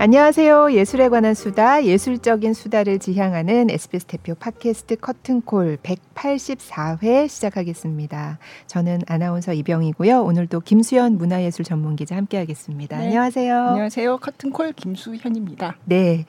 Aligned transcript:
안녕하세요. 0.00 0.74
예술에 0.74 1.08
관한 1.08 1.34
수다, 1.34 1.82
예술적인 1.84 2.54
수다를 2.54 3.00
지향하는 3.00 3.68
SBS 3.68 4.04
대표 4.06 4.36
팟캐스트 4.36 4.94
커튼콜 5.00 5.78
184회 5.82 7.26
시작하겠습니다. 7.26 8.38
저는 8.68 9.00
아나운서 9.08 9.52
이병이고요. 9.52 10.22
오늘도 10.22 10.60
김수현 10.60 11.18
문화예술 11.18 11.64
전문기자 11.64 12.14
함께하겠습니다. 12.14 12.96
네. 12.96 13.06
안녕하세요. 13.06 13.56
안녕하세요. 13.70 14.18
커튼콜 14.18 14.74
김수현입니다. 14.74 15.74
네. 15.84 16.26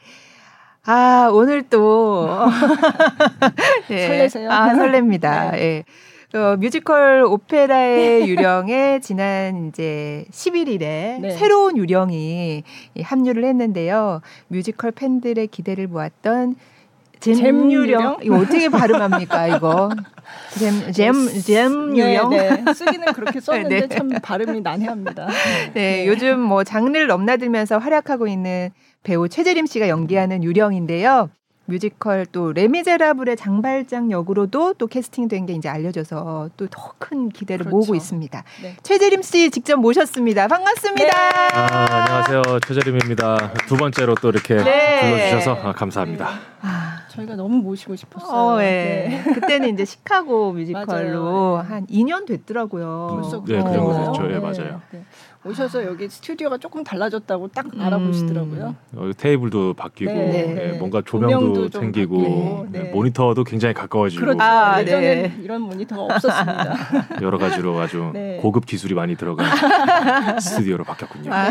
아, 0.83 1.29
오늘 1.31 1.61
또. 1.61 2.27
네. 3.87 4.07
설레세요? 4.07 4.49
아, 4.49 4.73
설렙니다. 4.73 5.51
네. 5.51 5.57
네. 5.57 5.83
어, 6.35 6.55
뮤지컬 6.57 7.23
오페라의 7.23 8.27
유령에 8.29 8.99
지난 8.99 9.69
이제 9.69 10.25
11일에 10.31 11.19
네. 11.21 11.31
새로운 11.31 11.75
유령이 11.75 12.63
합류를 13.01 13.45
했는데요. 13.45 14.21
뮤지컬 14.47 14.91
팬들의 14.91 15.47
기대를 15.47 15.87
모았던 15.87 16.55
잶유령 17.19 18.19
이거 18.21 18.37
어떻게 18.37 18.69
발음합니까 18.69 19.47
이거 19.47 19.89
잼 20.57 20.91
잼잼 20.93 21.97
유령 21.97 22.29
네, 22.29 22.61
네. 22.63 22.73
쓰기는 22.73 23.11
그렇게 23.13 23.41
썼는데 23.41 23.87
네. 23.87 23.87
참 23.89 24.09
발음이 24.21 24.61
난해합니다. 24.61 25.27
네, 25.73 26.03
네, 26.03 26.07
요즘 26.07 26.39
뭐 26.39 26.63
장르를 26.63 27.07
넘나들면서 27.07 27.77
활약하고 27.79 28.27
있는 28.27 28.69
배우 29.03 29.27
최재림 29.27 29.65
씨가 29.65 29.89
연기하는 29.89 30.43
유령인데요. 30.43 31.29
뮤지컬 31.69 32.25
또 32.25 32.51
레미제라블의 32.51 33.37
장발장 33.37 34.09
역으로도 34.11 34.73
또 34.73 34.87
캐스팅된 34.87 35.45
게 35.45 35.53
이제 35.53 35.69
알려져서 35.69 36.49
또 36.57 36.67
더 36.67 36.89
큰 36.99 37.29
기대를 37.29 37.65
그렇죠. 37.65 37.75
모으고 37.77 37.95
있습니다. 37.95 38.43
네. 38.61 38.75
최재림 38.83 39.21
씨 39.21 39.49
직접 39.51 39.77
모셨습니다. 39.77 40.47
반갑습니다. 40.47 41.03
네. 41.05 41.11
아, 41.53 41.85
안녕하세요. 42.03 42.59
최재림입니다. 42.67 43.53
두 43.67 43.77
번째로 43.77 44.15
또 44.15 44.29
이렇게 44.29 44.55
네. 44.55 44.99
불러주셔서 45.01 45.71
감사합니다. 45.73 46.27
아, 46.61 46.99
저희가 47.09 47.35
너무 47.35 47.57
모시고 47.63 47.95
싶었어요. 47.95 48.31
어, 48.31 48.57
네. 48.57 49.23
네. 49.25 49.31
그때는 49.33 49.69
이제 49.73 49.85
시카고 49.85 50.51
뮤지컬로 50.53 51.57
한 51.57 51.87
2년 51.87 52.27
됐더라고요. 52.27 53.07
벌써 53.21 53.43
네, 53.45 53.57
그 53.63 53.73
정도 53.73 53.93
됐죠. 54.13 54.25
예, 54.29 54.33
네, 54.33 54.39
맞아요. 54.39 54.81
네. 55.41 55.49
오셔서 55.49 55.85
여기 55.85 56.09
스튜디오가 56.09 56.57
조금 56.57 56.83
달라졌다고 56.83 57.49
딱 57.49 57.73
음. 57.73 57.81
알아보시더라고요. 57.81 58.75
어, 58.95 59.11
테이블도 59.17 59.73
바뀌고 59.73 60.11
네. 60.11 60.53
네. 60.53 60.77
뭔가 60.77 61.01
조명도 61.05 61.69
생기고 61.69 62.67
네. 62.71 62.83
모니터도 62.91 63.43
굉장히 63.45 63.73
가까워지고 63.73 64.19
그렇죠. 64.21 64.41
아, 64.41 64.81
예전에 64.81 65.37
이런 65.41 65.61
모니터가 65.61 66.15
없었습니다. 66.15 66.75
여러 67.21 67.37
가지로 67.37 67.79
아주 67.79 68.11
고급 68.41 68.65
기술이 68.65 68.93
많이 68.93 69.15
들어간 69.15 69.47
스튜디오로 70.39 70.83
바뀌었군요. 70.83 71.33
아, 71.33 71.49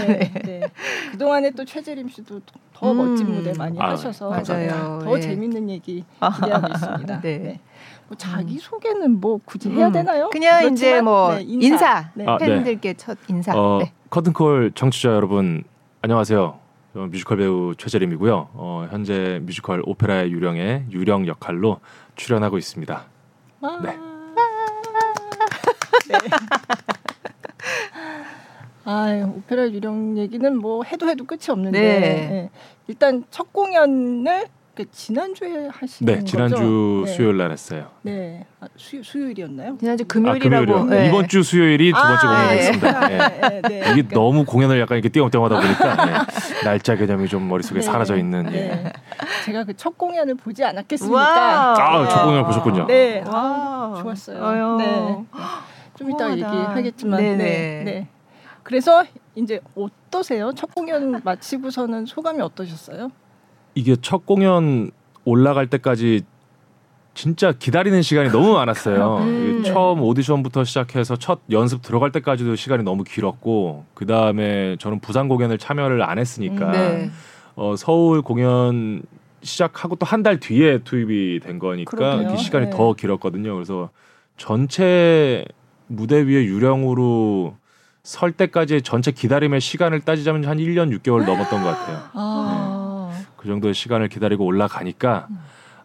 그동안에 1.12 1.52
또 1.52 1.64
최재림 1.64 2.08
씨도 2.08 2.40
더 2.74 2.92
음. 2.92 2.96
멋진 2.98 3.30
무대 3.32 3.52
많이 3.56 3.80
아, 3.80 3.90
하셔서 3.90 4.30
맞아요. 4.30 5.00
더 5.02 5.18
재밌는 5.18 5.70
얘기 5.70 6.04
기대하고 6.40 6.68
있습니다. 6.74 7.20
네. 7.22 7.60
뭐 8.08 8.16
자기 8.16 8.54
음. 8.54 8.58
소개는 8.58 9.20
뭐 9.20 9.38
굳이 9.44 9.70
해야 9.70 9.88
음. 9.88 9.92
되나요? 9.92 10.30
그냥 10.30 10.60
그렇지만, 10.60 10.72
이제 10.72 11.02
뭐 11.02 11.34
네, 11.34 11.42
인사, 11.42 11.66
인사. 11.66 12.10
네. 12.14 12.24
아, 12.26 12.38
네. 12.38 12.46
팬들께 12.46 12.94
첫 12.94 13.18
인사. 13.28 13.52
어, 13.54 13.80
네. 13.82 13.92
커튼콜 14.10 14.72
청취자 14.74 15.10
여러분 15.10 15.62
안녕하세요. 16.00 16.58
뮤지컬 16.94 17.36
배우 17.36 17.74
최재림이고요. 17.76 18.48
어, 18.54 18.88
현재 18.90 19.40
뮤지컬 19.42 19.82
오페라의 19.84 20.32
유령의 20.32 20.86
유령 20.90 21.26
역할로 21.26 21.80
출연하고 22.16 22.56
있습니다. 22.58 23.04
아~ 23.60 23.80
네. 23.82 23.92
네. 26.08 26.18
아, 28.84 29.30
오페라 29.36 29.68
유령 29.68 30.16
얘기는 30.16 30.56
뭐 30.56 30.82
해도 30.82 31.06
해도 31.08 31.26
끝이 31.26 31.50
없는데 31.50 31.78
네. 31.78 32.00
네. 32.00 32.50
일단 32.86 33.24
첫 33.30 33.52
공연을 33.52 34.46
그 34.78 34.88
지난주에 34.92 35.66
하신 35.72 36.06
네, 36.06 36.22
지난주 36.22 37.02
네. 37.04 37.12
수요일 37.12 37.36
날 37.38 37.50
했어요. 37.50 37.88
네. 38.02 38.46
아, 38.60 38.68
수, 38.76 39.02
수요일이었나요? 39.02 39.76
지난주 39.76 40.04
금요일이라고. 40.04 40.72
아, 40.72 40.84
네. 40.84 41.08
이번 41.08 41.26
주 41.26 41.42
수요일이 41.42 41.92
두 41.92 42.00
번째 42.00 42.26
아, 42.28 42.42
공연이었습니다. 42.46 43.00
네. 43.08 43.18
네. 43.18 43.60
네. 43.62 43.78
이게 43.78 43.84
그러니까. 43.90 44.14
너무 44.14 44.44
공연을 44.44 44.78
약간 44.78 44.96
이렇게 44.96 45.08
띄엄띄엄하다 45.08 45.60
보니까 45.60 46.06
네. 46.06 46.12
날짜 46.62 46.94
개념이 46.94 47.26
좀 47.26 47.48
머릿속에 47.48 47.80
사라져 47.80 48.16
있는. 48.16 48.54
예. 48.54 48.92
제가 49.46 49.64
그 49.64 49.72
첫 49.74 49.98
공연을 49.98 50.36
보지 50.36 50.64
않았겠습니까? 50.64 51.72
아, 51.72 52.08
첫 52.08 52.24
공연 52.24 52.44
보셨군요. 52.44 52.86
네. 52.86 53.24
아, 53.26 53.98
좋았어요. 54.00 54.44
아유. 54.46 54.76
네. 54.78 55.24
좀 55.96 56.10
이따 56.12 56.30
얘기하겠지만 56.30 57.18
네네. 57.20 57.36
네. 57.36 57.82
네. 57.84 58.08
그래서 58.62 59.04
이제 59.34 59.60
어떠세요? 59.74 60.52
첫 60.54 60.72
공연 60.72 61.20
마치고서는 61.24 62.06
소감이 62.06 62.40
어떠셨어요? 62.42 63.10
이게 63.78 63.94
첫 64.02 64.26
공연 64.26 64.90
올라갈 65.24 65.68
때까지 65.68 66.22
진짜 67.14 67.52
기다리는 67.52 68.02
시간이 68.02 68.30
너무 68.30 68.54
많았어요. 68.54 69.18
음, 69.18 69.62
네. 69.62 69.70
처음 69.70 70.02
오디션부터 70.02 70.64
시작해서 70.64 71.14
첫 71.16 71.40
연습 71.52 71.82
들어갈 71.82 72.10
때까지도 72.10 72.56
시간이 72.56 72.82
너무 72.82 73.04
길었고 73.04 73.84
그 73.94 74.04
다음에 74.06 74.76
저는 74.80 74.98
부산 74.98 75.28
공연을 75.28 75.58
참여를 75.58 76.02
안 76.02 76.18
했으니까 76.18 76.66
음, 76.66 76.72
네. 76.72 77.10
어, 77.54 77.74
서울 77.76 78.22
공연 78.22 79.02
시작하고 79.42 79.94
또 79.94 80.04
한 80.06 80.24
달 80.24 80.40
뒤에 80.40 80.78
투입이 80.78 81.38
된 81.44 81.60
거니까. 81.60 82.24
그 82.30 82.36
시간이 82.36 82.66
네. 82.66 82.70
더 82.70 82.94
길었거든요. 82.94 83.54
그래서 83.54 83.90
전체 84.36 85.44
무대 85.86 86.16
위에 86.22 86.44
유령으로 86.44 87.54
설 88.02 88.32
때까지 88.32 88.82
전체 88.82 89.12
기다림의 89.12 89.60
시간을 89.60 90.00
따지자면 90.00 90.46
한 90.46 90.58
1년 90.58 90.90
6개월 90.98 91.24
넘었던 91.24 91.62
것 91.62 91.68
같아요. 91.68 92.02
아. 92.14 92.70
네. 92.72 92.77
그 93.38 93.48
정도의 93.48 93.72
시간을 93.72 94.08
기다리고 94.08 94.44
올라가니까 94.44 95.28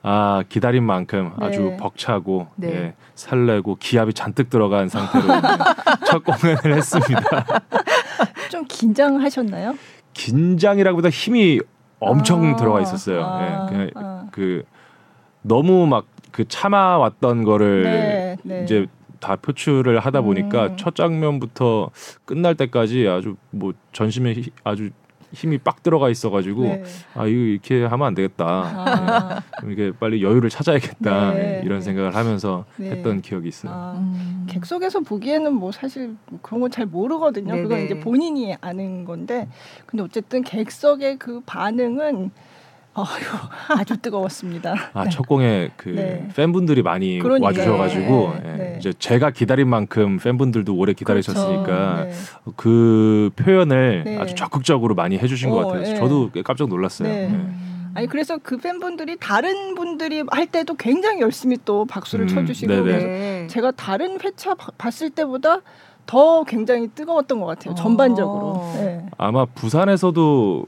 아 0.02 0.44
기다린 0.50 0.84
만큼 0.84 1.31
네. 1.40 1.46
아주 1.46 1.78
벅차고 1.80 2.47
네. 2.58 2.68
예, 2.68 2.94
설레고 3.16 3.75
기압이 3.75 4.14
잔뜩 4.14 4.50
들어간 4.50 4.90
상태로 4.90 5.24
첫 6.06 6.24
공연을 6.25 6.75
했습니다. 6.75 7.22
좀 8.52 8.66
긴장하셨나요? 8.68 9.75
긴장이라기보다 10.12 11.09
힘이 11.09 11.62
엄청 12.00 12.46
아, 12.46 12.56
들어가 12.58 12.81
있었어요. 12.81 13.24
아, 13.24 13.41
예, 13.41 13.72
그냥 13.72 13.90
아. 13.96 14.28
그 14.31 14.64
너무 15.41 15.88
막 15.88 16.14
그 16.34 16.46
참아왔던 16.47 17.44
거를 17.46 17.84
네, 17.84 18.38
네. 18.44 18.64
이제 18.64 18.88
다 19.22 19.38
표출을 19.38 20.00
하다 20.00 20.22
보니까 20.22 20.66
음. 20.66 20.78
첫 20.78 20.96
장면부터 20.96 21.91
끝날 22.25 22.56
때까지 22.56 23.08
아주 23.08 23.38
뭐 23.52 23.72
전심에 23.94 24.35
아주 24.66 24.90
힘이 25.33 25.57
빡 25.57 25.81
들어가 25.83 26.09
있어가지고 26.09 26.61
네. 26.63 26.83
아 27.16 27.25
이거 27.25 27.39
이렇게 27.39 27.83
하면 27.83 28.07
안 28.07 28.13
되겠다. 28.13 28.45
아. 28.45 29.41
네. 29.63 29.71
이게 29.71 29.91
빨리 29.99 30.23
여유를 30.23 30.49
찾아야겠다 30.49 31.33
네. 31.33 31.61
이런 31.66 31.81
생각을 31.81 32.16
하면서 32.16 32.66
네. 32.77 32.91
했던 32.91 33.21
기억이 33.21 33.47
있어요. 33.47 33.72
아, 33.73 33.93
음. 33.97 34.45
객석에서 34.47 34.99
보기에는 35.01 35.53
뭐 35.53 35.72
사실 35.72 36.16
그런 36.41 36.61
건 36.61 36.69
잘 36.72 36.85
모르거든요. 36.85 37.53
그건 37.55 37.81
이제 37.81 37.99
본인이 37.99 38.55
아는 38.61 39.05
건데 39.05 39.47
근데 39.85 40.03
어쨌든 40.03 40.43
객석의 40.43 41.17
그 41.19 41.41
반응은 41.45 42.31
어휴, 42.95 43.05
아주 43.79 43.97
뜨거웠습니다. 43.97 44.75
아, 44.93 45.03
네. 45.05 45.09
첫 45.09 45.27
공에 45.27 45.71
그 45.77 45.89
네. 45.89 46.27
팬분들이 46.35 46.83
많이 46.83 47.17
그러니까. 47.17 47.47
와주셔가지고 47.47 48.33
네. 48.35 48.41
예, 48.45 48.57
네. 48.57 48.75
이제 48.79 48.93
제가 48.99 49.31
기다린 49.31 49.67
만큼 49.67 50.17
팬분들도 50.17 50.75
오래 50.75 50.93
기다리셨으니까 50.93 51.63
그렇죠. 51.95 52.09
네. 52.45 52.51
그 52.55 53.31
표현을 53.35 54.03
네. 54.05 54.17
아주 54.19 54.35
적극적으로 54.35 54.93
많이 54.93 55.17
해주신 55.17 55.49
어, 55.49 55.55
것 55.55 55.67
같아요. 55.67 55.95
저도 55.95 56.29
깜짝 56.43 56.69
놀랐어요. 56.69 57.63
아니 57.95 58.07
그래서 58.07 58.37
그 58.41 58.57
팬분들이 58.57 59.17
다른 59.19 59.75
분들이 59.75 60.23
할 60.29 60.47
때도 60.47 60.75
굉장히 60.75 61.21
열심히 61.21 61.57
또 61.63 61.85
박수를 61.85 62.25
음, 62.25 62.27
쳐주시고 62.27 62.84
그래서 62.84 63.47
제가 63.53 63.72
다른 63.72 64.19
회차 64.19 64.55
봤을 64.78 65.11
때보다 65.11 65.59
더 66.05 66.43
굉장히 66.43 66.87
뜨거웠던 66.89 67.39
것 67.39 67.46
같아요. 67.46 67.75
전반적으로. 67.75 68.72
네. 68.75 69.05
아마 69.17 69.46
부산에서도 69.46 70.66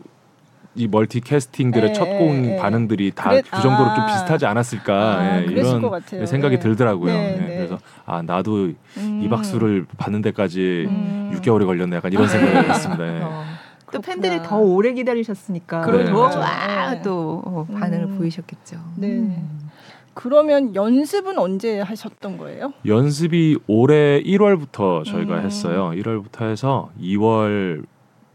이 0.75 0.88
멀티 0.88 1.22
캐스팅들의 1.22 1.89
예, 1.89 1.94
첫공 1.94 2.45
예, 2.45 2.54
예. 2.54 2.57
반응들이 2.57 3.12
다 3.16 3.30
그 3.42 3.62
정도로 3.62 3.89
아, 3.89 3.95
좀 3.95 4.06
비슷하지 4.07 4.45
않았을까 4.45 4.94
아, 4.94 5.39
예, 5.39 5.45
이런 5.45 6.25
생각이 6.25 6.56
예. 6.56 6.60
들더라고요. 6.60 7.13
네, 7.13 7.38
네. 7.38 7.56
그래서 7.57 7.77
아 8.06 8.22
나도 8.22 8.72
음. 8.98 9.22
이 9.24 9.30
박수를 9.30 9.86
받는 9.98 10.22
데까지 10.22 10.86
음. 10.89 11.31
6개월이 11.36 11.66
걸렸네 11.66 11.95
약간 11.95 12.12
이런 12.12 12.27
생각을 12.27 12.69
했습니다. 12.69 13.04
어. 13.27 13.44
또 13.92 14.01
팬들이 14.01 14.42
더 14.44 14.57
오래 14.57 14.92
기다리셨으니까 14.94 15.83
더와또 15.86 17.42
어, 17.45 17.68
반응을 17.74 18.06
음. 18.06 18.18
보이셨겠죠. 18.18 18.78
네. 18.98 19.07
음. 19.07 19.69
그러면 20.13 20.74
연습은 20.75 21.38
언제 21.38 21.80
하셨던 21.81 22.38
거예요? 22.38 22.71
연습이 22.86 23.57
올해 23.68 24.21
1월부터 24.24 25.04
저희가 25.06 25.39
음. 25.39 25.45
했어요. 25.45 25.92
1월부터 25.94 26.50
해서 26.50 26.89
2월 27.01 27.86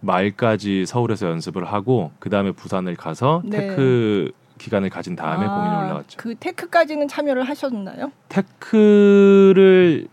말까지 0.00 0.86
서울에서 0.86 1.28
연습을 1.28 1.64
하고 1.64 2.10
그 2.18 2.30
다음에 2.30 2.52
부산을 2.52 2.96
가서 2.96 3.42
네. 3.44 3.68
tech 3.68 4.32
기간을 4.58 4.90
가진 4.90 5.16
다음에 5.16 5.46
아, 5.46 5.54
공연이 5.54 5.84
올라갔죠. 5.84 6.18
그 6.18 6.34
tech까지는 6.34 7.08
참여를 7.08 7.44
하셨나요? 7.44 8.12
tech를 8.28 10.08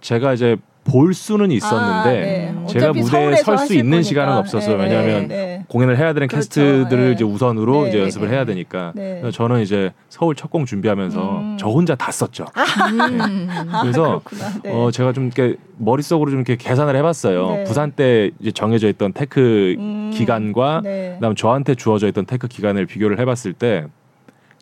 제가 0.00 0.32
이제 0.32 0.56
볼 0.86 1.14
수는 1.14 1.50
있었는데 1.50 2.08
아, 2.10 2.12
네. 2.12 2.54
제가 2.68 2.92
무대에 2.92 3.36
설 3.36 3.58
수 3.58 3.74
있는 3.74 3.90
거니까. 3.90 4.02
시간은 4.02 4.32
없어서 4.34 4.76
네, 4.76 4.84
왜냐하면 4.84 5.28
네. 5.28 5.64
공연을 5.68 5.98
해야 5.98 6.12
되는 6.12 6.28
그렇죠. 6.28 6.48
캐스트들을 6.48 7.06
네. 7.06 7.12
이제 7.12 7.24
우선으로 7.24 7.82
네. 7.84 7.88
이제 7.88 8.00
연습을 8.02 8.30
해야 8.30 8.44
되니까 8.44 8.92
네. 8.94 9.22
저는 9.32 9.60
이제 9.62 9.92
서울 10.08 10.34
첫 10.34 10.46
공 10.50 10.64
준비하면서 10.64 11.38
음. 11.38 11.56
저 11.58 11.66
혼자 11.68 11.94
다 11.96 12.12
썼죠. 12.12 12.46
아. 12.54 12.90
네. 12.90 13.46
그래서 13.82 14.22
아, 14.64 14.68
어 14.70 14.90
제가 14.92 15.12
좀 15.12 15.24
이렇게 15.26 15.56
머릿속으로 15.78 16.30
좀 16.30 16.40
이렇게 16.40 16.56
계산을 16.56 16.94
해봤어요. 16.96 17.64
부산 17.64 17.90
때 17.90 18.30
이제 18.40 18.52
정해져 18.52 18.88
있던 18.88 19.12
tech 19.12 19.74
음. 19.78 20.10
기간과 20.14 20.82
그다음 20.82 21.34
저한테 21.34 21.74
주어져 21.74 22.06
있던 22.08 22.26
tech 22.26 22.46
기간을 22.48 22.86
비교를 22.86 23.18
해봤을 23.18 23.52
때 23.58 23.86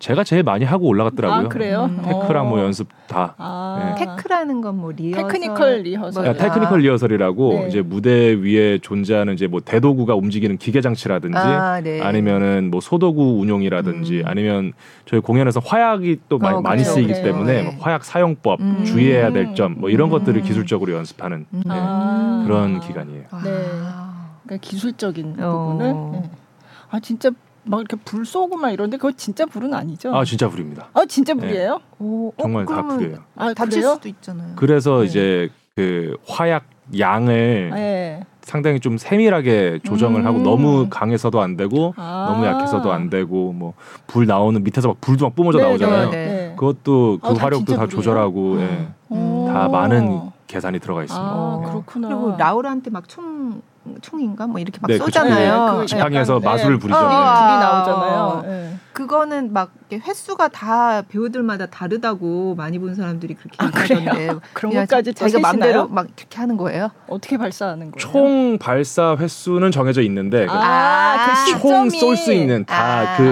제가 0.05 0.23
제일 0.23 0.43
많이 0.43 0.67
하고 0.67 0.87
올라갔더라고요. 0.89 1.47
아, 1.47 1.49
그래요? 1.49 1.85
음. 1.91 2.03
tech랑 2.05 2.51
뭐 2.51 2.59
어. 2.61 2.63
연습 2.65 2.89
다. 3.07 3.35
아. 3.39 3.95
네. 3.99 4.05
tech라는 4.05 4.61
건 4.61 4.75
뭐 4.77 4.93
리허설. 4.93 5.23
technical 5.33 5.77
리허설. 5.79 6.25
뭐, 6.27 6.35
테크니컬 6.35 6.81
리허설이라고 6.81 7.53
네. 7.55 7.69
이제 7.69 7.81
무대 7.81 8.35
위에 8.35 8.79
존재하는 8.83 9.33
이제 9.33 9.47
뭐 9.47 9.61
대도구가 9.61 10.15
움직이는 10.15 10.59
기계 10.59 10.83
장치라든지 10.83 11.39
아, 11.39 11.81
네. 11.81 12.01
아니면은 12.13 12.63
뭐 12.63 12.81
소도구 12.83 13.39
운용이라든지 13.41 14.19
음. 14.19 14.23
아니면 14.27 14.73
저희 15.07 15.21
공연에서 15.21 15.61
화약이 15.65 16.19
또 16.29 16.37
어, 16.37 16.61
많이 16.61 16.83
그래요? 16.83 16.95
쓰이기 16.95 17.13
그래요. 17.15 17.25
때문에 17.25 17.63
뭐 17.63 17.73
화약 17.81 18.05
사용법, 18.05 18.61
음. 18.61 18.85
주의해야 18.85 19.33
될 19.33 19.55
점 19.55 19.77
뭐 19.79 19.89
이런 19.89 20.09
음. 20.09 20.11
것들을 20.11 20.43
기술적으로 20.43 20.93
연습하는 20.93 21.47
네. 21.49 21.63
아. 21.69 22.43
그런 22.47 22.79
기간이에요. 22.81 23.23
네. 23.43 23.51
그러니까 24.45 24.57
기술적인 24.61 25.37
어. 25.41 25.51
부분을. 25.79 25.93
네. 26.21 26.31
아 26.91 27.01
진짜 27.01 27.31
막 27.65 27.81
이렇게 27.81 27.97
불 28.05 28.25
쏘고 28.27 28.57
막 28.57 28.71
이런데 28.71 28.97
그거 28.97 29.13
진짜 29.13 29.47
불은 29.47 29.73
아니죠? 29.75 30.15
아 30.15 30.25
진짜 30.25 30.49
불입니다. 30.49 30.89
아 30.93 31.05
진짜 31.07 31.35
불이에요? 31.35 31.75
네. 31.77 31.85
오, 31.99 32.29
어, 32.29 32.33
정말 32.43 32.67
다 32.67 32.83
불이에요. 32.83 33.19
아 33.37 33.55
다칠? 33.55 33.83
수도 33.83 34.09
있잖아요. 34.09 34.53
그래서 34.57 35.01
네. 35.01 35.07
이제 35.07 35.49
그 35.75 36.17
화약 36.29 36.65
양을 36.99 37.71
네. 37.75 38.23
상당히 38.43 38.79
좀 38.79 38.99
세밀하게 38.99 39.81
조정을 39.85 40.21
음. 40.21 40.27
하고 40.27 40.39
너무 40.41 40.89
강해서도 40.91 41.41
안 41.41 41.57
되고 41.57 41.95
아. 41.97 42.27
너무 42.31 42.45
약해서도 42.45 42.93
안 42.93 43.09
되고 43.09 43.53
뭐 43.53 43.73
불 44.07 44.27
나오는 44.27 44.63
밑에서 44.63 44.89
막 44.89 45.01
불도 45.01 45.25
막 45.27 45.35
뿜어져 45.35 45.59
네, 45.59 45.65
나오잖아요. 45.65 46.11
네, 46.11 46.17
네. 46.27 46.55
그것도 46.57 47.19
그 47.23 47.29
아, 47.29 47.35
화력도 47.35 47.75
다, 47.75 47.87
조절하고 47.89 48.61
예. 48.61 48.89
음. 49.13 49.47
다 49.49 49.69
많은 49.69 50.31
계산이 50.47 50.79
들어가 50.79 51.03
있습니다. 51.03 51.27
아, 51.27 51.63
그렇구나. 51.67 52.09
그리고 52.09 52.37
라우라한테 52.37 52.91
막총 52.91 53.63
총인가 54.01 54.47
뭐 54.47 54.61
이렇게 54.61 54.79
막 54.81 54.89
네, 54.89 54.99
쏘잖아요. 54.99 55.73
그, 55.73 55.81
그 55.81 55.87
지팡이에서 55.87 56.39
네. 56.41 56.45
마술을 56.45 56.79
부리죠. 56.79 56.99
어, 56.99 57.03
네. 57.03 57.07
불이 57.09 57.59
나오잖아요. 57.59 58.43
네. 58.47 58.77
그거는 58.93 59.53
막 59.53 59.73
횟수가 59.93 60.49
다 60.49 61.03
배우들마다 61.03 61.67
다르다고 61.67 62.55
많이 62.55 62.79
본 62.79 62.95
사람들이 62.95 63.35
그렇게 63.35 63.57
아, 63.59 63.67
얘기하던데 63.67 64.35
그런 64.53 64.73
것까지 64.73 65.13
자기가 65.15 65.41
마음대로 65.41 65.89
막 65.89 66.07
이렇게 66.17 66.39
하는 66.39 66.57
거예요? 66.57 66.91
어떻게 67.09 67.37
발사하는 67.37 67.91
거예요? 67.91 67.97
총 67.99 68.59
발사 68.59 69.17
횟수는 69.19 69.73
정해져 69.73 70.01
있는데 70.03 70.47
아, 70.49 71.45
그 71.45 71.59
총쏠 71.61 72.17
수 72.17 72.33
있는 72.33 72.65
다 72.65 73.15
그 73.17 73.23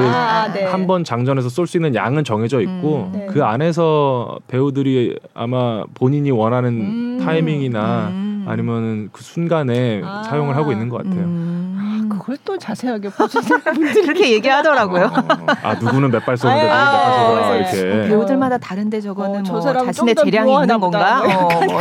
한번 0.71 0.97
아, 0.97 0.99
네. 0.99 1.05
장전해서 1.05 1.49
쏠 1.49 1.67
수 1.67 1.77
있는 1.77 1.95
양은 1.95 2.25
정해져 2.25 2.61
있고 2.61 3.11
음, 3.13 3.13
네. 3.13 3.27
그 3.27 3.45
안에서 3.45 4.39
배우들이 4.49 5.19
아마 5.35 5.85
본인이 5.95 6.31
원하는 6.31 6.71
음, 6.71 7.21
타이밍이나 7.25 8.09
음. 8.09 8.32
아니면 8.47 9.09
그 9.13 9.23
순간에 9.23 10.01
아, 10.05 10.23
사용을 10.25 10.57
하고 10.57 10.73
있는 10.73 10.89
것 10.89 10.99
같아요. 10.99 11.21
음. 11.25 11.79
아, 11.79 12.15
그걸 12.15 12.37
또 12.45 12.59
자세하게 12.59 13.09
보시는 13.11 13.61
분들이 13.65 14.03
그렇게 14.03 14.33
얘기하더라고요. 14.33 15.05
어, 15.05 15.07
어, 15.09 15.19
어. 15.19 15.47
아 15.63 15.75
누구는 15.75 16.11
몇 16.11 16.23
발 16.25 16.37
쏘는데 16.37 16.63
누구는 16.63 16.85
몇발 16.85 17.13
쏘는가 17.15 17.49
어, 17.51 17.57
이렇게. 17.57 18.09
배우들마다 18.09 18.59
다른데 18.59 19.01
저거는 19.01 19.41
어, 19.49 19.53
뭐 19.53 19.61
자신의 19.61 20.15
재량이 20.15 20.53
있는 20.55 20.81
건가? 20.81 21.23
뭐 21.25 21.81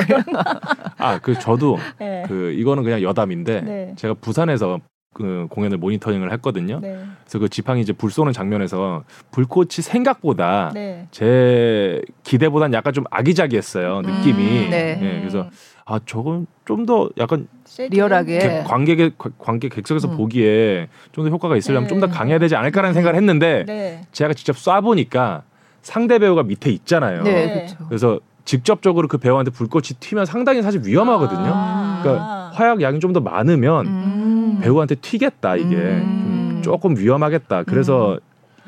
아그 0.97 1.39
저도 1.39 1.77
네. 1.99 2.23
그 2.27 2.51
이거는 2.51 2.83
그냥 2.83 3.01
여담인데 3.01 3.61
네. 3.61 3.93
제가 3.95 4.15
부산에서 4.21 4.79
그 5.13 5.47
공연을 5.49 5.77
모니터링을 5.77 6.31
했거든요. 6.33 6.79
네. 6.81 7.03
그래서 7.23 7.39
그 7.39 7.49
지팡이 7.49 7.81
이제 7.81 7.91
불 7.91 8.11
쏘는 8.11 8.31
장면에서 8.33 9.03
불꽃이 9.31 9.69
생각보다 9.81 10.71
네. 10.73 11.07
제 11.11 12.01
기대보단 12.23 12.73
약간 12.73 12.93
좀 12.93 13.03
아기자기했어요 13.11 14.01
느낌이. 14.01 14.65
음, 14.65 14.69
네. 14.69 14.95
네. 14.95 15.19
그래서 15.19 15.49
아 15.85 15.99
저건 16.05 16.47
좀 16.65 16.85
더 16.85 17.09
약간 17.17 17.47
리얼하게 17.77 18.63
관객의 18.65 19.11
관객 19.37 19.73
객석에서 19.75 20.07
음. 20.09 20.17
보기에 20.17 20.87
좀 21.11 21.25
더 21.25 21.29
효과가 21.29 21.57
있으려면 21.57 21.83
네. 21.83 21.89
좀더 21.89 22.07
강해야 22.07 22.39
되지 22.39 22.55
않을까라는 22.55 22.93
생각을 22.93 23.17
했는데 23.17 23.65
네. 23.67 24.01
제가 24.13 24.33
직접 24.33 24.55
쏴 24.55 24.81
보니까 24.83 25.43
상대 25.81 26.19
배우가 26.19 26.43
밑에 26.43 26.69
있잖아요. 26.71 27.23
네, 27.23 27.53
그렇죠. 27.53 27.75
그래서 27.87 28.19
직접적으로 28.45 29.07
그 29.07 29.17
배우한테 29.17 29.51
불꽃이 29.51 29.89
튀면 29.99 30.25
상당히 30.25 30.61
사실 30.61 30.81
위험하거든요. 30.83 31.51
아~ 31.53 31.99
그러니까 32.01 32.51
화약 32.53 32.81
양이 32.81 32.99
좀 32.99 33.13
더 33.13 33.19
많으면 33.19 33.85
음~ 33.87 34.20
배우한테 34.61 34.95
튀겠다 34.95 35.55
이게 35.55 35.75
음~ 35.75 36.61
조금 36.63 36.97
위험하겠다. 36.97 37.63
그래서 37.63 38.13
음. 38.13 38.19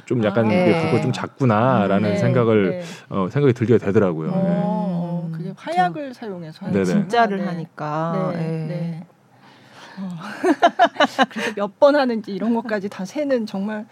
좀 0.06 0.24
약간 0.24 0.46
아, 0.46 0.50
네. 0.50 0.82
불꽃 0.82 1.02
좀 1.02 1.14
작구나라는 1.14 2.12
네, 2.12 2.18
생각을 2.18 2.70
네. 2.70 2.84
어, 3.10 3.30
생각이 3.32 3.54
들게 3.54 3.78
되더라고요. 3.78 4.30
오, 4.30 4.34
어, 4.34 5.30
네. 5.32 5.38
그게 5.38 5.54
화약을 5.56 6.14
저, 6.14 6.20
사용해서. 6.20 6.84
진짜를 6.86 7.38
네. 7.38 7.46
하니까. 7.46 8.32
네. 8.34 9.06
네. 9.98 10.04
어. 10.04 10.10
그래서 11.30 11.52
몇 11.56 11.80
번 11.80 11.96
하는지 11.96 12.32
이런 12.32 12.54
것까지 12.54 12.90
다 12.90 13.04
세는 13.06 13.46
정말 13.46 13.86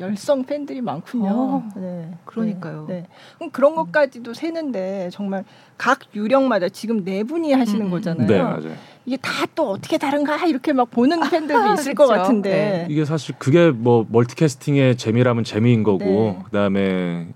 열성 0.00 0.44
팬들이 0.44 0.80
많군요. 0.80 1.28
어, 1.30 1.68
네, 1.76 2.10
그러니까요. 2.24 2.84
네, 2.88 3.06
네. 3.40 3.48
그런 3.52 3.74
것까지도 3.76 4.34
세는데 4.34 5.08
정말 5.12 5.44
각 5.78 6.00
유령마다 6.14 6.68
지금 6.68 7.04
네 7.04 7.22
분이 7.24 7.52
하시는 7.52 7.86
음. 7.86 7.90
거잖아요. 7.90 8.26
네, 8.26 8.42
맞아요. 8.42 8.74
이게 9.06 9.16
다 9.16 9.46
또 9.54 9.70
어떻게 9.70 9.96
다른가 9.96 10.36
이렇게 10.44 10.74
막 10.74 10.90
보는 10.90 11.18
팬들도 11.30 11.72
있을 11.74 11.94
것 11.94 12.06
같은데 12.06 12.50
네. 12.50 12.86
이게 12.90 13.06
사실 13.06 13.34
그게 13.38 13.70
뭐 13.70 14.04
멀티캐스팅의 14.10 14.96
재미라면 14.98 15.44
재미인 15.44 15.82
거고 15.82 16.04
네. 16.04 16.38
그다음에 16.44 17.28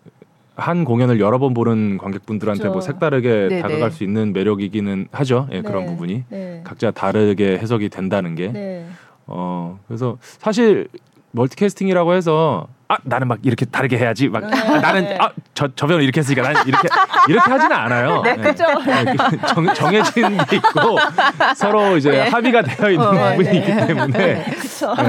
한 0.61 0.85
공연을 0.85 1.21
여러 1.21 1.39
번 1.39 1.55
보는 1.55 1.99
관객분들한테 1.99 2.65
뭐 2.65 2.73
그렇죠. 2.75 2.87
뭐 2.87 2.93
색다르게 2.93 3.49
네네. 3.49 3.63
다가갈 3.63 3.91
수 3.91 4.05
있는 4.05 4.33
매력이기는 4.33 5.09
하죠. 5.11 5.49
예, 5.53 5.57
네. 5.57 5.63
그런 5.63 5.87
부분이 5.87 6.25
네. 6.29 6.61
각자 6.65 6.91
다르게 6.91 7.59
해석이 7.59 7.89
된다는 7.89 8.35
게. 8.35 8.49
네. 8.53 8.87
어 9.27 9.79
그래서 9.87 10.19
사실 10.21 10.89
멀티캐스팅이라고 11.33 12.15
해서 12.15 12.67
아 12.89 12.97
나는 13.05 13.29
막 13.29 13.39
이렇게 13.43 13.65
다르게 13.65 13.97
해야지 13.97 14.29
막 14.29 14.41
네. 14.41 14.57
아, 14.57 14.81
나는 14.81 15.07
아저 15.21 15.69
저 15.77 15.87
배우는 15.87 16.05
이렇게 16.05 16.21
했으니까 16.21 16.43
나는 16.43 16.61
이렇게 16.67 16.89
이렇게 17.29 17.51
하지는 17.51 17.77
않아요. 17.77 18.23
네, 18.23 18.37
그렇죠. 18.37 18.65
네, 18.85 19.05
정, 19.47 19.75
정해진 19.75 20.37
게 20.49 20.57
있고 20.57 20.99
서로 21.55 21.97
이제 21.97 22.11
네. 22.11 22.29
합의가 22.29 22.63
되어 22.63 22.91
있는 22.91 23.07
어, 23.07 23.31
부분이 23.31 23.49
네. 23.49 23.59
있기 23.59 23.87
때문에 23.87 24.45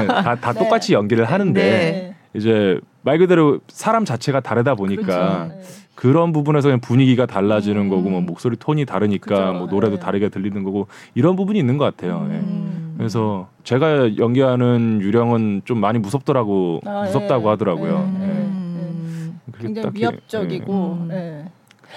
다, 0.06 0.34
다 0.36 0.52
똑같이 0.52 0.94
연기를 0.94 1.24
하는데 1.24 2.11
이제 2.34 2.80
말 3.02 3.18
그대로 3.18 3.58
사람 3.68 4.04
자체가 4.04 4.40
다르다 4.40 4.74
보니까 4.74 5.48
그렇죠. 5.48 5.82
그런 5.94 6.32
부분에서 6.32 6.68
그냥 6.68 6.80
분위기가 6.80 7.26
달라지는 7.26 7.82
음. 7.82 7.88
거고 7.88 8.10
뭐 8.10 8.20
목소리 8.20 8.56
톤이 8.56 8.86
다르니까 8.86 9.34
그렇죠. 9.34 9.58
뭐 9.58 9.66
노래도 9.66 9.98
다르게 9.98 10.28
들리는 10.28 10.62
거고 10.62 10.88
이런 11.14 11.36
부분이 11.36 11.58
있는 11.58 11.78
것 11.78 11.84
같아요. 11.84 12.26
음. 12.30 12.94
그래서 12.96 13.48
제가 13.64 14.16
연기하는 14.16 15.00
유령은 15.02 15.62
좀 15.64 15.78
많이 15.78 15.98
무섭더라고 15.98 16.80
아, 16.86 17.04
무섭다고 17.04 17.44
예. 17.44 17.48
하더라고요. 17.48 17.92
예. 17.92 18.24
음. 18.24 19.38
예. 19.48 19.58
굉장히 19.62 19.86
딱히, 19.86 20.00
위협적이고. 20.00 21.08
예. 21.10 21.44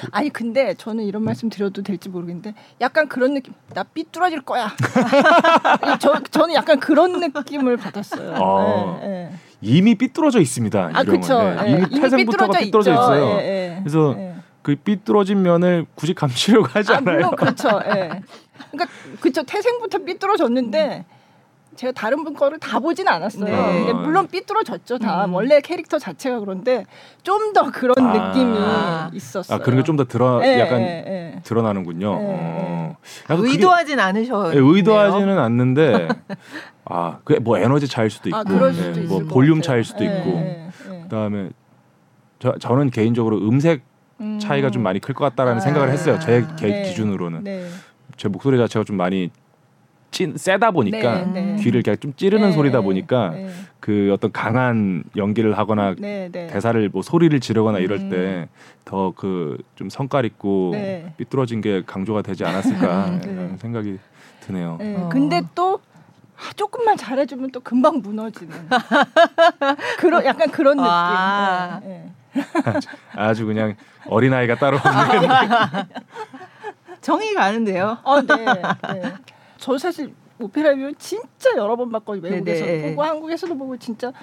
예. 0.04 0.08
아니 0.12 0.30
근데 0.30 0.74
저는 0.74 1.04
이런 1.04 1.24
말씀 1.24 1.50
드려도 1.50 1.82
될지 1.84 2.10
모르겠는데 2.10 2.54
약간 2.82 3.08
그런 3.08 3.34
느낌. 3.34 3.54
나 3.74 3.84
삐뚤어질 3.84 4.42
거야. 4.42 4.72
저 6.00 6.22
저는 6.32 6.56
약간 6.56 6.80
그런 6.80 7.20
느낌을 7.20 7.78
받았어요. 7.78 8.34
아, 8.36 9.00
네, 9.02 9.08
네. 9.08 9.32
이미 9.62 9.96
삐뚤어져 9.96 10.42
있습니다 10.42 10.92
아 10.94 11.04
그렇죠 11.04 11.42
네. 11.42 11.72
이미 11.72 11.90
태생부터가 12.02 12.60
삐뚤어져, 12.60 12.60
삐뚤어져 12.60 12.94
있어요. 12.94 13.80
그래서 13.80 14.16
그 14.62 14.75
삐뚤어진 14.75 15.42
면을 15.42 15.86
굳이 15.96 16.14
감추려고 16.14 16.68
하지 16.68 16.92
아, 16.92 16.98
않아요. 16.98 17.16
물론 17.18 17.36
그렇죠. 17.36 17.70
그러니까 17.80 18.88
그쵸. 19.22 19.44
태생부터 19.44 20.00
삐뚤어졌는데 20.00 21.06
제가 21.75 21.91
다른 21.94 22.24
분 22.24 22.34
거를 22.34 22.58
다 22.60 22.79
보진 22.79 23.08
않았어요. 23.08 23.46
네. 23.46 23.94
물론 23.94 24.27
삐뚤어졌죠 24.27 24.98
다. 25.00 25.25
음. 25.25 25.34
원래 25.34 25.62
캐릭터 25.62 26.00
자체가 26.00 26.39
그런데 26.39 26.86
좀 27.24 27.53
더 27.53 27.72
그런 27.72 27.96
아. 28.00 28.12
느낌이 28.29 28.58
있었어요. 29.17 29.55
아 29.55 29.62
그런 29.62 29.77
게 29.79 29.84
좀 29.84 29.96
더 29.98 30.05
드러 30.05 30.39
네, 30.39 30.60
약간 30.60 30.79
네, 30.79 31.39
드러나는군요. 31.44 32.20
네. 32.20 32.25
어. 32.29 32.98
의도하진 33.29 34.00
않으셔. 34.00 34.50
네, 34.51 34.58
의도하지는 34.60 35.38
않는데 35.38 36.08
아 36.86 37.20
그게 37.24 37.39
뭐 37.39 37.58
에너지 37.58 37.88
차일 37.88 38.10
수도 38.10 38.29
있고, 38.29 38.38
아, 38.38 38.44
수도 38.72 39.01
뭐 39.08 39.20
볼륨 39.27 39.62
차일 39.62 39.84
수도 39.84 40.03
있고, 40.03 40.70
그다음에 41.03 41.50
저 42.39 42.53
저는 42.60 42.89
개인적으로 42.91 43.38
음색 43.38 43.84
차이가 44.39 44.67
음. 44.67 44.72
좀 44.72 44.84
많이 44.84 45.00
클 45.00 45.13
것 45.15 45.24
같다라는 45.25 45.58
아. 45.58 45.62
생각을 45.62 45.89
했어요. 45.89 46.20
제 46.20 46.46
기준으로는. 46.58 47.44
제 48.17 48.29
목소리 48.29 48.58
자체가 48.58 48.86
좀 48.86 48.96
많이 48.98 49.29
찐 50.15 50.38
세다 50.38 50.72
보니까 50.72 51.25
네, 51.25 51.41
네. 51.41 51.55
귀를 51.57 51.81
이렇게 51.81 51.98
좀 51.98 52.13
찌르는 52.15 52.48
네, 52.48 52.53
소리다 52.53 52.79
보니까 52.79 53.31
네. 53.31 53.50
그 53.81 54.12
어떤 54.13 54.31
강한 54.31 55.03
연기를 55.17 55.57
하거나 55.57 55.93
네, 55.98 56.29
네. 56.31 56.48
대사를 56.48 56.88
뭐 56.88 57.01
소리를 57.01 57.38
지르거나 57.41 57.79
이럴 57.79 58.00
음. 58.00 58.48
때더 58.86 59.12
그 59.17 59.57
좀 59.75 59.89
성깔 59.89 60.24
있고 60.25 60.74
삐뚤어진 61.17 61.60
게 61.60 61.84
강조가 61.86 62.22
되지 62.22 62.45
않았을까 62.45 63.19
생각이 63.60 64.00
드네요. 64.39 64.77
어. 64.79 65.10
근데 65.12 65.41
또 65.53 65.81
아, 66.38 66.53
조금만 66.55 66.95
잘해주면 66.95 67.51
또 67.51 67.60
금방 67.60 67.98
무너지는 68.01 68.55
그런 70.00 70.24
약간 70.25 70.50
그런 70.50 70.77
느낌. 70.77 70.89
아. 70.89 71.81
네, 71.84 72.10
네. 72.34 72.41
아주 73.15 73.45
그냥 73.45 73.75
어린 74.07 74.34
아이가 74.34 74.55
따로 74.55 74.77
없는 74.77 75.29
정이 77.01 77.34
가는데요. 77.34 77.98
어, 78.03 78.22
네. 78.22 78.36
네. 78.45 79.13
저 79.65 79.79
사실 79.79 80.13
오페라 80.39 80.75
유령 80.75 80.94
진짜 81.00 81.50
여러 81.57 81.75
번 81.75 81.89
봤거든요. 81.91 82.29
외국에서 82.31 82.65
네네. 82.65 82.89
보고 82.91 83.01
한국에서도 83.01 83.57
보고 83.57 83.75
진짜 83.77 84.13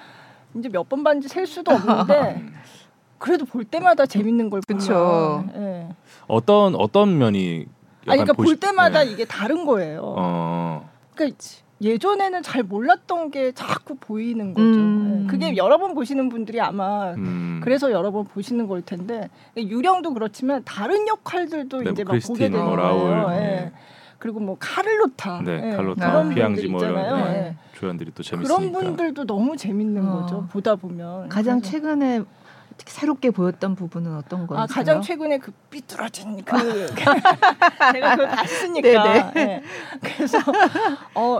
이제 0.55 0.69
몇 0.69 0.87
번 0.87 1.03
봤는지 1.03 1.27
셀 1.27 1.45
수도 1.45 1.73
없는데 1.73 2.41
그래도 3.19 3.43
볼 3.43 3.65
때마다 3.65 4.05
재밌는 4.05 4.49
걸 4.49 4.61
그렇죠. 4.65 5.43
네. 5.53 5.89
어떤 6.27 6.75
어떤 6.75 7.17
면이 7.17 7.65
아니 8.05 8.19
그러니까 8.21 8.31
보시... 8.31 8.51
볼 8.53 8.55
때마다 8.57 9.03
네. 9.03 9.11
이게 9.11 9.25
다른 9.25 9.65
거예요. 9.65 10.13
어. 10.17 10.89
그러니까 11.13 11.37
예전에는 11.81 12.41
잘 12.41 12.63
몰랐던 12.63 13.31
게 13.31 13.51
자꾸 13.51 13.95
보이는 13.95 14.53
거죠. 14.53 14.65
음. 14.65 15.23
네. 15.23 15.27
그게 15.27 15.57
여러 15.57 15.77
번 15.77 15.93
보시는 15.93 16.29
분들이 16.29 16.61
아마 16.61 17.11
음. 17.15 17.59
그래서 17.61 17.91
여러 17.91 18.11
번 18.11 18.23
보시는 18.23 18.67
걸 18.67 18.81
텐데 18.81 19.29
유령도 19.57 20.13
그렇지만 20.13 20.63
다른 20.63 21.05
역할들도 21.05 21.81
네, 21.81 21.91
이제 21.91 22.05
막 22.05 22.17
보게 22.25 22.49
되는 22.49 22.63
뭐 22.63 22.77
거예요. 22.77 23.29
네. 23.31 23.73
네. 24.23 24.29
그리고 24.29 24.39
뭐 24.39 24.55
카를로타, 24.59 25.41
네, 25.43 25.59
네. 25.61 25.75
칼로타, 25.75 26.11
그런 26.11 26.33
피앙지 26.33 26.67
뭐 26.67 26.81
이런 26.83 27.23
네. 27.33 27.55
조연들이 27.73 28.11
또 28.15 28.23
재밌으니까 28.23 28.57
그런 28.57 28.71
분들도 28.71 29.25
너무 29.25 29.57
재밌는 29.57 30.07
어. 30.07 30.21
거죠. 30.21 30.47
보다 30.49 30.75
보면 30.75 31.27
가장 31.27 31.59
그래서. 31.59 31.71
최근에 31.71 32.21
새롭게 32.85 33.31
보였던 33.31 33.75
부분은 33.75 34.15
어떤 34.15 34.47
거예요? 34.47 34.63
아, 34.63 34.65
가장 34.65 35.01
최근에 35.01 35.37
그 35.39 35.51
삐뚤어진 35.69 36.41
그 36.43 36.55
제가 37.93 38.15
그걸 38.15 38.27
봤으니까. 38.29 39.31
네. 39.33 39.61
그래서 40.01 40.37
어 41.13 41.39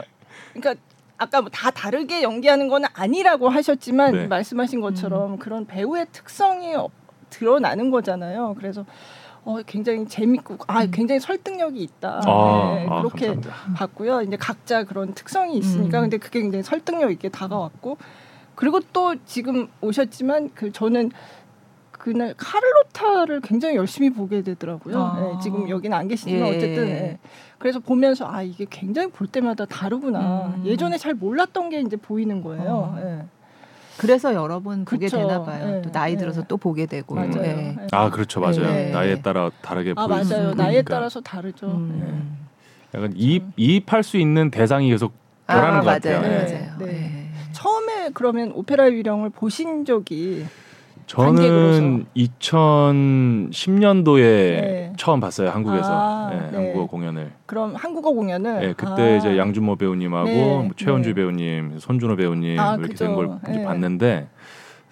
그러니까 0.53 0.81
아까 1.17 1.41
뭐 1.41 1.49
다 1.51 1.71
다르게 1.71 2.21
연기하는 2.21 2.67
건 2.67 2.83
아니라고 2.93 3.47
하셨지만 3.49 4.11
네. 4.11 4.27
말씀하신 4.27 4.81
것처럼 4.81 5.33
음. 5.33 5.37
그런 5.37 5.65
배우의 5.65 6.07
특성이 6.11 6.75
드러나는 7.29 7.89
거잖아요. 7.91 8.55
그래서 8.57 8.85
어, 9.45 9.57
굉장히 9.65 10.05
재밌고 10.05 10.57
아 10.67 10.83
음. 10.83 10.91
굉장히 10.91 11.19
설득력이 11.19 11.81
있다 11.81 12.21
아, 12.25 12.75
네, 12.75 12.87
아, 12.89 13.01
그렇게 13.01 13.29
아, 13.29 13.73
봤고요. 13.75 14.21
이제 14.21 14.37
각자 14.37 14.83
그런 14.83 15.13
특성이 15.13 15.57
있으니까 15.57 15.99
음. 15.99 16.03
근데 16.03 16.17
그게 16.17 16.41
굉장히 16.41 16.63
설득력 16.63 17.11
있게 17.11 17.29
다가왔고 17.29 17.97
그리고 18.55 18.79
또 18.93 19.15
지금 19.25 19.67
오셨지만 19.81 20.51
그 20.53 20.71
저는 20.71 21.11
그날 21.91 22.33
카를로타를 22.35 23.41
굉장히 23.41 23.75
열심히 23.75 24.09
보게 24.09 24.41
되더라고요. 24.41 25.01
아. 25.01 25.19
네, 25.19 25.39
지금 25.41 25.69
여기는 25.69 25.95
안 25.95 26.07
계시지만 26.07 26.49
예. 26.49 26.57
어쨌든 26.57 26.85
네. 26.85 27.19
그래서 27.57 27.79
보면서 27.79 28.27
아 28.27 28.41
이게 28.41 28.65
굉장히 28.69 29.09
볼 29.09 29.27
때마다 29.27 29.65
다르구나. 29.65 30.53
음. 30.57 30.65
예전에 30.65 30.97
잘 30.97 31.13
몰랐던 31.13 31.69
게 31.69 31.79
이제 31.79 31.95
보이는 31.95 32.41
거예요. 32.43 32.93
어. 32.97 33.29
네. 33.93 33.97
그래서 33.97 34.33
여러 34.33 34.59
번 34.59 34.85
보게 34.85 35.05
그쵸. 35.05 35.17
되나 35.17 35.43
봐요. 35.43 35.65
네. 35.65 35.81
또 35.81 35.91
나이 35.91 36.17
들어서 36.17 36.41
네. 36.41 36.47
또 36.47 36.57
보게 36.57 36.85
되고. 36.85 37.15
맞아요. 37.15 37.29
네. 37.41 37.77
아 37.91 38.09
그렇죠, 38.09 38.39
맞아요. 38.39 38.61
네. 38.61 38.91
나이에 38.91 39.21
따라 39.21 39.49
다르게 39.61 39.93
아 39.95 40.07
맞아요. 40.07 40.53
나이에 40.53 40.81
따라서 40.81 41.21
다르죠. 41.21 41.67
음. 41.67 42.37
약간 42.93 43.13
이입 43.15 43.43
이입할 43.57 44.03
수 44.03 44.17
있는 44.17 44.51
대상이 44.51 44.89
계속 44.89 45.13
변하는 45.47 45.79
아, 45.79 45.81
것 45.81 45.85
맞아요. 45.85 46.21
같아요. 46.21 46.75
맞아요. 46.77 47.13
처음에 47.51 48.09
그러면 48.13 48.51
오페라 48.53 48.89
유령을 48.91 49.29
보신 49.29 49.85
적이 49.85 50.45
저는 51.05 52.05
2010년도에 52.15 54.21
네. 54.21 54.93
처음 54.97 55.19
봤어요 55.19 55.49
한국에서 55.49 55.89
아, 55.91 56.29
네, 56.31 56.49
네. 56.51 56.57
한국어 56.57 56.85
공연을. 56.87 57.31
그럼 57.45 57.75
한국어 57.75 58.11
공연을? 58.11 58.59
네, 58.59 58.73
그때 58.75 59.13
아. 59.13 59.15
이제 59.17 59.37
양준모 59.37 59.75
배우님하고 59.77 60.29
네, 60.29 60.45
뭐 60.57 60.69
최원주 60.75 61.09
네. 61.09 61.15
배우님, 61.15 61.77
손준호 61.79 62.15
배우님 62.15 62.59
아, 62.59 62.75
이렇게 62.75 62.93
된 62.93 63.13
걸 63.13 63.29
봤는데 63.65 64.27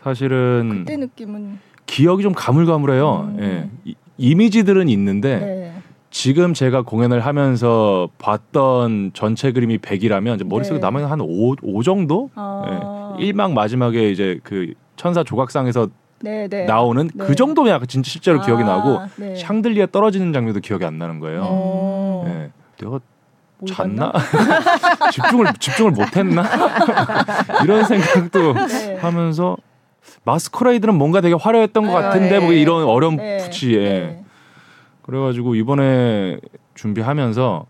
사실은 0.04 0.84
그때 0.86 0.98
느낌은 0.98 1.60
기억이 1.86 2.24
좀 2.24 2.34
가물가물해요. 2.34 3.34
음. 3.38 3.40
예. 3.42 3.70
이, 3.86 3.96
이미지들은 4.18 4.88
있는데 4.90 5.74
지금 6.12 6.54
제가 6.54 6.84
공연을 6.84 7.22
하면서 7.22 8.10
봤던 8.20 9.12
전체 9.14 9.52
그림이 9.52 9.80
100이라면 9.80 10.46
머릿속에 10.46 10.80
남은 10.80 11.06
한 11.06 11.22
5, 11.22 11.56
5 11.62 11.84
정도? 11.84 12.30
아. 12.36 13.16
예. 13.20 13.32
1막 13.32 13.54
마지막에 13.54 14.12
이제 14.12 14.40
그 14.44 14.74
천사 14.96 15.24
조각상에서 15.24 15.88
네네. 16.24 16.48
네. 16.48 16.66
나오는 16.66 17.10
네. 17.14 17.26
그 17.26 17.36
정도면 17.36 17.74
약간 17.74 17.88
진짜 17.88 18.10
실제로 18.10 18.40
아, 18.42 18.46
기억이 18.46 18.64
나고 18.64 19.02
네. 19.18 19.36
샹들리에 19.36 19.88
떨어지는 19.92 20.34
장면도 20.34 20.60
기억이 20.60 20.86
안 20.86 20.98
나는 20.98 21.20
거예요. 21.20 22.24
음. 22.26 22.30
네. 22.30 22.52
내가 22.80 23.00
잤나? 23.68 24.12
집중을 25.12 25.54
집중을 25.60 25.92
못했나? 25.92 26.44
이런 27.64 27.84
생각도 27.86 28.54
네. 28.54 28.96
하면서 28.96 29.58
마스커레이드는 30.24 30.96
뭔가 30.96 31.22
되게 31.22 31.36
화려했던 31.36 31.86
것 31.88 31.96
아, 31.96 32.02
같은데 32.02 32.40
뭐 32.40 32.54
이런 32.54 32.84
어려운 32.86 33.18
푸치에 33.18 33.78
네. 33.80 34.24
그래가지고 35.04 35.56
이번에 35.56 36.40
준비하면서 36.76 37.66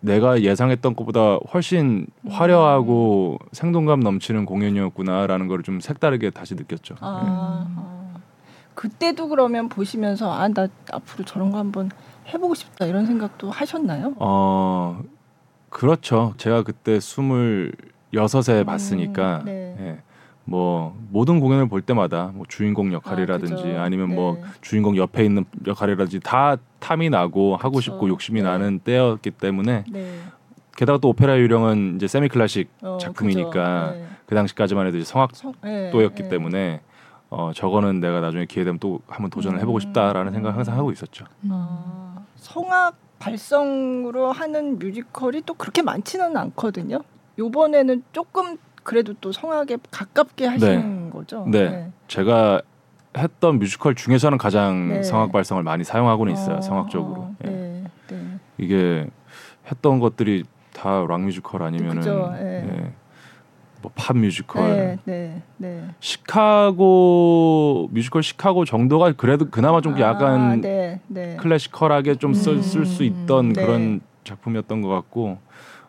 내가 0.00 0.40
예상했던 0.42 0.94
것보다 0.94 1.38
훨씬 1.52 2.06
화려하고 2.28 3.38
음. 3.40 3.48
생동감 3.52 4.00
넘치는 4.00 4.44
공연이었구나라는 4.46 5.48
걸 5.48 5.62
좀 5.62 5.80
색다르게 5.80 6.30
다시 6.30 6.54
느꼈죠. 6.54 6.94
아, 7.00 7.20
네. 7.24 7.30
아. 7.30 7.95
그때도 8.76 9.28
그러면 9.28 9.68
보시면서 9.68 10.32
아 10.32 10.48
나 10.48 10.68
앞으로 10.92 11.24
저런 11.24 11.50
거 11.50 11.58
한번 11.58 11.90
해보고 12.32 12.54
싶다 12.54 12.86
이런 12.86 13.06
생각도 13.06 13.50
하셨나요? 13.50 14.14
어 14.18 15.02
그렇죠. 15.70 16.34
제가 16.36 16.62
그때 16.62 17.00
스물 17.00 17.72
여섯에 18.14 18.60
음, 18.60 18.66
봤으니까 18.66 19.42
네. 19.44 19.74
네. 19.78 19.98
뭐 20.44 20.96
모든 21.10 21.40
공연을 21.40 21.68
볼 21.68 21.82
때마다 21.82 22.30
뭐 22.32 22.46
주인공 22.48 22.92
역할이라든지 22.92 23.74
아, 23.76 23.88
니면뭐 23.88 24.08
네. 24.08 24.14
뭐 24.14 24.38
주인공 24.60 24.96
옆에 24.96 25.24
있는 25.24 25.44
역할이라든지 25.66 26.20
다 26.20 26.56
탐이 26.78 27.10
나고 27.10 27.56
하고 27.56 27.76
그쵸. 27.78 27.80
싶고 27.92 28.08
욕심이 28.08 28.42
네. 28.42 28.48
나는 28.48 28.78
때였기 28.78 29.32
때문에 29.32 29.84
네. 29.90 30.18
게다가 30.76 30.98
또 30.98 31.08
오페라 31.08 31.36
유령은 31.38 31.96
이제 31.96 32.06
세미 32.06 32.28
클래식 32.28 32.70
어, 32.82 32.98
작품이니까 33.00 33.90
네. 33.92 34.06
그 34.26 34.34
당시까지만 34.34 34.86
해도 34.86 34.98
이제 34.98 35.04
성악도였기 35.04 36.22
네, 36.22 36.28
때문에 36.28 36.80
어 37.38 37.52
저거는 37.52 38.00
내가 38.00 38.20
나중에 38.20 38.46
기회 38.46 38.64
되면 38.64 38.78
또 38.78 39.00
한번 39.08 39.28
도전을 39.30 39.60
해보고 39.60 39.76
음. 39.76 39.80
싶다라는 39.80 40.32
생각 40.32 40.48
을 40.50 40.56
항상 40.56 40.74
하고 40.78 40.90
있었죠. 40.90 41.26
아, 41.50 42.16
성악 42.36 42.96
발성으로 43.18 44.32
하는 44.32 44.78
뮤지컬이 44.78 45.42
또 45.44 45.52
그렇게 45.52 45.82
많지는 45.82 46.34
않거든요. 46.34 47.00
요번에는 47.38 48.02
조금 48.12 48.56
그래도 48.82 49.12
또 49.20 49.32
성악에 49.32 49.76
가깝게 49.90 50.46
하시는 50.46 51.04
네. 51.06 51.10
거죠. 51.10 51.44
네. 51.46 51.68
네. 51.68 51.90
제가 52.08 52.62
했던 53.18 53.58
뮤지컬 53.58 53.94
중에서는 53.94 54.38
가장 54.38 54.88
네. 54.88 55.02
성악 55.02 55.32
발성을 55.32 55.62
많이 55.62 55.84
사용하고는 55.84 56.32
있어요. 56.32 56.56
어, 56.56 56.60
성악적으로. 56.62 57.20
어, 57.20 57.36
예. 57.44 57.48
네. 57.50 58.38
이게 58.56 59.06
했던 59.70 59.98
것들이 60.00 60.44
다 60.72 61.04
락 61.06 61.20
뮤지컬 61.22 61.62
아니면은 61.62 62.02
예. 62.40 62.92
뭐팝 63.86 64.16
뮤지컬. 64.16 64.98
네, 65.04 65.42
네, 65.58 65.84
시카고 66.00 67.88
뮤지컬 67.92 68.22
시카고 68.22 68.64
정도가 68.64 69.12
그래도 69.12 69.48
그나마 69.48 69.80
좀 69.80 69.94
아, 69.94 70.00
약간 70.00 70.60
classical하게 71.38 72.16
좀 72.16 72.34
쓸수 72.34 73.02
음, 73.02 73.04
있던 73.04 73.52
그런 73.52 74.00
작품이었던 74.24 74.82
것 74.82 74.88
같고 74.88 75.38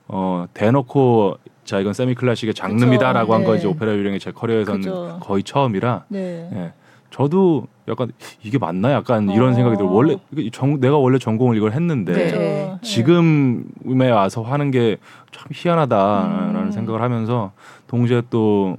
어 0.07 0.45
대놓고 0.53 1.37
자 1.65 1.79
이건 1.79 1.93
세미 1.93 2.15
클래식의 2.15 2.53
장르입니다라고 2.53 3.33
한 3.33 3.43
거 3.43 3.55
이제 3.55 3.63
네. 3.67 3.69
오페라 3.73 3.93
유령의 3.93 4.19
제 4.19 4.31
커리어에서는 4.31 4.79
그쵸. 4.81 5.17
거의 5.21 5.43
처음이라 5.43 6.05
네. 6.09 6.49
예. 6.53 6.73
저도 7.09 7.67
약간 7.87 8.11
이게 8.43 8.57
맞나 8.57 8.91
약간 8.91 9.29
이런 9.29 9.51
어. 9.51 9.53
생각이 9.53 9.77
들어 9.77 9.89
원래 9.89 10.17
정, 10.51 10.79
내가 10.79 10.97
원래 10.97 11.17
전공을 11.17 11.55
이걸 11.55 11.71
했는데 11.71 12.13
네. 12.13 12.77
지금에 12.81 14.11
와서 14.11 14.43
하는 14.43 14.69
게 14.71 14.97
참 15.37 15.49
희한하다라는 15.53 16.55
음. 16.55 16.71
생각을 16.71 17.01
하면서 17.01 17.51
동시에 17.87 18.23
또 18.29 18.77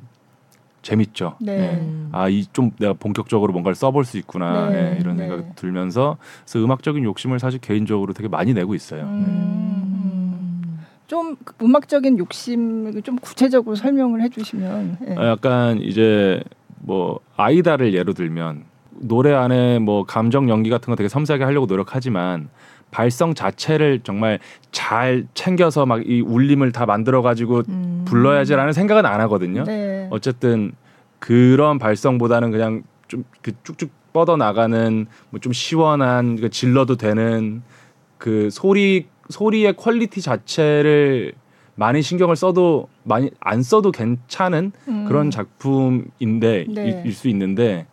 재밌죠. 0.82 1.34
네. 1.40 1.56
네. 1.56 2.06
아이 2.12 2.46
좀 2.52 2.70
내가 2.78 2.92
본격적으로 2.94 3.52
뭔가를 3.52 3.74
써볼 3.74 4.04
수 4.04 4.16
있구나 4.16 4.70
네. 4.70 4.90
네, 4.94 4.98
이런 5.00 5.16
네. 5.16 5.26
생각이 5.26 5.54
들면서 5.56 6.16
그래서 6.44 6.64
음악적인 6.64 7.04
욕심을 7.04 7.38
사실 7.38 7.60
개인적으로 7.60 8.12
되게 8.12 8.28
많이 8.28 8.54
내고 8.54 8.74
있어요. 8.74 9.02
음. 9.02 10.78
좀 11.06 11.36
음악적인 11.60 12.18
욕심을 12.18 13.02
좀 13.02 13.16
구체적으로 13.16 13.74
설명을 13.74 14.20
해주시면 14.22 14.98
예. 15.08 15.14
약간 15.16 15.80
이제 15.80 16.42
뭐 16.80 17.20
아이다를 17.36 17.94
예로 17.94 18.12
들면 18.12 18.64
노래 19.00 19.32
안에 19.32 19.78
뭐 19.78 20.04
감정 20.04 20.48
연기 20.50 20.70
같은 20.70 20.90
거 20.90 20.96
되게 20.96 21.08
섬세하게 21.08 21.44
하려고 21.44 21.66
노력하지만 21.66 22.48
발성 22.90 23.34
자체를 23.34 24.00
정말 24.02 24.38
잘 24.72 25.26
챙겨서 25.34 25.86
막 25.86 26.00
이 26.06 26.20
울림을 26.20 26.72
다 26.72 26.86
만들어 26.86 27.22
가지고 27.22 27.62
음. 27.68 28.04
불러야지라는 28.06 28.72
생각은 28.72 29.04
안 29.06 29.20
하거든요. 29.22 29.64
네. 29.64 30.06
어쨌든 30.10 30.72
그런 31.18 31.78
발성보다는 31.78 32.50
그냥 32.50 32.82
좀 33.08 33.24
그 33.42 33.52
쭉쭉 33.64 33.90
뻗어 34.12 34.36
나가는 34.36 35.06
뭐 35.30 35.40
좀 35.40 35.52
시원한 35.52 36.36
그 36.36 36.48
질러도 36.50 36.96
되는 36.96 37.62
그 38.16 38.48
소리 38.50 39.06
소리의 39.28 39.74
quality 39.76 40.22
자체를 40.22 41.32
많이 41.74 42.02
신경을 42.02 42.34
써도 42.36 42.88
많이 43.04 43.30
안 43.40 43.62
써도 43.62 43.92
괜찮은 43.92 44.72
음. 44.88 45.04
그런 45.06 45.30
작품인데 45.30 46.66
네. 46.68 47.02
일수 47.04 47.28
있는데 47.28 47.86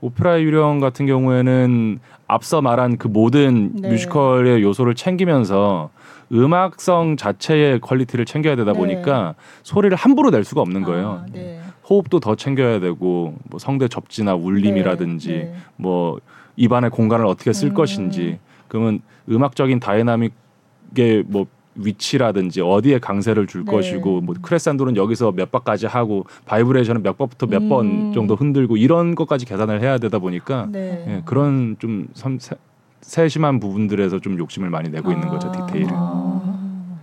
오페라 0.00 0.40
유령 0.40 0.78
같은 0.80 1.06
경우에는 1.06 1.98
앞서 2.28 2.60
말한 2.60 2.98
그 2.98 3.08
모든 3.08 3.72
네. 3.76 3.90
뮤지컬의 3.90 4.62
요소를 4.62 4.94
챙기면서 4.94 5.90
음악성 6.32 7.16
자체의 7.16 7.80
quality를 7.80 8.24
챙겨야 8.24 8.56
되다 8.56 8.72
네. 8.72 8.78
보니까 8.78 9.34
소리를 9.62 9.96
함부로 9.96 10.30
낼 10.30 10.44
수가 10.44 10.60
없는 10.60 10.82
거예요. 10.82 11.22
아, 11.24 11.26
네. 11.32 11.60
호흡도 11.88 12.18
더 12.18 12.34
챙겨야 12.34 12.80
되고 12.80 13.34
뭐 13.48 13.58
성대 13.60 13.86
접지나 13.86 14.34
울림이라든지 14.34 15.28
네. 15.28 15.36
네. 15.36 15.54
뭐 15.76 16.18
입안의 16.56 16.90
공간을 16.90 17.26
어떻게 17.26 17.52
쓸 17.52 17.68
음. 17.68 17.74
것인지 17.74 18.38
그러면 18.66 19.00
음악적인 19.30 19.78
dynamic의 19.78 21.24
뭐 21.26 21.46
위치라든지 21.76 22.60
어디에 22.60 22.98
강세를 22.98 23.46
줄 23.46 23.64
네. 23.64 23.72
것이고 23.72 24.20
뭐 24.20 24.34
크레셴도는 24.40 24.96
여기서 24.96 25.32
몇 25.32 25.50
bar까지 25.50 25.86
하고 25.86 26.24
바이브레이션은 26.46 27.02
몇 27.02 27.16
번부터 27.16 27.46
몇번 27.46 27.86
음. 27.86 28.12
정도 28.12 28.34
흔들고 28.34 28.76
이런 28.76 29.14
것까지 29.14 29.46
계산을 29.46 29.80
해야 29.82 29.98
되다 29.98 30.18
보니까 30.18 30.68
네. 30.70 31.04
예, 31.08 31.22
그런 31.24 31.76
좀 31.78 32.08
섬, 32.14 32.38
세, 32.38 32.56
세심한 33.00 33.60
부분들에서 33.60 34.18
좀 34.20 34.38
욕심을 34.38 34.70
많이 34.70 34.88
내고 34.88 35.10
아. 35.10 35.12
있는 35.12 35.28
거죠 35.28 35.48
아. 35.48 35.66
디테일을. 35.66 35.90
아. 35.92 36.98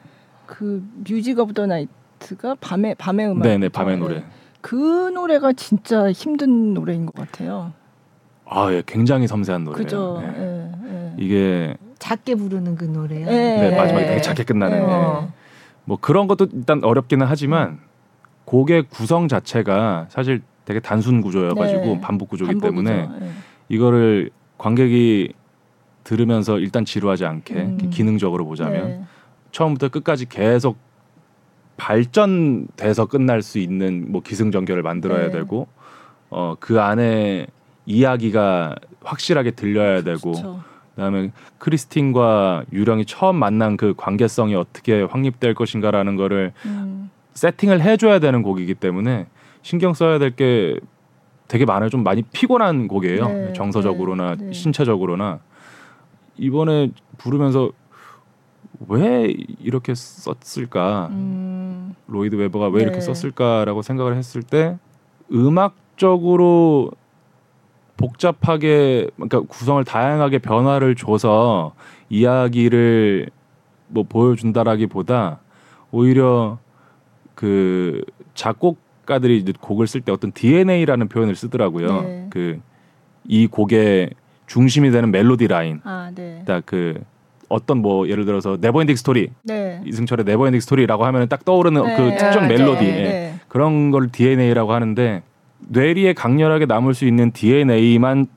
그 0.45 0.83
Music 1.07 1.39
of 1.39 1.53
the 1.53 1.65
Night가 1.65 2.55
밤의 2.59 2.95
밤의 2.95 3.27
음악. 3.31 3.43
네네 3.43 3.69
밤의 3.69 3.97
노래. 3.97 4.15
네. 4.15 4.25
그 4.61 4.75
노래가 5.13 5.51
진짜 5.53 6.11
힘든 6.11 6.73
노래인 6.73 7.05
것 7.05 7.15
같아요. 7.15 7.73
아, 8.45 8.71
예, 8.71 8.83
굉장히 8.85 9.27
섬세한 9.27 9.63
노래예요. 9.63 9.83
그죠. 9.83 10.21
네. 10.21 10.33
예, 10.37 10.93
예. 10.93 11.13
이게 11.17 11.75
작게 12.03 12.36
부르는 12.36 12.75
그 12.75 12.83
노래요. 12.83 13.25
네, 13.27 13.69
네 13.69 13.77
마지막에 13.77 14.05
되게 14.05 14.19
작게 14.19 14.43
끝나는. 14.43 14.77
네. 14.77 14.86
네. 14.86 15.27
뭐 15.86 15.98
그런 16.01 16.27
것도 16.27 16.48
일단 16.51 16.83
어렵기는 16.83 17.25
하지만 17.25 17.79
곡의 18.43 18.88
구성 18.89 19.29
자체가 19.29 20.07
사실 20.10 20.41
되게 20.65 20.81
단순 20.81 21.22
구조여가지고 21.22 21.86
네. 21.86 22.01
반복 22.01 22.27
구조이기 22.27 22.60
때문에 22.60 23.07
네. 23.07 23.31
이거를 23.69 24.31
관객이 24.57 25.31
들으면서 26.03 26.60
일단 26.60 26.83
지루하지 26.83 27.25
않게 27.25 27.53
음. 27.53 27.89
기능적으로 27.89 28.45
보자면 28.45 28.88
네. 28.88 29.03
처음부터 29.53 29.88
끝까지 29.88 30.27
계속 30.27 30.77
발전돼서 31.77 33.05
끝날 33.05 33.41
수 33.41 33.60
있는 33.60 34.12
뭐 34.12 34.22
기승전결을 34.22 34.83
만들어야 34.83 35.27
네. 35.27 35.31
되고 35.31 35.69
어 36.29 36.55
그 36.60 36.81
안에 36.81 37.48
이야기가 37.86 38.75
확실하게 39.03 39.51
들려야 39.51 40.01
되고 40.03 40.31
그렇죠. 40.33 40.72
그다음에 40.95 41.31
크리스틴과 41.57 42.65
유령이 42.71 43.05
처음 43.05 43.38
만난 43.38 43.77
그 43.77 43.93
관계성이 43.97 44.55
어떻게 44.55 45.01
확립될 45.01 45.53
것인가라는 45.55 46.15
거를 46.15 46.53
음. 46.65 47.09
세팅을 47.33 47.81
해줘야 47.81 48.19
되는 48.19 48.41
곡이기 48.43 48.75
때문에 48.75 49.27
신경 49.62 49.93
써야 49.93 50.19
될 50.19 50.31
게 50.31 50.79
되게 51.47 51.65
많아요. 51.65 51.89
좀 51.89 52.03
많이 52.03 52.23
피곤한 52.23 52.88
곡이에요. 52.88 53.27
네, 53.27 53.53
정서적으로나 53.53 54.35
네, 54.35 54.45
네. 54.45 54.53
신체적으로나 54.53 55.39
이번에 56.38 56.89
부르면서 57.19 57.71
왜 58.88 59.31
이렇게 59.59 59.93
썼을까? 59.93 61.09
음. 61.12 61.93
로이드 62.07 62.35
웨버가 62.35 62.69
왜 62.69 62.81
이렇게 62.81 63.00
네. 63.00 63.01
썼을까라고 63.01 63.83
생각을 63.83 64.15
했을 64.15 64.41
때 64.41 64.77
음악적으로 65.31 66.91
복잡하게 67.97 69.07
그러니까 69.15 69.41
구성을 69.41 69.83
다양하게 69.83 70.39
변화를 70.39 70.95
줘서 70.95 71.73
이야기를 72.09 73.29
뭐 73.88 74.03
보여준다라기보다 74.03 75.39
오히려 75.91 76.58
그 77.36 78.01
작곡가들이 78.34 79.45
곡을 79.60 79.88
쓸 79.88 80.01
때 80.01 80.12
어떤 80.12 80.32
DNA라는 80.32 81.08
표현을 81.08 81.36
쓰더라고요. 81.36 82.01
네. 82.01 82.29
그이 82.29 83.47
곡의 83.47 84.12
중심이 84.47 84.91
되는 84.91 85.12
멜로디 85.12 85.47
라인. 85.47 85.82
아, 85.84 86.12
네. 86.13 86.43
그 86.65 87.01
어떤 87.49 87.79
뭐 87.79 88.08
예를 88.10 88.25
들어서 88.25 88.58
Never 88.60 88.76
Ending 88.76 88.95
Story 88.95 89.29
네. 89.43 89.82
이승철의 89.86 90.25
Never 90.25 90.41
Ending 90.41 90.60
Story라고 90.60 91.06
하면 91.06 91.27
딱 91.27 91.45
떠오르는 91.45 91.84
네. 91.84 91.97
그 91.97 92.10
특정 92.17 92.47
네. 92.47 92.58
멜로디 92.58 92.86
네. 92.86 92.97
예. 92.97 93.34
그런 93.47 93.91
걸 93.91 94.12
DNA라고 94.12 94.73
하는데 94.73 95.21
뇌리에 95.69 96.13
강렬하게 96.13 96.65
남을 96.65 96.93
수 96.93 97.06
있는 97.06 97.32
DNA만 97.32 98.28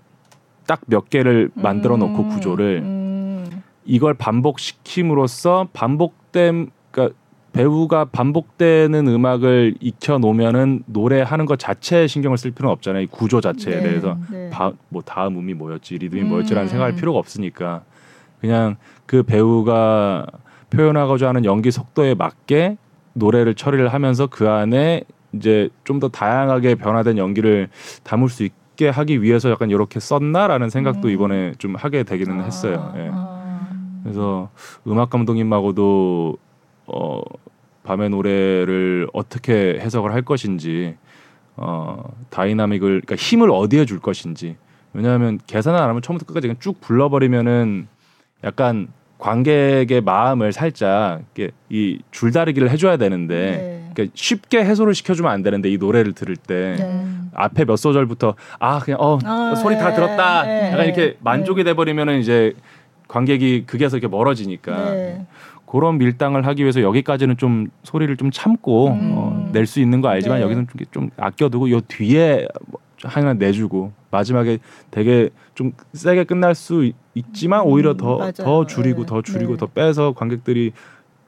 딱 0.67 0.81
몇 0.87 1.09
개를 1.11 1.51
만들어 1.55 1.97
놓고 1.97 2.23
음, 2.25 2.29
구조를 2.29 2.83
음. 2.83 3.62
이걸 3.85 4.15
반복시킴으로써 4.15 5.69
반복됨 5.73 6.71
그러니까 6.91 7.17
배우가 7.53 8.05
반복되는 8.07 9.09
음악을 9.09 9.77
익혀 9.81 10.19
놓으면은 10.19 10.83
노래하는 10.87 11.47
것 11.47 11.59
자체에 11.59 12.07
신경을 12.07 12.37
쓸 12.37 12.51
필요는 12.51 12.73
없잖아요. 12.73 13.05
이 13.05 13.07
구조 13.07 13.41
자체에 13.41 13.77
네, 13.77 13.83
대해서 13.83 14.19
네. 14.31 14.51
바, 14.51 14.73
뭐 14.91 15.01
다음 15.01 15.39
음이 15.39 15.55
뭐였지, 15.55 15.97
리듬이 15.97 16.23
음. 16.23 16.29
뭐였지라는 16.29 16.69
생각할 16.69 16.97
필요가 16.97 17.19
없으니까 17.19 17.83
그냥 18.41 18.77
그 19.07 19.23
배우가 19.23 20.27
표현하고자 20.69 21.29
하는 21.29 21.47
연기 21.47 21.71
속도에 21.71 22.15
맞게 22.15 22.77
노래를 23.15 23.55
처리를 23.55 23.89
하면서 23.89 24.27
그 24.27 24.51
안에 24.51 25.05
이제 25.33 25.69
좀 25.85 26.01
더 26.01 26.09
다양하게 26.09 26.75
변화된 26.77 27.19
연기를 27.19 27.69
담을 28.03 28.29
수 28.29 28.45
있게 28.45 28.89
하기 28.89 29.23
위해서 29.23 29.51
약간 29.51 29.71
이렇게 29.71 29.99
썼나라는 30.01 30.69
생각도 30.71 31.09
음. 31.09 31.12
이번에 31.12 31.53
좀 31.59 31.75
하게 31.75 32.03
되기는 32.03 32.41
아. 32.41 32.45
했어요. 32.45 32.93
예. 32.97 33.11
아. 33.12 33.71
그래서 34.03 34.51
음악 34.87 35.11
감독님하고도 35.11 36.37
어 36.87 37.21
밤의 37.83 38.11
노래를 38.11 39.09
어떻게 39.12 39.79
해석을 39.81 40.12
할 40.12 40.23
것인지 40.23 40.97
어 41.57 42.03
다이나믹을 42.31 43.03
그러니까 43.05 43.17
힘을 43.17 43.51
어디에 43.51 43.85
줄 43.85 43.99
것인지 43.99 44.57
왜냐하면 44.93 45.39
계산을 45.47 45.79
안 45.79 45.89
하면 45.89 46.03
처음부터 46.03 46.27
끝까지 46.27 46.49
그냥 46.49 46.59
쭉 46.61 46.81
불러버리면은 46.81 47.89
약간 48.45 48.89
관객의 49.18 50.02
마음을 50.02 50.52
살짝 50.52 51.22
이 51.70 51.98
줄다리기를 52.11 52.70
해줘야 52.70 52.96
되는데 52.96 53.35
네. 53.35 53.90
그러니까 53.94 54.12
쉽게 54.14 54.64
해소를 54.64 54.94
시켜주면 54.94 55.33
안 55.33 55.42
되는데 55.42 55.70
이 55.70 55.79
노래를 55.79 56.12
들을 56.12 56.37
때 56.37 56.76
네. 56.79 57.09
앞에 57.35 57.64
몇 57.64 57.76
소절부터 57.76 58.35
아 58.59 58.79
그냥 58.81 59.00
어 59.00 59.18
아, 59.24 59.55
소리 59.57 59.76
다 59.76 59.90
네. 59.90 59.94
들었다 59.94 60.42
네. 60.44 60.70
약간 60.72 60.85
이렇게 60.85 61.07
네. 61.07 61.16
만족이 61.20 61.64
돼버리면은 61.64 62.20
이제 62.20 62.52
관객이 63.09 63.64
극에서 63.66 63.96
이렇게 63.96 64.09
멀어지니까 64.09 64.90
네. 64.90 65.26
그런 65.66 65.98
밀당을 65.98 66.46
하기 66.46 66.62
위해서 66.62 66.81
여기까지는 66.83 67.37
좀 67.38 67.68
소리를 67.83 68.16
좀 68.16 68.31
참고 68.31 68.88
음. 68.88 69.12
어, 69.14 69.48
낼수 69.52 69.81
있는 69.81 70.00
거 70.00 70.09
알지만 70.09 70.40
여기는 70.40 70.66
좀, 70.68 70.87
좀 70.92 71.11
아껴두고 71.16 71.70
요 71.70 71.81
뒤에 71.81 72.46
하나 73.03 73.35
내주고 73.35 73.93
마지막에 74.11 74.59
되게 74.91 75.31
좀 75.55 75.73
세게 75.93 76.25
끝날 76.25 76.55
수 76.55 76.91
있지만 77.15 77.61
음, 77.61 77.67
오히려 77.67 77.97
더더 77.97 78.67
줄이고 78.67 79.03
네. 79.03 79.07
더 79.07 79.23
줄이고 79.23 79.53
네. 79.53 79.59
더 79.59 79.67
빼서 79.67 80.13
관객들이 80.15 80.73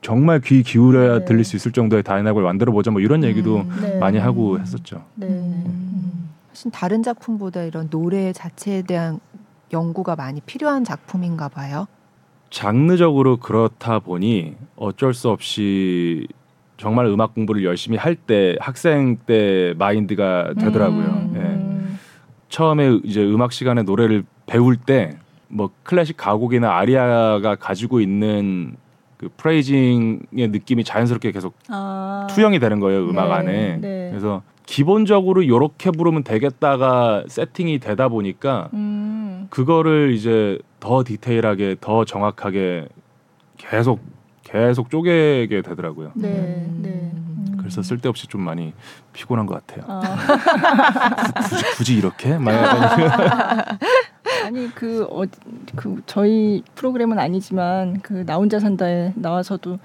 정말 0.01 0.41
귀 0.41 0.63
기울여야 0.63 1.21
네. 1.21 1.25
들릴 1.25 1.45
수 1.45 1.57
있을 1.57 1.73
정도의 1.73 2.03
dynamic을 2.03 2.43
만들어 2.43 2.73
보자 2.73 2.91
뭐 2.91 3.01
이런 3.01 3.25
얘기도 3.25 3.59
음, 3.59 3.79
네. 3.81 3.99
많이 3.99 4.19
하고 4.19 4.59
했었죠. 4.59 5.05
네. 5.15 5.27
음. 5.27 6.31
훨씬 6.49 6.71
다른 6.71 7.03
작품보다 7.03 7.63
이런 7.63 7.89
노래 7.91 8.33
자체에 8.33 8.83
대한 8.83 9.21
연구가 9.73 10.17
많이 10.17 10.41
필요한 10.41 10.85
작품인가 10.85 11.49
봐요. 11.49 11.87
장르적으로 12.51 13.37
그렇다 13.37 13.99
보니 13.99 14.57
어쩔 14.77 15.13
수 15.13 15.29
없이 15.29 16.27
정말 16.79 17.07
음악 17.07 17.35
공부를 17.35 17.65
열심히 17.65 17.99
할 17.99 18.15
때 18.17 18.57
학생 18.61 19.17
때 19.27 19.75
마인드가 19.79 20.55
되더라고요. 20.59 21.05
음. 21.07 21.35
예. 21.37 21.99
처음에 22.49 23.01
이제 23.05 23.23
음악 23.23 23.53
시간에 23.53 23.83
노래를 23.83 24.25
배울 24.47 24.77
때 24.77 25.19
뭐 25.49 25.71
클래식 25.83 26.17
가곡이나 26.17 26.77
아리아가 26.77 27.57
가지고 27.57 28.01
있는 28.01 28.77
그 29.17 29.29
프레이징의 29.37 30.49
느낌이 30.49 30.85
자연스럽게 30.85 31.33
계속 31.33 31.55
아. 31.69 32.27
투영이 32.31 32.59
되는 32.61 32.79
거예요 32.79 33.09
음악 33.09 33.29
네, 33.29 33.33
안에. 33.35 33.79
네. 33.81 34.09
그래서 34.11 34.43
기본적으로 34.67 35.43
이렇게 35.43 35.91
부르면 35.91 36.23
되겠다가 36.25 37.25
세팅이 37.27 37.79
되다 37.79 38.09
보니까 38.09 38.69
음. 38.75 39.47
그거를 39.51 40.13
이제 40.13 40.59
더 40.79 41.03
디테일하게 41.03 41.77
더 41.81 42.05
정확하게 42.05 42.87
계속 43.57 44.01
계속 44.53 44.91
쪼개게 44.91 45.63
되더라고요. 45.63 46.13
네, 46.15 46.29
음. 46.29 46.79
네. 46.83 46.89
음. 47.13 47.57
그래서 47.59 47.83
쓸데없이 47.83 48.27
좀 48.29 48.41
많이 48.41 48.73
피곤한 49.13 49.45
것 49.47 49.67
같아요. 49.67 49.85
아. 49.89 50.01
굳이, 51.49 51.65
굳이 51.77 51.95
이렇게? 51.97 52.33
아니 54.45 54.75
그, 54.75 55.07
어, 55.11 55.25
그 55.77 56.01
저희 56.07 56.63
프로그램은 56.75 57.19
아니지만 57.19 58.01
그 58.01 58.25
나 58.25 58.37
혼자 58.37 58.59
산다에 58.59 59.13
나와서도 59.17 59.79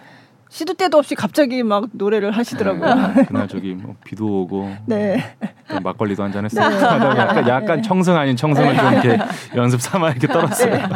시도 0.49 0.73
때도 0.76 0.97
없이 0.97 1.15
갑자기 1.15 1.63
막 1.63 1.88
노래를 1.93 2.32
하시더라고요. 2.32 3.13
네, 3.15 3.26
그날 3.26 3.47
저기 3.47 3.73
뭐 3.73 3.95
비도 4.06 4.41
오고 4.43 4.76
네. 4.86 5.36
막걸리도 5.82 6.23
한 6.23 6.32
잔 6.32 6.45
했어요. 6.45 6.69
네. 6.69 6.76
약간, 7.19 7.47
약간 7.47 7.76
네. 7.78 7.82
청승 7.82 8.15
아닌 8.15 8.36
청승을 8.36 8.76
좀 8.78 8.93
이렇게 8.93 9.17
연습 9.56 9.82
삼아 9.82 10.12
이렇게 10.12 10.28
떨었어요. 10.28 10.88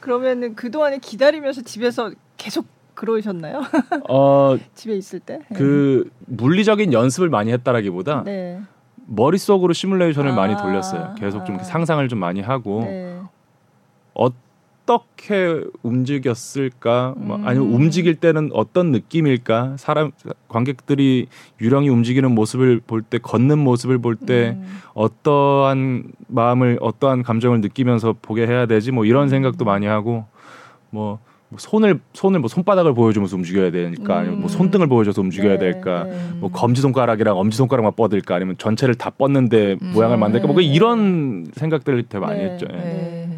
네. 0.00 0.04
그러면은 0.04 0.54
그 0.54 0.70
동안에 0.70 0.98
기다리면서 0.98 1.62
집에서 1.62 2.10
계속 2.36 2.66
그러셨나요? 2.94 3.62
어 4.08 4.56
집에 4.74 4.96
있을 4.96 5.20
때? 5.20 5.40
그 5.54 6.10
물리적인 6.26 6.92
연습을 6.92 7.28
많이 7.28 7.52
했다라기보다 7.52 8.24
네. 8.24 8.60
머릿속으로 9.06 9.72
시뮬레이션을 9.72 10.32
아~ 10.32 10.34
많이 10.34 10.56
돌렸어요. 10.56 11.14
계속 11.18 11.44
좀 11.44 11.56
아~ 11.56 11.62
상상을 11.62 12.06
좀 12.08 12.18
많이 12.18 12.40
하고 12.40 12.80
네. 12.84 13.20
어 14.14 14.28
떻게 14.86 15.62
움직였을까? 15.82 17.14
뭐 17.16 17.36
음. 17.36 17.46
아니면 17.46 17.72
움직일 17.72 18.16
때는 18.16 18.50
어떤 18.52 18.90
느낌일까? 18.90 19.76
사람 19.78 20.10
관객들이 20.48 21.26
유령이 21.60 21.88
움직이는 21.88 22.32
모습을 22.32 22.80
볼 22.86 23.02
때 23.02 23.18
걷는 23.18 23.58
모습을 23.58 23.98
볼때 23.98 24.56
음. 24.58 24.78
어떠한 24.94 26.12
마음을 26.28 26.78
어떠한 26.80 27.22
감정을 27.22 27.60
느끼면서 27.60 28.14
보게 28.20 28.46
해야 28.46 28.66
되지? 28.66 28.92
뭐 28.92 29.04
이런 29.04 29.28
생각도 29.28 29.64
많이 29.64 29.86
하고 29.86 30.24
뭐 30.90 31.18
손을 31.56 31.98
손을 32.12 32.38
뭐 32.38 32.48
손바닥을 32.48 32.94
보여주면서 32.94 33.36
움직여야 33.36 33.72
되니까 33.72 34.18
아니면 34.18 34.40
뭐 34.40 34.44
음. 34.44 34.48
손등을 34.48 34.86
보여줘서 34.86 35.20
움직여야 35.20 35.58
네, 35.58 35.58
될까 35.58 36.04
네. 36.04 36.16
뭐 36.36 36.50
검지 36.50 36.80
손가락이랑 36.80 37.36
엄지 37.36 37.56
손가락만 37.56 37.94
뻗을까 37.96 38.36
아니면 38.36 38.54
전체를 38.56 38.94
다 38.94 39.10
뻗는데 39.10 39.76
음. 39.82 39.92
모양을 39.92 40.16
만들까 40.16 40.46
뭐 40.46 40.60
이런 40.60 41.46
생각들을 41.54 42.04
되게 42.04 42.24
많이 42.24 42.38
네, 42.38 42.50
했죠. 42.50 42.66
예. 42.72 42.76
네. 42.76 43.29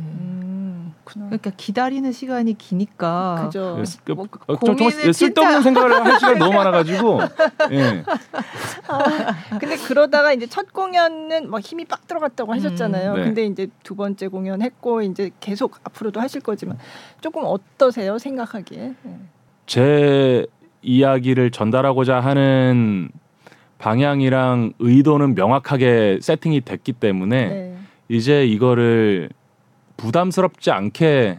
그렇구나. 1.13 1.27
그러니까 1.27 1.51
기다리는 1.57 2.11
시간이 2.11 2.57
기니까. 2.59 3.43
그죠. 3.45 3.77
예, 3.79 3.85
그, 4.05 4.13
뭐, 4.13 4.27
어, 4.47 4.57
정말 4.57 5.13
쓸데없는 5.13 5.63
생각을 5.63 5.93
할 5.93 6.19
시간이 6.19 6.39
너무 6.39 6.53
많아가지고. 6.57 7.21
예. 7.73 8.05
아, 8.89 9.59
근데 9.59 9.77
그러다가 9.77 10.33
이제 10.33 10.47
첫 10.47 10.73
공연은 10.73 11.51
막 11.51 11.61
힘이 11.61 11.85
빡 11.85 12.07
들어갔다고 12.07 12.53
음. 12.53 12.57
하셨잖아요. 12.57 13.13
음, 13.13 13.17
네. 13.17 13.25
근데 13.25 13.45
이제 13.47 13.67
두 13.83 13.95
번째 13.95 14.29
공연 14.29 14.63
했고 14.63 15.03
이제 15.03 15.31
계속 15.41 15.79
앞으로도 15.85 16.21
하실 16.21 16.41
거지만 16.41 16.79
조금 17.21 17.43
어떠세요 17.45 18.19
생각하기에? 18.19 18.95
네. 19.03 19.19
제 19.67 20.47
이야기를 20.83 21.51
전달하고자 21.51 22.21
하는 22.21 23.11
방향이랑 23.79 24.75
의도는 24.79 25.35
명확하게 25.35 26.19
세팅이 26.21 26.63
됐기 26.63 26.93
때문에 26.93 27.49
네. 27.49 27.77
이제 28.09 28.45
이거를 28.47 29.31
부담스럽지 29.97 30.71
않게 30.71 31.39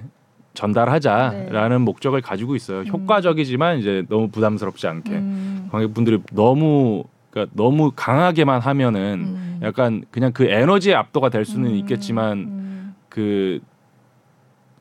전달하자라는 0.54 1.78
네. 1.78 1.84
목적을 1.84 2.22
가지고 2.22 2.56
있어요. 2.56 2.82
음. 2.82 2.88
효과적이지만 2.88 3.80
이제 3.80 4.04
너무 4.10 4.30
부담스럽지 4.30 4.88
않게 4.88 5.12
음. 5.12 5.68
관객분들이 5.72 6.20
너무 6.32 7.06
그러니까 7.32 7.52
너무 7.56 7.92
강하게만 7.96 8.62
하면은 8.62 9.02
음. 9.26 9.60
약간 9.64 10.04
그냥 10.12 10.32
그 10.32 10.46
에너지의 10.46 10.96
압도가 10.96 11.30
될 11.30 11.46
수는 11.46 11.72
음. 11.72 11.76
있겠지만 11.76 12.38
음. 12.38 12.96
그 13.10 13.60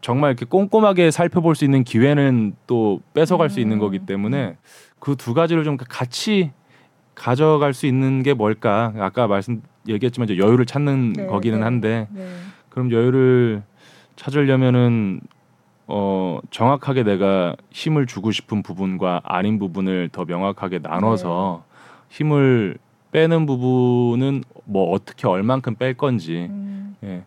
정말 0.02 0.30
이렇게 0.30 0.44
꼼꼼하게 0.44 1.10
살펴볼 1.10 1.54
수 1.54 1.64
있는 1.64 1.84
기회는 1.84 2.56
또 2.66 3.00
뺏어갈 3.14 3.48
수 3.48 3.60
있는 3.60 3.78
거기 3.78 4.00
때문에 4.00 4.56
그 4.98 5.16
두 5.16 5.34
가지를 5.34 5.64
좀 5.64 5.76
같이 5.76 6.52
가져갈 7.14 7.74
수 7.74 7.86
있는 7.86 8.22
게 8.22 8.34
뭘까? 8.34 8.92
아까 8.98 9.26
말씀 9.26 9.62
얘기했지만 9.88 10.28
이제 10.28 10.38
여유를 10.38 10.64
찾는 10.64 11.12
네, 11.14 11.26
거기는 11.26 11.58
네, 11.58 11.64
한데 11.64 12.08
네. 12.12 12.28
그럼 12.72 12.90
여유를 12.90 13.62
찾으려면은 14.16 15.20
어 15.86 16.40
정확하게 16.50 17.02
내가 17.02 17.54
힘을 17.70 18.06
주고 18.06 18.32
싶은 18.32 18.62
부분과 18.62 19.20
아닌 19.24 19.58
부분을 19.58 20.08
더 20.10 20.24
명확하게 20.24 20.78
나눠서 20.78 21.64
네. 21.68 22.16
힘을 22.16 22.78
빼는 23.10 23.44
부분은 23.44 24.44
뭐 24.64 24.90
어떻게 24.90 25.28
얼만큼 25.28 25.74
뺄 25.74 25.92
건지 25.94 26.46
음. 26.48 26.96
예. 27.04 27.24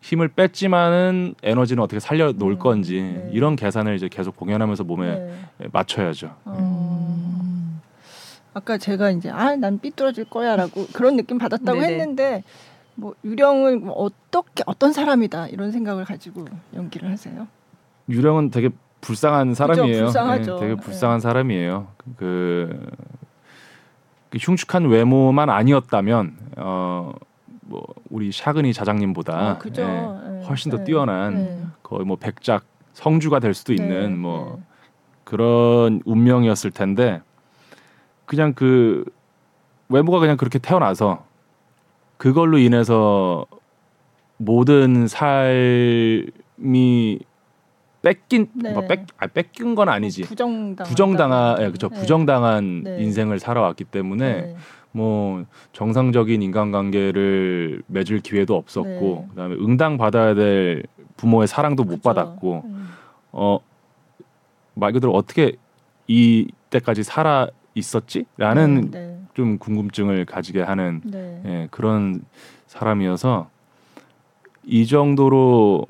힘을 0.00 0.28
뺐지만은 0.28 1.34
에너지는 1.42 1.82
어떻게 1.82 2.00
살려 2.00 2.32
놓을 2.32 2.52
음. 2.54 2.58
건지 2.58 3.02
네. 3.02 3.28
이런 3.30 3.56
계산을 3.56 3.94
이제 3.94 4.08
계속 4.08 4.36
공연하면서 4.36 4.84
몸에 4.84 5.14
네. 5.58 5.66
맞춰야죠. 5.70 6.34
음. 6.46 7.80
아까 8.54 8.78
제가 8.78 9.10
이제 9.10 9.28
아 9.28 9.54
난 9.56 9.78
삐뚤어질 9.78 10.24
거야라고 10.24 10.86
그런 10.94 11.16
느낌 11.16 11.36
받았다고 11.36 11.78
네네. 11.78 11.92
했는데 11.92 12.42
뭐 12.94 13.14
유령은 13.24 13.84
뭐 13.86 13.94
어떻게 13.94 14.62
어떤 14.66 14.92
사람이다 14.92 15.48
이런 15.48 15.72
생각을 15.72 16.04
가지고 16.04 16.44
연기를 16.74 17.10
하세요? 17.10 17.46
유령은 18.08 18.50
되게 18.50 18.70
불쌍한 19.00 19.54
사람이에요. 19.54 19.92
그쵸, 19.92 20.04
불쌍하죠. 20.04 20.54
네, 20.54 20.60
되게 20.60 20.74
불쌍한 20.76 21.18
네. 21.18 21.22
사람이에요. 21.22 21.88
그, 22.16 22.90
그, 24.30 24.38
흉측한 24.38 24.86
외모만 24.86 25.50
아니었다면 25.50 26.36
어. 26.56 27.12
뭐 27.72 27.86
우리 28.10 28.30
샤그니 28.30 28.74
자장님보다 28.74 29.34
아, 29.34 29.58
예, 29.64 29.70
네, 29.70 30.44
훨씬 30.46 30.70
더 30.70 30.78
네. 30.78 30.84
뛰어난 30.84 31.34
네. 31.34 31.62
거의 31.82 32.04
뭐 32.04 32.16
백작 32.16 32.64
성주가 32.92 33.38
될 33.38 33.54
수도 33.54 33.72
네, 33.74 33.82
있는 33.82 34.18
뭐 34.18 34.62
그런 35.24 36.02
운명이었을 36.04 36.70
텐데 36.70 37.22
그냥 38.26 38.52
그 38.52 39.04
외모가 39.88 40.18
그냥 40.18 40.36
그렇게 40.36 40.58
태어나서 40.58 41.24
그걸로 42.22 42.56
인해서 42.56 43.46
모든 44.36 45.08
삶이 45.08 46.28
뺏긴 48.00 48.46
네. 48.52 48.72
뭐 48.72 48.86
뺏, 48.86 49.06
아, 49.16 49.26
뺏긴 49.26 49.74
건 49.74 49.88
아니지 49.88 50.22
부정당 50.22 50.86
부정당한 50.86 51.60
예, 51.60 51.66
그렇죠 51.66 51.88
네. 51.88 51.98
부정당한 51.98 52.84
네. 52.84 53.02
인생을 53.02 53.40
살아왔기 53.40 53.82
때문에 53.82 54.40
네. 54.40 54.56
뭐 54.92 55.44
정상적인 55.72 56.42
인간관계를 56.42 57.82
맺을 57.88 58.20
기회도 58.20 58.54
없었고 58.54 58.90
네. 58.90 59.26
그다음에 59.30 59.56
응당 59.56 59.98
받아야 59.98 60.34
될 60.34 60.84
부모의 61.16 61.48
사랑도 61.48 61.82
못 61.82 61.96
그쵸. 61.96 62.02
받았고 62.02 62.62
음. 62.64 62.88
어말 63.32 64.92
그대로 64.92 65.12
어떻게 65.12 65.56
이때까지 66.06 67.02
살아 67.02 67.48
있었지라는 67.74 68.92
네. 68.92 69.21
좀 69.34 69.58
궁금증을 69.58 70.24
가지게 70.24 70.62
하는 70.62 71.00
네. 71.04 71.42
예, 71.46 71.68
그런 71.70 72.22
사람이어서 72.66 73.48
이 74.64 74.86
정도로 74.86 75.86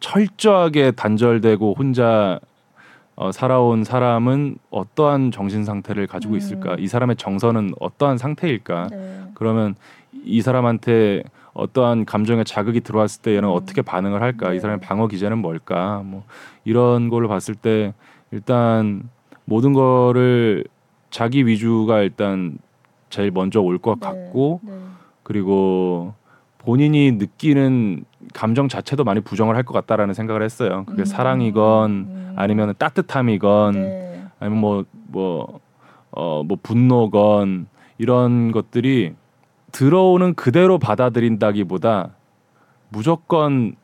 철저하게 0.00 0.92
단절되고 0.92 1.74
혼자 1.76 2.40
어, 3.14 3.30
살아온 3.30 3.84
사람은 3.84 4.56
어떠한 4.70 5.32
정신 5.32 5.64
상태를 5.64 6.06
가지고 6.06 6.34
음. 6.34 6.38
있을까? 6.38 6.76
이 6.78 6.86
사람의 6.86 7.16
정서는 7.16 7.74
어떠한 7.78 8.18
상태일까? 8.18 8.88
네. 8.90 9.22
그러면 9.34 9.74
이 10.24 10.40
사람한테 10.40 11.22
어떠한 11.52 12.06
감정의 12.06 12.44
자극이 12.44 12.80
들어왔을 12.80 13.22
때 13.22 13.36
얘는 13.36 13.48
음. 13.48 13.54
어떻게 13.54 13.82
반응을 13.82 14.22
할까? 14.22 14.50
네. 14.50 14.56
이 14.56 14.60
사람의 14.60 14.80
방어 14.80 15.08
기제는 15.08 15.38
뭘까? 15.38 16.02
뭐 16.04 16.24
이런 16.64 17.10
걸로 17.10 17.28
봤을 17.28 17.54
때 17.54 17.92
일단 18.30 19.08
모든 19.44 19.72
거를 19.74 20.64
자기 21.12 21.46
위주가 21.46 22.00
일단 22.00 22.58
제일 23.10 23.30
먼저 23.30 23.60
올것 23.60 24.00
네, 24.00 24.06
같고 24.06 24.60
네. 24.64 24.72
그리고 25.22 26.14
본인이 26.58 27.12
느끼는 27.12 28.04
감정 28.32 28.68
자체도 28.68 29.04
많이 29.04 29.20
부정을 29.20 29.54
할 29.54 29.62
것 29.64 29.74
같다라는 29.74 30.14
생각을 30.14 30.42
했어요. 30.42 30.84
그게 30.86 31.02
음. 31.02 31.04
사랑이건 31.04 31.90
음. 31.90 32.32
아니면 32.36 32.74
따뜻함이건 32.78 33.72
네. 33.74 34.24
아니면 34.40 34.84
뭐뭐 35.08 35.60
어, 36.12 36.42
뭐 36.44 36.58
분노건 36.62 37.66
이런 37.98 38.50
것들이 38.50 39.14
들어오는 39.70 40.34
그대로 40.34 40.78
받아들인다기보다 40.78 42.10
무조건 42.88 43.74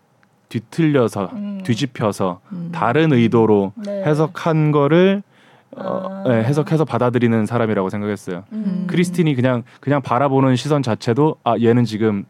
뒤틀려서 0.48 1.30
음. 1.34 1.60
뒤집혀서 1.62 2.40
음. 2.52 2.70
다른 2.72 3.12
의도로 3.12 3.72
네. 3.84 4.02
해석한 4.04 4.72
거를 4.72 5.22
어, 5.80 6.22
아. 6.24 6.28
네, 6.28 6.42
해석해서 6.44 6.84
받아들이는 6.84 7.46
사람이라고 7.46 7.90
생각했어요. 7.90 8.44
음. 8.52 8.84
크리스틴이 8.88 9.34
그냥 9.34 9.62
그냥 9.80 10.02
바라보는 10.02 10.56
시선 10.56 10.82
자체도 10.82 11.36
아 11.44 11.56
얘는 11.58 11.84
지금 11.84 12.24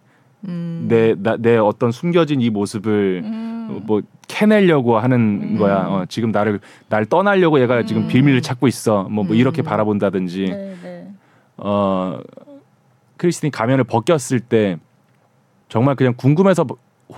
음. 0.47 0.87
내, 0.89 1.15
나, 1.19 1.37
내 1.39 1.57
어떤 1.57 1.91
숨겨진 1.91 2.41
이 2.41 2.51
모습을 2.51 3.23
음. 3.25 3.83
뭐 3.85 4.03
캐내려고 4.29 4.99
하는 4.99 5.41
음. 5.43 5.59
거야. 5.59 5.87
어, 5.87 6.05
지금 6.09 6.31
나를 6.31 6.61
날 6.89 7.07
떠나려고 7.07 7.61
얘가 7.61 7.83
지금 7.83 8.03
음. 8.03 8.09
비밀을 8.09 8.43
찾고 8.43 8.67
있어. 8.69 9.05
뭐, 9.11 9.25
뭐 9.25 9.35
이렇게 9.35 9.63
음. 9.63 9.65
바라본다든지. 9.65 10.45
네, 10.45 10.75
네. 10.83 11.09
어 11.57 12.21
크리스틴이 13.17 13.51
가면을 13.51 13.85
벗겼을 13.85 14.41
때 14.41 14.79
정말 15.69 15.97
그냥 15.97 16.15
궁금해서 16.17 16.65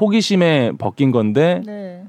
호기심에 0.00 0.72
벗긴 0.78 1.10
건데 1.10 1.60
네. 1.66 2.04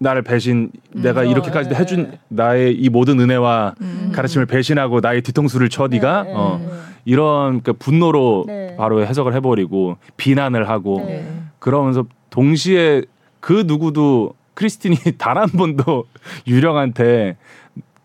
나를 0.00 0.22
배신 0.22 0.70
내가 0.94 1.22
음, 1.22 1.26
이렇게까지 1.26 1.68
네, 1.68 1.76
해준 1.76 2.10
네. 2.10 2.18
나의 2.28 2.74
이 2.74 2.88
모든 2.88 3.20
은혜와 3.20 3.74
음. 3.82 4.12
가르침을 4.14 4.46
배신하고 4.46 5.00
나의 5.00 5.20
뒤통수를 5.20 5.68
쳐 5.68 5.88
네가 5.88 6.22
네, 6.22 6.32
어, 6.34 6.58
네. 6.60 6.70
이런 7.04 7.60
그 7.62 7.74
분노로 7.74 8.44
네. 8.46 8.74
바로 8.76 9.04
해석을 9.04 9.34
해버리고 9.34 9.98
비난을 10.16 10.68
하고 10.70 11.04
네. 11.06 11.30
그러면서 11.58 12.06
동시에 12.30 13.02
그 13.40 13.64
누구도 13.66 14.34
크리스틴이 14.54 14.96
단 15.18 15.36
한 15.36 15.48
번도 15.50 16.04
유령한테 16.48 17.36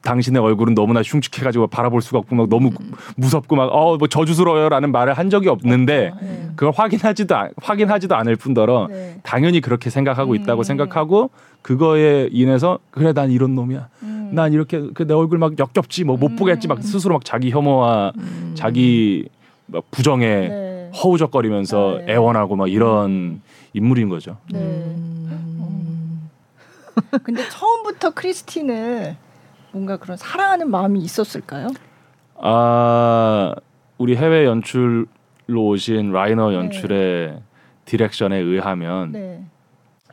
당신의 0.05 0.41
얼굴은 0.41 0.75
너무나 0.75 1.01
흉측해가지고 1.01 1.67
바라볼 1.67 2.01
수가 2.01 2.19
없고 2.19 2.35
막 2.35 2.47
너무 2.47 2.69
음. 2.69 2.91
무섭고 3.17 3.55
막 3.57 3.69
어 3.73 3.97
뭐 3.97 4.07
저주스러워요라는 4.07 4.91
말을 4.93 5.13
한 5.15 5.29
적이 5.29 5.49
없는데 5.49 6.13
네. 6.21 6.49
그걸 6.55 6.71
확인하지도 6.73 7.35
확인하지도 7.57 8.15
않을 8.15 8.35
뿐더러 8.37 8.87
네. 8.89 9.19
당연히 9.23 9.59
그렇게 9.59 9.89
생각하고 9.89 10.31
음. 10.31 10.35
있다고 10.37 10.63
생각하고 10.63 11.31
그거에 11.61 12.29
인해서 12.31 12.79
그래 12.91 13.11
난 13.11 13.31
이런 13.31 13.55
놈이야. 13.55 13.89
음. 14.03 14.29
난 14.33 14.53
이렇게 14.53 14.79
그내 14.93 15.13
얼굴 15.13 15.37
막 15.39 15.57
역겹지 15.59 16.03
뭐 16.05 16.15
못 16.15 16.35
보겠지 16.37 16.67
막 16.67 16.81
스스로 16.83 17.15
막 17.15 17.25
자기 17.25 17.49
혐오와 17.51 18.13
자기 18.53 19.27
막 19.65 19.83
부정에 19.91 20.25
네. 20.25 20.91
허우적거리면서 21.03 22.01
네. 22.05 22.13
애원하고 22.13 22.55
막 22.55 22.69
이런 22.71 23.41
인물인 23.73 24.07
거죠. 24.09 24.37
네. 24.51 24.59
음. 24.59 26.29
근데 27.23 27.43
처음부터 27.49 28.11
크리스틴을 28.11 29.17
뭔가 29.75 29.97
그런 29.97 30.15
사랑하는 30.15 30.71
마음이 30.71 31.01
있었을까요? 31.01 31.67
아 32.37 33.53
우리 33.97 34.15
해외 34.15 34.45
연출로 34.45 35.05
오신 35.49 36.13
라이너 36.13 36.49
네. 36.49 36.55
연출의 36.55 37.27
네. 37.27 37.43
direction에 37.83 38.37
의하면 38.37 39.11
네. 39.11 39.43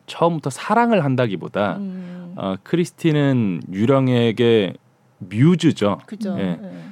처음부터 0.07 0.51
사랑을 0.51 1.05
한다기보다 1.05 1.77
음. 1.77 2.35
어, 2.37 2.57
크리스틴은 2.65 3.63
유령에게 3.73 4.75
뮤즈죠. 5.19 6.01
그죠. 6.07 6.37
예. 6.41 6.59
네. 6.61 6.85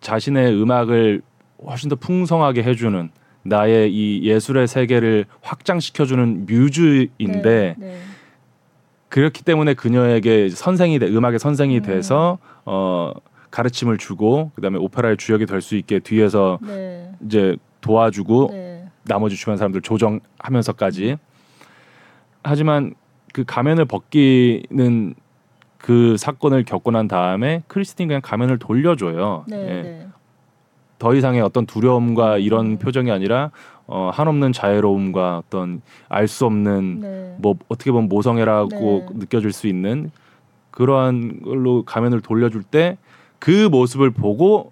자신의 0.00 0.60
음악을 0.60 1.22
훨씬 1.64 1.88
더 1.88 1.94
풍성하게 1.94 2.64
해주는 2.64 3.08
나의 3.44 3.92
이 3.94 4.24
예술의 4.24 4.66
세계를 4.66 5.26
확장시켜주는 5.42 6.46
뮤즈인데 6.46 7.76
네, 7.78 7.86
네. 7.86 7.98
그렇기 9.12 9.44
때문에 9.44 9.74
그녀에게 9.74 10.48
선생이 10.48 10.98
돼 10.98 11.06
음악의 11.06 11.38
선생이 11.38 11.76
음. 11.76 11.82
돼서 11.82 12.38
어 12.64 13.12
가르침을 13.50 13.98
주고 13.98 14.50
그다음에 14.54 14.78
오페라의 14.78 15.18
주역이 15.18 15.44
될 15.44 15.60
수 15.60 15.76
있게 15.76 15.98
뒤에서 15.98 16.58
네. 16.62 17.12
이제 17.26 17.56
도와주고 17.82 18.48
네. 18.52 18.88
나머지 19.04 19.36
주변 19.36 19.58
사람들 19.58 19.82
조정하면서까지 19.82 21.18
하지만 22.42 22.94
그 23.34 23.44
가면을 23.44 23.84
벗기는 23.84 25.14
그 25.76 26.16
사건을 26.16 26.64
겪고 26.64 26.90
난 26.90 27.06
다음에 27.06 27.62
크리스틴 27.66 28.08
그냥 28.08 28.22
가면을 28.22 28.58
돌려줘요. 28.58 29.44
네, 29.46 29.56
예. 29.56 30.06
네. 31.02 31.08
더 31.08 31.14
이상의 31.14 31.40
어떤 31.40 31.66
두려움과 31.66 32.38
이런 32.38 32.66
음. 32.66 32.78
표정이 32.78 33.10
아니라 33.10 33.50
어, 33.86 34.10
한없는 34.12 34.52
자애로움과 34.52 35.42
어떤 35.46 35.82
알 36.08 36.28
수 36.28 36.46
없는 36.46 37.00
네. 37.00 37.36
뭐 37.38 37.56
어떻게 37.68 37.90
보면 37.90 38.08
모성애라고 38.08 39.06
네. 39.10 39.18
느껴질 39.18 39.52
수 39.52 39.66
있는 39.66 40.10
그러한 40.70 41.40
걸로 41.42 41.84
가면을 41.84 42.20
돌려줄 42.20 42.62
때 42.62 42.96
그 43.42 43.68
모습을 43.68 44.10
보고 44.12 44.70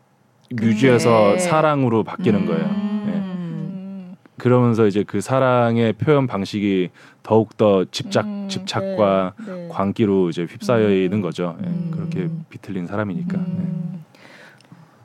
뮤지에서 0.53 1.37
사랑으로 1.38 2.05
바뀌는 2.05 2.43
음. 2.43 2.47
거예요. 2.47 2.66
네. 3.05 4.16
그러면서 4.38 4.87
이제 4.87 5.03
그 5.05 5.21
사랑의 5.21 5.95
표현 5.95 6.29
방식이 6.29 6.90
더욱 7.25 7.57
더 7.57 7.85
집착 7.87 8.27
음, 8.27 8.47
집착과 8.49 9.33
네, 9.45 9.53
네. 9.53 9.69
광기로 9.73 10.29
이제 10.29 10.47
휩싸여 10.49 10.88
있는 10.95 11.19
음. 11.19 11.21
거죠. 11.21 11.57
예, 11.66 11.90
그렇게 11.90 12.29
비틀린 12.49 12.87
사람이니까. 12.87 13.38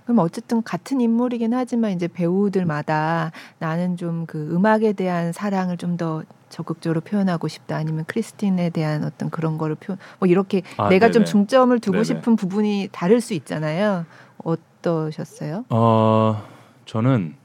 음. 0.05 0.11
네. 0.11 0.13
그럼 0.13 0.19
어쨌든 0.19 0.61
같은 0.63 1.01
인물이긴 1.01 1.53
하지만 1.53 1.91
이제 1.91 2.07
배우들마다 2.07 3.31
나는 3.59 3.97
좀 3.97 4.25
그 4.27 4.53
음악에 4.53 4.93
대한 4.93 5.31
사랑을 5.33 5.77
좀 5.77 5.97
더 5.97 6.23
적극적으로 6.49 7.01
표현하고 7.01 7.47
싶다 7.47 7.75
아니면 7.77 8.05
크리스틴에 8.07 8.69
대한 8.69 9.03
어떤 9.03 9.29
그런 9.29 9.57
거를 9.57 9.75
표현 9.75 9.97
뭐 10.19 10.27
이렇게 10.27 10.61
아, 10.77 10.89
내가 10.89 11.07
네네. 11.07 11.11
좀 11.11 11.25
중점을 11.25 11.77
두고 11.79 11.93
네네. 11.97 12.03
싶은 12.03 12.35
부분이 12.35 12.89
다를 12.91 13.19
수 13.21 13.33
있잖아요. 13.33 14.05
어떠셨어요? 14.43 15.65
어 15.69 16.43
저는 16.85 17.35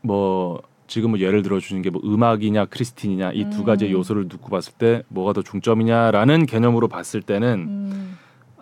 뭐 0.00 0.62
지금 0.86 1.10
뭐 1.10 1.18
예를 1.20 1.42
들어 1.42 1.58
주는 1.60 1.80
게 1.82 1.90
뭐 1.90 2.00
음악이냐 2.04 2.66
크리스틴이냐 2.66 3.32
이두 3.32 3.60
음. 3.60 3.64
가지 3.64 3.90
요소를 3.90 4.28
놓고 4.28 4.48
봤을 4.50 4.72
때 4.74 5.02
뭐가 5.08 5.32
더 5.32 5.42
중점이냐라는 5.42 6.46
개념으로 6.46 6.88
봤을 6.88 7.20
때는 7.22 7.48
음. 7.68 8.18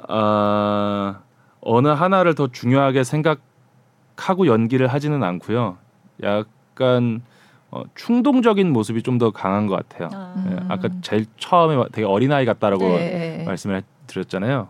아 0.09 1.20
어느 1.62 1.88
하나를 1.88 2.35
더 2.35 2.48
중요하게 2.48 3.05
생각하고 3.05 4.46
연기를 4.46 4.87
하지는 4.88 5.22
않고요. 5.22 5.79
약간 6.22 7.22
어, 7.70 7.85
충동적인 7.94 8.70
모습이 8.72 9.03
좀 9.03 9.18
더 9.18 9.31
강한 9.31 9.66
것 9.66 9.77
같아요. 9.77 10.11
아. 10.12 10.35
예, 10.51 10.57
아까 10.68 10.88
제일 11.01 11.25
처음에 11.38 11.85
되게 11.92 12.07
어린 12.07 12.33
아이 12.33 12.44
같다라고 12.44 12.85
네. 12.85 13.44
말씀을 13.46 13.83
드렸잖아요. 14.07 14.68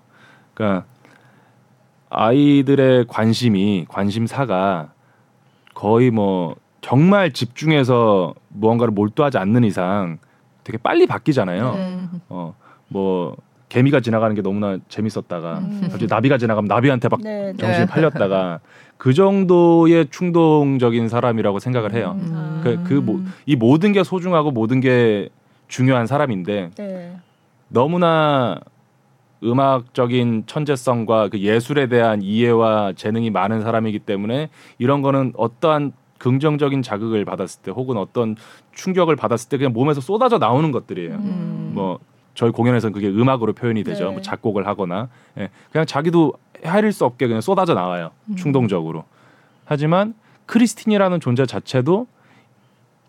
그러니까 0.55 0.85
아이들의 2.11 3.07
관심이 3.09 3.87
관심사가 3.89 4.93
거의 5.75 6.11
뭐 6.11 6.55
정말 6.83 7.33
집중해서 7.33 8.35
무언가를 8.49 8.93
몰두하지 8.93 9.39
않는 9.39 9.65
이상 9.65 10.19
되게 10.65 10.77
빨리 10.79 11.07
바뀌잖아요. 11.07 11.73
네. 11.75 12.01
어뭐 12.29 13.37
개미가 13.73 14.01
지나가는 14.01 14.37
게 14.37 14.43
너무나 14.43 14.77
재밌었다가 14.91 15.61
음. 15.61 15.81
갑자기 15.85 16.07
나비가 16.07 16.37
지나가면 16.37 16.69
나비한테 16.69 17.09
막 17.09 17.21
네, 17.23 17.53
네. 17.53 17.57
정신이 17.57 17.87
네. 17.87 17.91
팔렸다가 17.91 18.61
그 18.99 19.15
정도의 19.15 20.09
충동적인 20.11 21.09
사람이라고 21.09 21.59
생각을 21.59 21.95
해요. 21.95 22.15
음. 22.21 22.61
그, 22.63 22.85
그 22.85 22.93
뭐, 22.93 23.23
이 23.47 23.57
모든 23.57 23.93
게 23.93 24.05
소중하고 24.05 24.51
모든 24.51 24.81
게 24.81 25.31
중요한 25.69 26.07
사람인데 26.07 26.73
네. 26.77 27.17
너무나 27.69 28.61
음악적인 29.43 30.45
천재성과 30.45 31.31
그 31.31 31.39
예술에 31.39 31.87
대한 31.87 32.21
이해와 32.21 32.93
재능이 32.95 33.31
많은 33.31 33.63
사람이기 33.63 34.01
때문에 34.01 34.51
이런 34.79 35.01
거는 35.01 35.33
어떠한 35.35 35.93
긍정적인 36.19 36.83
자극을 36.83 37.25
받았을 37.25 37.63
때 37.63 37.71
혹은 37.71 37.97
어떤 37.97 38.37
충격을 38.75 39.17
받았을 39.17 39.49
때 39.49 39.57
그냥 39.57 39.73
몸에서 39.73 40.03
쏟아져 40.03 40.37
나오는 40.37 40.71
것들이에요. 40.73 41.15
음. 41.15 41.73
뭐 41.75 41.99
저희 42.35 42.51
공연에서는 42.51 42.93
그게 42.93 43.09
음악으로 43.09 43.53
표현이 43.53 43.85
되죠. 43.85 44.07
네. 44.07 44.11
뭐 44.13 44.23
작곡을 44.23 44.67
하거나 44.67 45.09
예. 45.39 45.51
그냥 45.71 45.87
자기도 45.87 46.33
헤아릴 46.65 46.93
수 46.93 47.05
없게 47.05 47.27
그냥 47.27 47.41
쏟아져 47.41 47.75
나와요. 47.75 48.11
음. 48.27 48.37
충동적으로. 48.37 49.05
하지만 49.65 50.15
크리스틴이라는 50.47 51.21
존재 51.21 51.47
자체도 51.47 52.07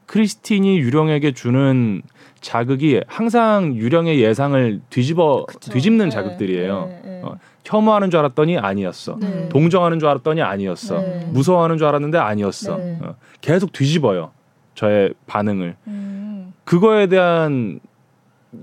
크리스틴이 0.05 0.79
유령에게 0.79 1.31
주는 1.31 2.01
자극이 2.41 3.01
항상 3.07 3.73
유령의 3.75 4.19
예상을 4.19 4.81
뒤집어 4.89 5.45
그쵸. 5.45 5.71
뒤집는 5.71 6.05
네. 6.05 6.11
자극들이에요. 6.11 6.85
네. 6.85 7.01
네. 7.05 7.21
어, 7.23 7.37
혐오하는 7.63 8.11
줄 8.11 8.19
알았더니 8.19 8.57
아니었어. 8.57 9.17
네. 9.19 9.47
동정하는 9.49 9.99
줄 9.99 10.09
알았더니 10.09 10.41
아니었어. 10.41 10.99
네. 10.99 11.29
무서워하는 11.31 11.77
줄 11.77 11.87
알았는데 11.87 12.17
아니었어. 12.17 12.77
네. 12.77 12.99
어, 13.01 13.15
계속 13.39 13.71
뒤집어요. 13.71 14.31
저의 14.75 15.13
반응을. 15.27 15.77
음. 15.87 16.53
그거에 16.65 17.07
대한 17.07 17.79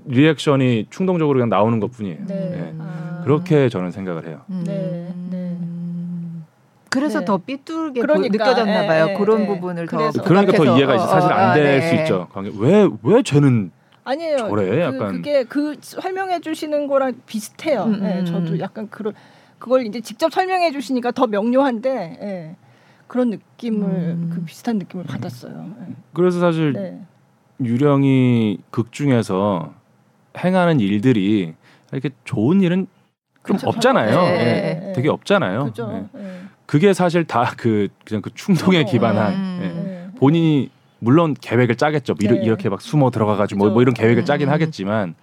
리액션이 0.06 0.86
충동적으로 0.90 1.38
그냥 1.38 1.48
나오는 1.48 1.80
것뿐이에요. 1.80 2.18
네. 2.26 2.34
네. 2.34 2.74
아. 2.78 3.20
그렇게 3.24 3.68
저는 3.68 3.90
생각을 3.90 4.26
해요. 4.26 4.42
음. 4.50 4.64
네. 4.66 5.12
네. 5.30 5.56
그래서 6.88 7.20
네. 7.20 7.24
더 7.24 7.38
삐뚤게 7.38 8.00
그러니까, 8.00 8.28
느껴졌나 8.32 8.86
봐요. 8.86 9.06
네, 9.06 9.14
그런 9.14 9.46
부분을 9.46 9.86
더 9.86 10.10
그러니까 10.10 10.52
더 10.52 10.76
이해가 10.76 10.98
사실 10.98 11.32
안 11.32 11.54
될수 11.54 11.94
어, 11.94 11.98
어, 11.98 12.02
있죠. 12.02 12.28
왜왜 12.58 13.22
쟤는 13.22 13.70
아니에요. 14.02 14.38
저래 14.38 14.70
그, 14.70 14.80
약간 14.80 15.12
그게 15.12 15.44
그 15.44 15.76
설명해 15.80 16.40
주시는 16.40 16.88
거랑 16.88 17.14
비슷해요. 17.26 17.84
음, 17.84 18.00
네, 18.02 18.24
저도 18.24 18.58
약간 18.58 18.88
그런 18.90 19.14
그걸 19.58 19.86
이제 19.86 20.00
직접 20.00 20.32
설명해 20.32 20.72
주시니까 20.72 21.12
더 21.12 21.26
명료한데 21.26 22.18
예. 22.22 22.56
그런 23.06 23.30
느낌을 23.30 23.88
음. 23.88 24.30
그 24.34 24.44
비슷한 24.44 24.78
느낌을 24.78 25.04
받았어요. 25.04 25.74
예. 25.80 25.94
그래서 26.12 26.40
사실 26.40 26.98
유령이 27.60 28.58
극 28.70 28.90
중에서 28.90 29.74
행하는 30.38 30.80
일들이 30.80 31.54
이렇게 31.92 32.10
좋은 32.24 32.60
일은 32.62 32.86
좀 33.46 33.56
그쵸, 33.56 33.68
없잖아요. 33.68 34.22
네, 34.22 34.32
네, 34.44 34.80
네. 34.80 34.92
되게 34.94 35.08
없잖아요. 35.08 35.64
그죠, 35.64 36.08
네. 36.12 36.40
그게 36.66 36.92
사실 36.92 37.24
다 37.24 37.52
그 37.56 37.88
그냥 38.04 38.22
그 38.22 38.30
충동에 38.34 38.84
기반한 38.84 39.32
음, 39.32 39.60
예. 40.12 40.18
본인이 40.18 40.70
물론 41.00 41.34
계획을 41.34 41.76
짜겠죠. 41.76 42.14
네. 42.14 42.26
이렇게 42.42 42.68
막 42.68 42.80
숨어 42.80 43.10
들어가가지고 43.10 43.58
뭐, 43.58 43.70
뭐, 43.70 43.82
이런 43.82 43.94
계획을 43.94 44.24
짜긴 44.24 44.48
음. 44.48 44.52
하겠지만 44.52 45.14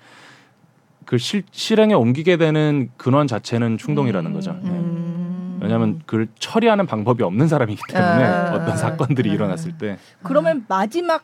그 1.06 1.18
실, 1.18 1.44
실행에 1.52 1.94
옮기게 1.94 2.36
되는 2.38 2.90
근원 2.98 3.28
자체는 3.28 3.78
충동이라는 3.78 4.34
거죠. 4.34 4.52
음. 4.52 4.66
음. 4.66 5.60
왜냐하면 5.62 6.02
그걸 6.06 6.28
처리하는 6.38 6.86
방법이 6.86 7.24
없는 7.24 7.48
사람이기 7.48 7.82
때문에 7.90 8.24
아. 8.26 8.54
어떤 8.54 8.76
사건들이 8.76 9.30
일어났을 9.30 9.78
때. 9.78 9.98
그러면 10.24 10.66
마지막 10.68 11.24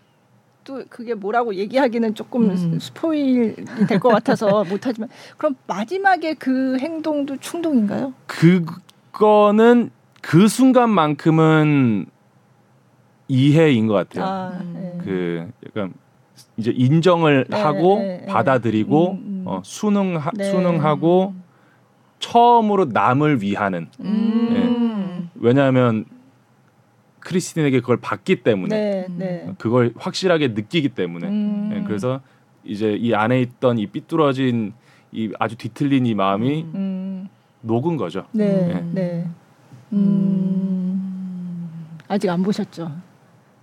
또 0.64 0.84
그게 0.90 1.14
뭐라고 1.14 1.56
얘기하기는 1.56 2.16
조금 2.16 2.50
음. 2.50 2.80
스포일이 2.80 3.56
될 3.88 4.00
것 4.00 4.10
같아서 4.10 4.64
못하지만 4.70 5.10
그럼 5.38 5.56
마지막에 5.68 6.34
그 6.36 6.78
행동도 6.80 7.38
충동인가요? 7.38 8.14
그거는 8.28 9.92
그 10.22 10.48
순간만큼은 10.48 12.06
이해인 13.28 13.88
것 13.88 13.94
같아요. 13.94 14.26
아, 14.26 14.62
네. 14.74 14.98
그 15.04 15.50
약간 15.68 15.94
이제 16.58 16.72
인정을 16.74 17.46
네, 17.50 17.62
하고 17.62 17.98
네, 18.00 18.18
네. 18.22 18.26
받아들이고 18.26 19.12
음, 19.12 19.18
음. 19.18 19.44
어, 19.46 19.62
수능 19.64 20.20
네. 20.34 20.44
수능하고 20.46 21.34
처음으로 22.20 22.86
남을 22.86 23.42
위하는. 23.42 23.88
음. 24.00 24.50
네. 24.54 25.30
왜냐하면 25.36 26.06
크리스틴에게 27.24 27.80
그걸 27.82 27.98
받기 27.98 28.44
때문에 28.44 28.76
네, 28.78 29.08
네. 29.18 29.54
그걸 29.58 29.94
확실하게 29.98 30.50
느끼기 30.50 30.90
때문에 30.90 31.28
음. 31.28 31.70
네, 31.72 31.84
그래서 31.88 32.22
이제 32.64 32.94
이 32.94 33.14
안에 33.14 33.42
있던 33.42 33.78
이 33.80 33.88
삐뚤어진 33.88 34.74
이 35.12 35.32
아주 35.40 35.56
뒤틀린 35.56 36.06
이 36.06 36.14
마음이 36.16 36.64
음. 36.64 36.72
음. 36.76 37.30
녹은 37.62 37.98
거죠. 37.98 38.26
네, 38.32 38.48
네. 38.48 38.84
네. 38.94 39.28
음. 40.34 41.98
아직 42.08 42.30
안 42.30 42.44
보셨죠? 42.44 42.92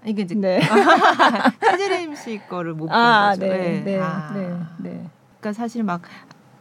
이게 0.07 0.23
이제 0.23 0.35
네. 0.35 0.61
최재림 1.61 2.15
씨 2.15 2.41
거를 2.49 2.73
못 2.73 2.87
본 2.89 2.91
아, 2.93 3.31
거죠. 3.31 3.43
네, 3.47 3.59
네, 3.59 3.81
네, 3.85 3.99
아. 4.01 4.33
네, 4.35 4.49
네. 4.79 5.05
그러니까 5.41 5.53
사실 5.53 5.83
막 5.83 6.03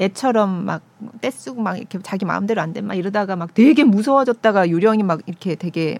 애처럼 0.01 0.65
막 0.65 0.81
떼쓰고 1.21 1.61
막 1.61 1.77
이렇게 1.77 1.99
자기 2.01 2.25
마음대로 2.25 2.61
안 2.61 2.73
돼 2.73 2.81
막 2.81 2.95
이러다가 2.95 3.35
막 3.35 3.53
되게 3.53 3.83
무서워졌다가 3.83 4.69
유령이 4.69 5.03
막 5.03 5.21
이렇게 5.25 5.55
되게 5.55 5.99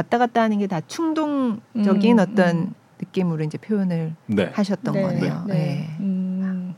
왔다 0.00 0.18
갔다 0.18 0.42
하는 0.42 0.58
게 0.58 0.66
다 0.66 0.80
충동적인 0.86 2.18
음, 2.18 2.22
어떤 2.22 2.56
음. 2.56 2.74
느낌으로 3.00 3.44
이제 3.44 3.58
표현을 3.58 4.14
네. 4.26 4.50
하셨던 4.54 4.94
네, 4.94 5.02
거네요. 5.02 5.44
네. 5.46 5.54
네. 5.54 5.96
음. 6.00 6.74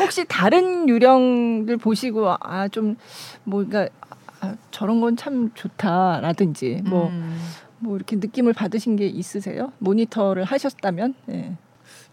혹시 0.00 0.24
다른 0.28 0.88
유령들 0.88 1.76
보시고 1.76 2.34
아좀 2.40 2.96
뭔가 3.44 3.88
아, 4.40 4.54
저런 4.70 5.00
건 5.00 5.16
참 5.16 5.50
좋다라든지 5.54 6.82
뭐뭐 6.84 7.08
음. 7.08 7.38
뭐 7.78 7.96
이렇게 7.96 8.16
느낌을 8.16 8.52
받으신 8.54 8.96
게 8.96 9.06
있으세요? 9.06 9.72
모니터를 9.78 10.44
하셨다면? 10.44 11.14
네. 11.26 11.56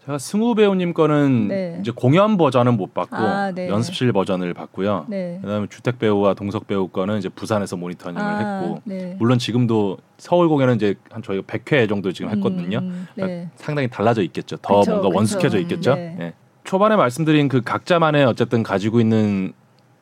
제가 0.04 0.18
승우 0.18 0.56
배우님 0.56 0.94
거는 0.94 1.46
네. 1.48 1.76
이제 1.80 1.92
공연 1.94 2.36
버전은 2.36 2.76
못 2.76 2.92
봤고 2.92 3.14
아, 3.14 3.52
네. 3.52 3.68
연습실 3.68 4.12
버전을 4.12 4.52
봤고요. 4.52 5.06
네. 5.08 5.38
그다음에 5.40 5.68
주택 5.70 6.00
배우와 6.00 6.34
동석 6.34 6.66
배우 6.66 6.88
거는 6.88 7.18
이제 7.18 7.28
부산에서 7.28 7.76
모니터링을 7.76 8.20
아, 8.20 8.58
했고 8.58 8.80
네. 8.82 9.14
물론 9.20 9.38
지금도 9.38 9.98
서울 10.18 10.48
공연은 10.48 10.74
이제 10.74 10.96
한 11.10 11.22
저희가 11.22 11.44
100회 11.46 11.88
정도 11.88 12.12
지금 12.12 12.32
했거든요. 12.32 12.78
음, 12.78 13.06
그러니까 13.14 13.36
네. 13.36 13.48
상당히 13.54 13.88
달라져 13.88 14.22
있겠죠. 14.22 14.56
더 14.56 14.80
그쵸, 14.80 14.90
뭔가 14.90 15.08
그쵸. 15.08 15.16
원숙해져 15.16 15.58
있겠죠. 15.60 15.94
네. 15.94 16.16
네. 16.18 16.34
초반에 16.64 16.96
말씀드린 16.96 17.46
그 17.48 17.60
각자만의 17.60 18.24
어쨌든 18.24 18.64
가지고 18.64 19.00
있는 19.00 19.52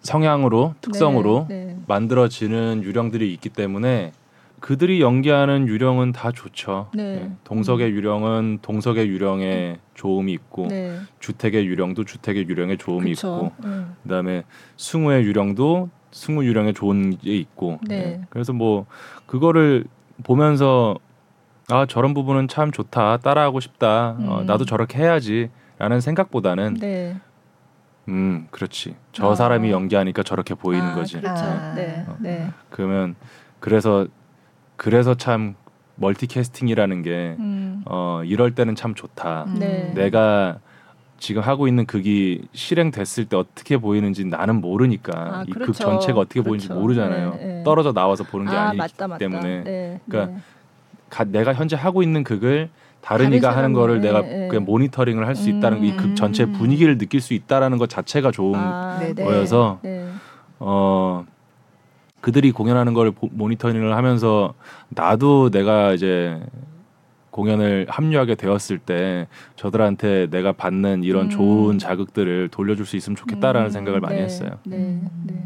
성향으로 0.01 0.75
특성으로 0.81 1.47
만들어지는 1.87 2.83
유령들이 2.85 3.35
있기 3.35 3.51
때문에 3.51 4.13
그들이 4.61 5.01
연기하는 5.01 5.67
유령은 5.67 6.13
다 6.13 6.31
좋죠. 6.31 6.91
네. 6.95 7.17
네. 7.17 7.33
동석의 7.45 7.89
음. 7.89 7.97
유령은 7.97 8.59
동석의 8.63 9.09
유령에 9.09 9.79
좋음이 9.95 10.33
있고 10.33 10.69
네. 10.69 10.99
주택의 11.19 11.67
유령도 11.67 12.05
주택의 12.05 12.47
유령에 12.49 12.77
좋음이 12.77 13.11
그쵸. 13.15 13.37
있고 13.37 13.53
음. 13.65 13.97
그다음에 14.03 14.45
승우의 14.77 15.25
유령도 15.25 15.89
승우 16.13 16.45
유령에 16.45 16.73
좋은 16.73 17.17
게 17.17 17.35
있고 17.37 17.79
네. 17.87 18.03
네. 18.03 18.21
그래서 18.29 18.53
뭐 18.53 18.87
그거를 19.27 19.85
보면서 20.25 20.97
아 21.69 21.87
저런 21.87 22.13
부분은 22.15 22.49
참 22.49 22.71
좋다 22.71 23.19
따라하고 23.19 23.61
싶다 23.61 24.11
어, 24.11 24.17
음. 24.19 24.29
어, 24.29 24.43
나도 24.43 24.67
저렇게 24.67 24.99
해야지라는 24.99 26.01
생각보다는 26.01 26.75
네. 26.75 27.17
음 28.09 28.49
그렇지 28.51 28.97
저 29.13 29.31
아. 29.31 29.35
사람이 29.35 29.71
연기하니까 29.71 30.23
저렇게 30.23 30.55
보이는 30.55 30.85
아, 30.85 30.95
거지 30.95 31.19
그렇죠. 31.19 31.45
아. 31.45 31.75
네. 31.75 32.05
어, 32.07 32.17
네. 32.21 32.51
그러면 32.69 33.15
그래서 33.61 34.07
그래서 34.81 35.15
참 35.15 35.57
멀티캐스팅이라는 35.97 37.03
게 37.03 37.37
음. 37.39 37.83
어, 37.85 38.23
이럴 38.25 38.55
때는 38.55 38.75
참 38.75 38.95
좋다. 38.95 39.45
음. 39.49 39.57
네. 39.59 39.93
내가 39.95 40.59
지금 41.19 41.43
하고 41.43 41.69
있는 41.69 41.85
극이 41.85 42.41
실행됐을 42.55 43.27
때 43.27 43.37
어떻게 43.37 43.77
보이는지 43.77 44.25
나는 44.25 44.63
모르니까 44.63 45.13
아, 45.15 45.45
이극 45.47 45.65
그렇죠. 45.65 45.85
전체가 45.85 46.21
어떻게 46.21 46.41
그렇죠. 46.41 46.49
보이는지 46.49 46.73
모르잖아요. 46.73 47.31
네, 47.35 47.45
네. 47.59 47.63
떨어져 47.63 47.93
나와서 47.93 48.25
보는 48.25 48.51
게 48.51 48.57
아, 48.57 48.73
니기 48.73 49.19
때문에 49.19 49.65
네, 49.65 50.01
그러니까 50.09 50.33
네. 50.33 50.41
가, 51.11 51.25
내가 51.25 51.53
현재 51.53 51.77
하고 51.77 52.03
있는 52.03 52.25
극을 52.25 52.71
다른 53.03 53.35
이가 53.35 53.55
하는 53.55 53.75
거를 53.75 54.01
내가 54.01 54.23
네. 54.23 54.49
그냥 54.49 54.65
모니터링을 54.65 55.27
할 55.27 55.37
수 55.37 55.51
있다는 55.51 55.81
음, 55.81 55.85
이극 55.85 56.17
전체 56.17 56.45
음. 56.45 56.55
분위기를 56.55 56.97
느낄 56.97 57.21
수 57.21 57.35
있다라는 57.35 57.77
것 57.77 57.91
자체가 57.91 58.31
좋은 58.31 58.55
아, 58.59 58.99
거여서 59.15 59.81
어 60.59 61.27
그들이 62.21 62.53
공연하는 62.53 62.95
걸 62.95 63.13
모니터링을 63.21 63.97
하면서 63.97 64.55
나도 64.89 65.51
내가 65.51 65.93
이제 65.93 66.41
공연을 67.31 67.87
합류하게 67.89 68.35
되었을 68.35 68.79
때 68.79 69.29
저들한테 69.57 70.29
내가 70.31 70.53
받는 70.53 71.05
이런 71.05 71.27
음. 71.27 71.31
좋은 71.31 71.79
자극들을 71.79 72.49
돌려줄 72.49 72.87
수 72.87 72.97
있으면 72.97 73.17
좋겠다라는 73.17 73.69
음. 73.69 73.71
생각을 73.71 74.01
많이 74.01 74.17
네. 74.17 74.23
했어요. 74.23 74.59
네. 74.65 75.01
네. 75.25 75.45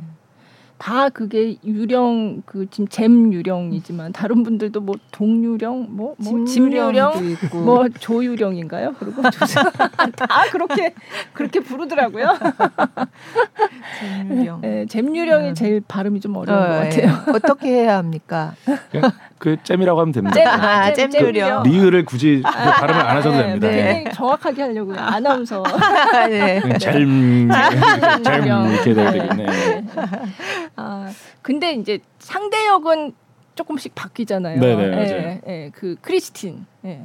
다 0.84 1.08
그게 1.08 1.56
유령 1.64 2.42
그 2.44 2.66
지금 2.68 2.86
잼 2.88 3.32
유령이지만 3.32 4.12
다른 4.12 4.42
분들도 4.42 4.82
뭐 4.82 4.96
동유령 5.12 5.86
뭐뭐 5.88 6.16
뭐 6.18 6.44
짐유령 6.44 7.12
뭐 7.64 7.88
조유령인가요? 7.88 8.94
그리고 8.98 9.22
다 10.14 10.44
그렇게 10.52 10.92
그렇게 11.32 11.60
부르더라고요. 11.60 12.36
잼유령. 13.98 14.60
네, 14.60 14.84
잼유령이 14.84 15.48
음. 15.48 15.54
제일 15.54 15.80
발음이 15.88 16.20
좀 16.20 16.36
어려운 16.36 16.58
어, 16.58 16.66
것 16.66 16.72
같아요. 16.74 17.24
예. 17.28 17.30
어떻게 17.32 17.68
해야 17.68 17.96
합니까? 17.96 18.52
그 19.38 19.56
잼이라고 19.62 20.00
하면 20.00 20.12
됩니다. 20.12 20.34
잼, 20.34 20.46
아, 20.46 20.92
잼, 20.92 21.10
잼 21.10 21.26
유령. 21.26 21.62
리을을 21.62 22.04
굳이 22.04 22.42
그 22.44 22.50
발음을 22.50 23.00
안 23.00 23.16
하셔도 23.16 23.36
네, 23.36 23.42
됩니다. 23.42 23.68
네. 23.68 24.04
정확하게 24.12 24.62
하려고요. 24.62 24.98
아나운서. 24.98 25.62
네. 26.28 26.60
잼, 26.78 27.48
잼 28.22 28.44
이렇게 28.70 28.94
돼야 28.94 29.12
되겠네. 29.12 29.84
네. 30.76 30.82
아 30.82 31.10
근데 31.42 31.72
이제 31.72 31.98
상대 32.18 32.66
역은 32.66 33.12
조금씩 33.54 33.94
바뀌잖아요. 33.94 34.60
네네 34.60 34.82
예, 34.82 34.88
맞아요. 34.90 35.38
예, 35.46 35.70
그 35.72 35.96
크리스틴. 36.00 36.66
예. 36.84 37.02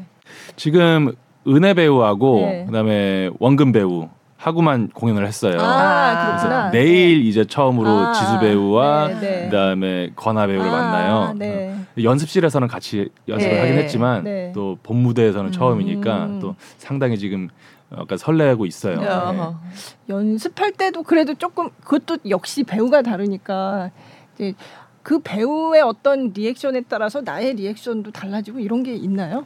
지금 0.55 1.11
은혜 1.47 1.73
배우하고 1.73 2.41
네. 2.41 2.65
그다음에 2.65 3.29
원근 3.39 3.71
배우 3.71 4.09
하고만 4.37 4.89
공연을 4.93 5.27
했어요. 5.27 5.57
아, 5.59 6.37
그래서 6.39 6.69
내일 6.71 7.19
네. 7.21 7.27
이제 7.27 7.45
처음으로 7.45 7.89
아, 7.89 8.13
지수 8.13 8.39
배우와 8.39 9.07
네, 9.09 9.19
네. 9.19 9.45
그다음에 9.49 10.09
건아 10.15 10.47
배우를 10.47 10.69
아, 10.69 10.71
만나요. 10.71 11.33
네. 11.37 11.75
어. 11.75 12.01
연습실에서는 12.01 12.67
같이 12.69 13.09
연습을 13.27 13.53
네. 13.53 13.59
하긴 13.59 13.77
했지만 13.79 14.23
네. 14.23 14.51
또 14.53 14.77
본 14.81 14.97
무대에서는 14.97 15.47
음. 15.49 15.51
처음이니까 15.51 16.39
또 16.39 16.55
상당히 16.77 17.17
지금 17.19 17.49
약간 17.97 18.17
설레고 18.17 18.65
있어요. 18.65 18.99
네. 18.99 20.13
연습할 20.13 20.73
때도 20.73 21.03
그래도 21.03 21.33
조금 21.33 21.69
그것도 21.83 22.17
역시 22.29 22.63
배우가 22.63 23.01
다르니까 23.01 23.91
이제 24.35 24.53
그 25.01 25.19
배우의 25.19 25.81
어떤 25.81 26.31
리액션에 26.33 26.83
따라서 26.87 27.21
나의 27.21 27.55
리액션도 27.55 28.11
달라지고 28.11 28.59
이런 28.59 28.83
게 28.83 28.93
있나요? 28.93 29.45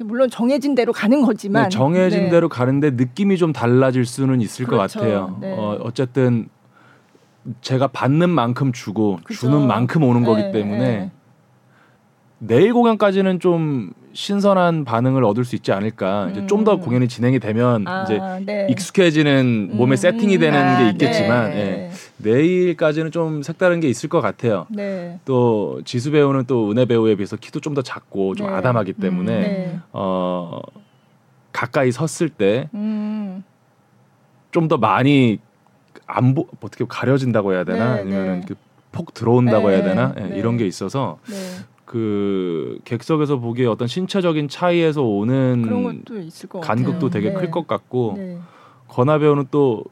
물론 0.00 0.28
정해진 0.28 0.74
대로 0.74 0.92
가는 0.92 1.22
거지만 1.22 1.64
네, 1.64 1.68
정해진 1.68 2.24
네. 2.24 2.30
대로 2.30 2.48
가는데 2.48 2.92
느낌이 2.92 3.36
좀 3.36 3.52
달라질 3.52 4.04
수는 4.04 4.40
있을 4.40 4.66
그렇죠. 4.66 4.98
것 4.98 5.00
같아요. 5.00 5.38
네. 5.40 5.52
어, 5.52 5.78
어쨌든 5.82 6.48
제가 7.60 7.88
받는 7.88 8.30
만큼 8.30 8.72
주고 8.72 9.20
그쵸. 9.22 9.40
주는 9.40 9.66
만큼 9.66 10.02
오는 10.02 10.24
거기 10.24 10.42
네, 10.42 10.52
때문에 10.52 10.78
네. 10.78 11.10
내일 12.38 12.72
공연까지는 12.72 13.38
좀 13.38 13.92
신선한 14.14 14.84
반응을 14.84 15.24
얻을 15.24 15.44
수 15.44 15.56
있지 15.56 15.72
않을까. 15.72 16.26
음. 16.26 16.30
이제 16.30 16.46
좀 16.46 16.64
더 16.64 16.76
공연이 16.78 17.08
진행이 17.08 17.40
되면 17.40 17.86
아, 17.86 18.04
이제 18.04 18.18
네. 18.46 18.66
익숙해지는 18.70 19.70
몸에 19.72 19.94
음. 19.94 19.96
세팅이 19.96 20.38
되는 20.38 20.58
아, 20.58 20.78
게 20.78 20.88
있겠지만 20.90 21.50
네. 21.50 21.58
예. 21.58 21.90
내일까지는 22.18 23.10
좀 23.10 23.42
색다른 23.42 23.80
게 23.80 23.88
있을 23.88 24.08
것 24.08 24.22
같아요. 24.22 24.66
네. 24.70 25.18
또 25.26 25.82
지수 25.84 26.10
배우는 26.10 26.44
또 26.46 26.70
은혜 26.70 26.86
배우에 26.86 27.16
비해서 27.16 27.36
키도 27.36 27.60
좀 27.60 27.74
더 27.74 27.82
작고 27.82 28.36
좀 28.36 28.46
네. 28.46 28.52
아담하기 28.54 28.94
때문에 28.94 29.36
음, 29.36 29.42
네. 29.42 29.78
어 29.92 30.60
가까이 31.52 31.90
섰을 31.92 32.30
때 32.30 32.68
좀더 34.52 34.76
음. 34.76 34.80
많이 34.80 35.38
안 36.06 36.34
보, 36.34 36.46
어떻게 36.62 36.84
가려진다고 36.88 37.52
해야 37.52 37.64
되나 37.64 37.96
네, 37.96 38.00
아니면은 38.00 38.46
그 38.46 38.54
폭 38.94 39.12
들어온다고 39.12 39.70
해야 39.70 39.82
되나 39.82 40.14
예, 40.18 40.38
이런 40.38 40.56
게 40.56 40.66
있어서 40.66 41.18
그 41.84 42.78
객석에서 42.84 43.38
보기에 43.38 43.66
어떤 43.66 43.88
신체적인 43.88 44.48
차이에서 44.48 45.02
오는 45.02 45.62
간극도 46.62 47.10
되게 47.10 47.28
네. 47.30 47.34
클것 47.34 47.66
같고 47.66 48.14
네. 48.16 48.38
건아 48.88 49.18
배우는 49.18 49.46
또 49.50 49.84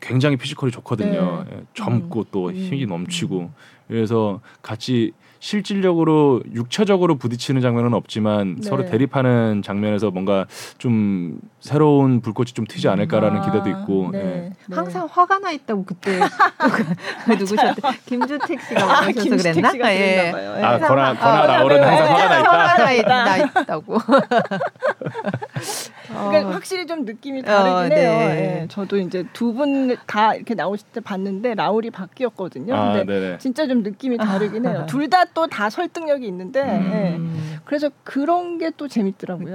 굉장히 0.00 0.36
피지컬이 0.36 0.72
좋거든요. 0.72 1.44
네. 1.48 1.56
예, 1.56 1.62
젊고 1.74 2.20
음. 2.20 2.24
또 2.30 2.52
힘이 2.52 2.84
음. 2.84 2.88
넘치고 2.90 3.50
그래서 3.88 4.40
같이 4.62 5.12
실질적으로 5.40 6.42
육체적으로 6.52 7.16
부딪히는 7.16 7.62
장면은 7.62 7.94
없지만 7.94 8.56
네. 8.60 8.68
서로 8.68 8.84
대립하는 8.84 9.62
장면에서 9.64 10.10
뭔가 10.10 10.44
좀 10.76 11.40
새로운 11.60 12.20
불꽃이 12.20 12.48
좀 12.52 12.66
튀지 12.66 12.88
않을까라는 12.88 13.40
아, 13.40 13.44
기대도 13.46 13.70
있고 13.70 14.10
네. 14.12 14.22
네. 14.22 14.52
네. 14.68 14.76
항상 14.76 15.08
화가 15.10 15.38
나 15.38 15.50
있다고 15.50 15.84
그때 15.84 16.20
누구셨대 17.26 17.80
김주택 18.04 18.60
씨가 18.60 18.82
아, 18.82 19.00
그러셔서 19.06 19.36
그랬나? 19.36 19.70
씨가 19.70 19.94
예. 19.94 19.98
예. 19.98 20.30
아 20.62 20.78
거나 20.78 21.14
거나 21.14 21.46
나오는 21.46 21.82
항상 21.82 22.14
화가 22.14 22.28
나 22.28 22.38
있다. 22.38 22.52
화가 22.52 22.84
나, 22.84 22.92
있, 22.92 23.06
나 23.06 23.36
있다고. 23.38 23.98
그러니까 26.12 26.48
어. 26.48 26.52
확실히 26.52 26.86
좀 26.86 27.04
느낌이 27.04 27.42
다르긴 27.42 27.92
어, 27.92 27.96
해요. 27.96 28.10
네. 28.18 28.60
예. 28.62 28.68
저도 28.68 28.98
이제 28.98 29.24
두 29.32 29.52
분 29.52 29.96
다 30.06 30.34
이렇게 30.34 30.54
나오실 30.54 30.88
때 30.92 31.00
봤는데 31.00 31.54
라울이 31.54 31.90
바뀌었거든요. 31.90 32.74
아, 32.74 32.92
근데 32.94 33.04
네네. 33.20 33.38
진짜 33.38 33.66
좀 33.66 33.82
느낌이 33.82 34.18
다르긴 34.18 34.66
해요. 34.66 34.86
둘 34.88 35.08
다 35.08 35.24
또 35.24 35.46
다 35.46 35.70
설득력이 35.70 36.26
있는데 36.26 36.62
음. 36.62 37.36
예. 37.54 37.60
그래서 37.64 37.90
그런 38.04 38.58
게 38.58 38.70
또 38.76 38.88
재밌더라고요. 38.88 39.52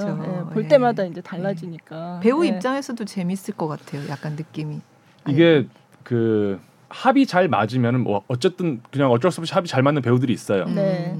예. 0.49 0.53
볼 0.53 0.63
예. 0.63 0.67
때마다 0.67 1.03
이제 1.05 1.21
달라지니까 1.21 2.19
배우 2.21 2.45
입장에서도 2.45 3.03
재밌을 3.05 3.53
것 3.55 3.67
같아요. 3.67 4.01
약간 4.09 4.33
느낌이. 4.35 4.79
이게 5.27 5.65
그 6.03 6.59
합이 6.89 7.25
잘 7.25 7.47
맞으면은 7.47 8.01
뭐 8.01 8.23
어쨌든 8.27 8.81
그냥 8.91 9.09
어쩔 9.11 9.31
수 9.31 9.41
없이 9.41 9.53
합이 9.53 9.67
잘 9.67 9.81
맞는 9.83 10.01
배우들이 10.01 10.31
있어요. 10.33 10.65
네. 10.65 11.15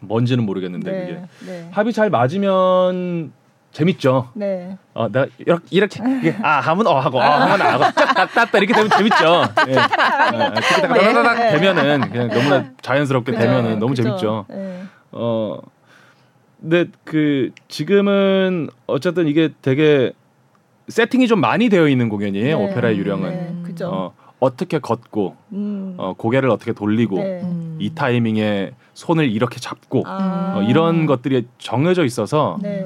뭔지는 0.00 0.44
모르겠는데 0.44 0.90
네. 0.90 1.00
그게 1.06 1.20
네. 1.50 1.68
합이 1.72 1.92
잘 1.92 2.10
맞으면 2.10 3.32
재밌죠. 3.72 4.30
네. 4.34 4.76
어, 4.94 5.08
내가 5.08 5.26
이렇게 5.38 5.64
이렇게 5.70 6.02
이게 6.18 6.36
아 6.42 6.60
하면 6.60 6.86
어 6.86 6.98
하고 6.98 7.22
아 7.22 7.42
하면 7.42 7.62
아 7.62 7.72
하고 7.74 7.84
짝딱딱 7.94 8.54
이렇게 8.54 8.72
되면 8.72 8.90
재밌죠. 8.90 9.42
예. 9.68 9.74
딱 9.74 11.34
네. 11.34 11.50
되면은 11.52 12.10
그냥 12.10 12.28
너무나 12.28 12.64
자연스럽게 12.80 13.32
그죠, 13.32 13.44
되면은 13.44 13.78
너무 13.78 13.90
그죠. 13.90 14.02
재밌죠. 14.02 14.46
네. 14.48 14.82
어 15.12 15.60
근데 16.60 16.86
그 17.04 17.50
지금은 17.68 18.68
어쨌든 18.86 19.28
이게 19.28 19.50
되게 19.62 20.12
세팅이 20.88 21.28
좀 21.28 21.40
많이 21.40 21.68
되어 21.68 21.88
있는 21.88 22.08
공연이에요. 22.08 22.58
네. 22.58 22.64
오페라의 22.64 22.96
유령은. 22.98 23.30
네. 23.30 23.54
그죠. 23.62 23.88
어, 23.92 24.12
어떻게 24.40 24.78
걷고 24.78 25.36
음. 25.52 25.94
어, 25.98 26.14
고개를 26.16 26.48
어떻게 26.50 26.72
돌리고 26.72 27.18
네. 27.18 27.42
이 27.78 27.94
타이밍에 27.94 28.72
손을 28.94 29.30
이렇게 29.30 29.60
잡고 29.60 30.04
아. 30.06 30.54
어, 30.56 30.62
이런 30.62 31.06
것들이 31.06 31.46
정해져 31.58 32.04
있어서 32.04 32.58
네. 32.62 32.84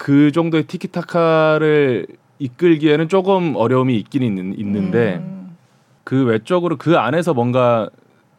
그 0.00 0.32
정도의 0.32 0.64
티키타카를 0.64 2.06
이끌기에는 2.38 3.10
조금 3.10 3.54
어려움이 3.54 3.98
있긴 3.98 4.22
있는, 4.22 4.58
있는데 4.58 5.16
음. 5.16 5.54
그 6.04 6.24
외적으로 6.24 6.78
그 6.78 6.96
안에서 6.96 7.34
뭔가 7.34 7.90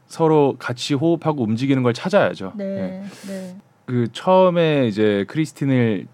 서로 0.08 0.56
같이 0.58 0.96
호흡하고 0.96 1.44
움직이는 1.44 1.84
걸 1.84 1.94
찾아야죠. 1.94 2.54
네. 2.56 2.66
네. 2.66 3.04
네. 3.28 3.56
그 3.86 4.08
처음에 4.12 4.88
이제 4.88 5.24
크리스틴을 5.28 6.08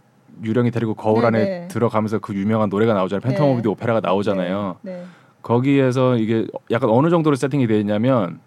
유령이 0.43 0.69
데리고 0.71 0.95
거울 0.95 1.21
네, 1.21 1.27
안에 1.27 1.43
네. 1.45 1.67
들어가면서 1.69 2.19
그 2.19 2.35
유명한 2.35 2.67
노래가 2.67 2.93
나오잖아요. 2.93 3.21
Phantom 3.21 3.41
of 3.49 3.61
the 3.61 3.69
Opera가 3.69 4.01
나오잖아요. 4.01 4.79
네, 4.81 4.97
네. 4.97 5.03
거기에서 5.43 6.17
이게 6.17 6.45
약간 6.71 6.89
어느 6.89 7.09
정도로 7.09 7.37
세팅이 7.37 7.67
되어 7.67 7.77
있냐면 7.77 8.41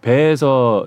배에서 0.00 0.86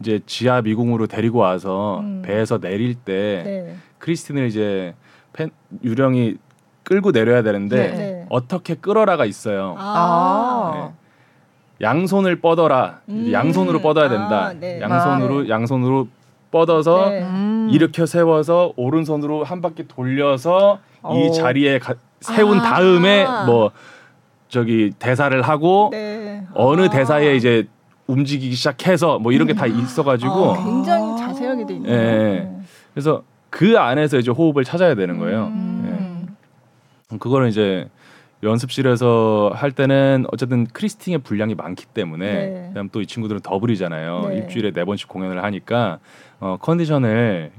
이제 0.00 0.20
지하 0.24 0.62
미궁으로 0.62 1.08
데리고 1.08 1.40
와서 1.40 2.00
음. 2.00 2.22
배에서 2.24 2.58
내릴 2.58 2.94
때 2.94 3.42
네. 3.44 3.76
크리스틴을 4.06 4.46
이제 4.48 4.94
팬 5.32 5.50
유령이 5.82 6.36
끌고 6.82 7.12
내려야 7.12 7.42
되는데 7.42 7.76
네. 7.76 8.26
어떻게 8.28 8.74
끌어라가 8.74 9.24
있어요. 9.24 9.76
아. 9.78 10.72
네. 10.74 11.86
양손을 11.86 12.40
뻗어라. 12.40 13.00
음. 13.08 13.30
양손으로 13.32 13.80
뻗어야 13.80 14.08
된다. 14.08 14.46
아, 14.46 14.52
네. 14.52 14.80
양손으로 14.80 15.38
아, 15.38 15.42
네. 15.42 15.48
양손으로 15.48 16.08
뻗어서 16.50 17.08
음. 17.10 17.68
일으켜 17.70 18.04
세워서 18.06 18.72
오른손으로 18.76 19.44
한 19.44 19.60
바퀴 19.62 19.86
돌려서 19.88 20.80
오. 21.02 21.16
이 21.16 21.32
자리에 21.32 21.78
가, 21.78 21.94
세운 22.20 22.58
아. 22.58 22.62
다음에 22.62 23.24
뭐 23.46 23.70
저기 24.48 24.92
대사를 24.98 25.40
하고 25.42 25.88
네. 25.92 26.44
어느 26.54 26.82
아. 26.82 26.90
대사에 26.90 27.36
이제 27.36 27.68
움직이기 28.08 28.54
시작해서 28.56 29.18
뭐 29.20 29.30
이런 29.32 29.46
게 29.46 29.54
다 29.54 29.66
있어가지고 29.66 30.52
아, 30.54 30.64
굉장히 30.64 31.16
자세하게 31.18 31.66
돼 31.66 31.74
있네요. 31.74 31.94
예. 31.94 32.50
그래서 32.92 33.22
그 33.52 33.78
안에서 33.78 34.18
이제 34.18 34.30
호흡을 34.30 34.64
찾아야 34.64 34.94
되는 34.94 35.18
거예요. 35.18 35.48
음. 35.48 36.36
예. 37.12 37.18
그거는 37.18 37.48
이제 37.50 37.86
연습실에서 38.42 39.52
할 39.54 39.70
때는 39.72 40.24
어쨌든 40.32 40.66
크리스틴의 40.66 41.18
분량이 41.18 41.54
많기 41.54 41.84
때문에 41.86 42.32
네. 42.32 42.64
그다음 42.68 42.88
또 42.88 43.00
이 43.02 43.06
친구들은 43.06 43.42
더블이잖아요. 43.42 44.28
네. 44.30 44.36
일주일에 44.36 44.72
네 44.72 44.84
번씩 44.86 45.06
공연을 45.06 45.44
하니까 45.44 45.98
어, 46.40 46.56
컨디션을 46.60 47.52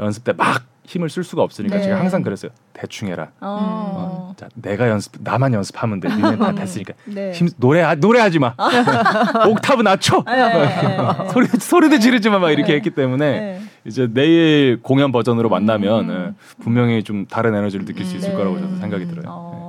연습 0.00 0.24
때 0.24 0.32
막 0.32 0.64
힘을 0.86 1.10
쓸 1.10 1.24
수가 1.24 1.42
없으니까 1.42 1.76
네. 1.76 1.82
제가 1.82 1.98
항상 1.98 2.22
그랬어요. 2.22 2.52
대충 2.72 3.08
해라. 3.08 3.28
어. 3.40 4.30
어. 4.30 4.34
자, 4.36 4.48
내가 4.54 4.88
연습 4.88 5.12
나만 5.20 5.52
연습하면 5.52 6.00
돼. 6.00 6.08
니네 6.08 6.36
다 6.38 6.52
됐으니까. 6.54 6.94
네. 7.06 7.32
힘 7.32 7.48
노래 7.56 7.94
노래하지 7.96 8.38
마. 8.38 8.54
옥타브 9.48 9.82
낮춰. 9.82 10.22
네. 10.26 11.28
소리 11.32 11.46
소리도 11.46 11.98
지르지 11.98 12.30
마. 12.30 12.38
막 12.38 12.50
이렇게 12.50 12.68
네. 12.68 12.74
했기 12.76 12.90
때문에 12.90 13.40
네. 13.40 13.62
이제 13.84 14.08
내일 14.12 14.80
공연 14.82 15.10
버전으로 15.12 15.48
만나면 15.48 16.10
음. 16.10 16.34
예, 16.34 16.62
분명히 16.62 17.02
좀 17.02 17.26
다른 17.26 17.54
에너지를 17.54 17.84
느낄 17.84 18.06
수 18.06 18.16
있을 18.16 18.30
네. 18.30 18.36
거라고 18.36 18.58
저도 18.58 18.76
생각이 18.76 19.06
들어요. 19.06 19.24
어. 19.28 19.66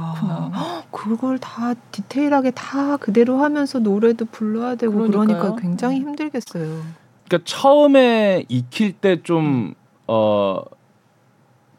아, 0.00 0.82
그걸 0.92 1.38
다 1.38 1.74
디테일하게 1.90 2.52
다 2.52 2.96
그대로 2.98 3.38
하면서 3.38 3.80
노래도 3.80 4.24
불러야 4.24 4.76
되고 4.76 4.92
그러니까요. 4.92 5.26
그러니까 5.26 5.56
굉장히 5.60 5.98
힘들겠어요. 6.00 6.82
그러니까 7.28 7.38
처음에 7.44 8.44
익힐 8.48 8.92
때 8.92 9.22
좀 9.22 9.74
어 10.08 10.62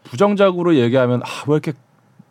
부정적으로 0.03 0.75
얘기하면 0.75 1.21
아, 1.23 1.27
왜 1.47 1.53
이렇게 1.53 1.73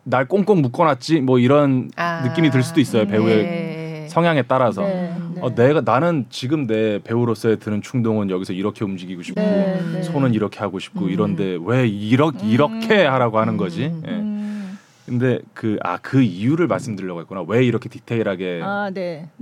날 0.03 0.25
꽁꽁 0.25 0.61
묶어놨지 0.61 1.21
뭐 1.21 1.39
이런 1.39 1.91
아, 1.97 2.21
느낌이 2.25 2.49
들 2.49 2.63
수도 2.63 2.79
있어요 2.79 3.05
배우의 3.05 3.43
네. 3.43 4.07
성향에 4.09 4.43
따라서 4.43 4.81
네, 4.81 5.13
네. 5.35 5.41
어, 5.41 5.53
내가 5.53 5.81
나는 5.81 6.25
지금 6.29 6.65
내 6.67 6.99
배우로서의 6.99 7.59
드는 7.59 7.81
충동은 7.81 8.29
여기서 8.29 8.53
이렇게 8.53 8.85
움직이고 8.85 9.21
싶고 9.21 9.41
네, 9.41 9.81
네. 9.93 10.01
손은 10.03 10.33
이렇게 10.33 10.59
하고 10.59 10.79
싶고 10.79 11.05
음. 11.05 11.09
이런데 11.09 11.57
왜 11.61 11.87
이렇게 11.87 12.43
음. 12.43 12.49
이렇게 12.49 13.05
하라고 13.05 13.39
하는 13.39 13.57
거지? 13.57 13.87
음. 13.87 14.03
예. 14.07 14.39
근데 15.05 15.39
그 15.53 15.77
아그 15.81 15.89
아, 15.89 15.97
그 16.01 16.21
이유를 16.21 16.67
말씀드리려고 16.67 17.19
했구나. 17.21 17.43
왜 17.47 17.65
이렇게 17.65 17.89
디테일하게 17.89 18.61
아. 18.63 18.91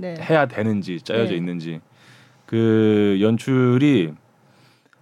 해야 0.02 0.46
되는지 0.46 1.00
짜여져 1.02 1.32
네. 1.32 1.36
있는지. 1.36 1.80
그 2.48 3.18
연출이 3.20 4.10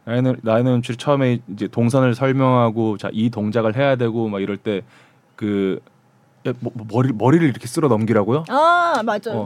나이는 0.04 0.36
나이는 0.42 0.72
연출이 0.72 0.96
처음에 0.98 1.38
이제 1.52 1.68
동선을 1.68 2.14
설명하고 2.16 2.96
자 2.98 3.08
이 3.12 3.30
동작을 3.30 3.76
해야 3.76 3.94
되고 3.94 4.28
막 4.28 4.42
이럴 4.42 4.56
때그 4.56 5.80
뭐, 6.60 6.72
뭐, 6.74 6.86
머리 6.92 7.12
머리를 7.12 7.48
이렇게 7.48 7.66
쓸어 7.68 7.88
넘기라고요? 7.88 8.44
아 8.48 9.00
맞아. 9.04 9.32
어. 9.32 9.44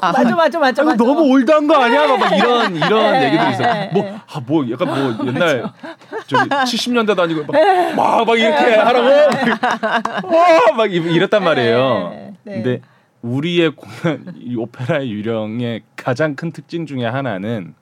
아, 0.00 0.12
맞아 0.12 0.34
맞아 0.36 0.58
맞아. 0.60 0.82
맞아. 0.84 0.96
너무 0.96 1.22
올드한 1.32 1.66
거 1.66 1.76
아니야? 1.76 2.06
막, 2.06 2.18
막 2.18 2.36
이런 2.36 2.76
이런 2.76 3.12
네, 3.12 3.26
얘기들이 3.26 3.50
있어. 3.50 3.62
네, 3.62 3.90
뭐아뭐 3.92 4.20
아, 4.32 4.40
뭐 4.46 4.70
약간 4.70 4.88
뭐 4.88 5.14
옛날 5.26 5.64
저기 6.28 6.48
70년대도 6.48 7.18
아니고 7.20 7.44
막막 7.96 8.26
막 8.26 8.38
이렇게 8.38 8.74
하라고. 8.76 9.08
와막 10.68 10.92
이랬단 10.92 11.42
말이에요. 11.44 12.32
근데 12.44 12.80
우리의 13.22 13.72
공연 13.76 14.34
이 14.36 14.56
오페라의 14.56 15.10
유령의 15.10 15.82
가장 15.96 16.34
큰 16.34 16.52
특징 16.52 16.86
중에 16.86 17.04
하나는 17.06 17.74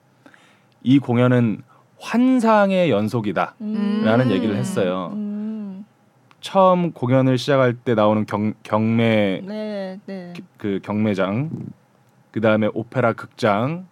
이 0.83 0.99
공연은 0.99 1.63
환상의 1.99 2.89
연속이다라는 2.89 3.55
음. 3.61 4.31
얘기를 4.31 4.55
했어요. 4.55 5.11
음. 5.13 5.85
처음 6.39 6.91
공연을 6.91 7.37
시작할 7.37 7.75
때 7.75 7.93
나오는 7.93 8.25
경, 8.25 8.53
경매 8.63 9.41
네, 9.45 9.99
네. 10.07 10.33
그 10.57 10.79
경매장, 10.81 11.51
그 12.31 12.41
다음에 12.41 12.67
오페라 12.73 13.13
극장, 13.13 13.85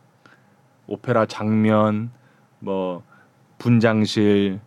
오페라 0.88 1.28
장면, 1.28 2.10
뭐 2.58 3.04
분장실, 3.60 4.60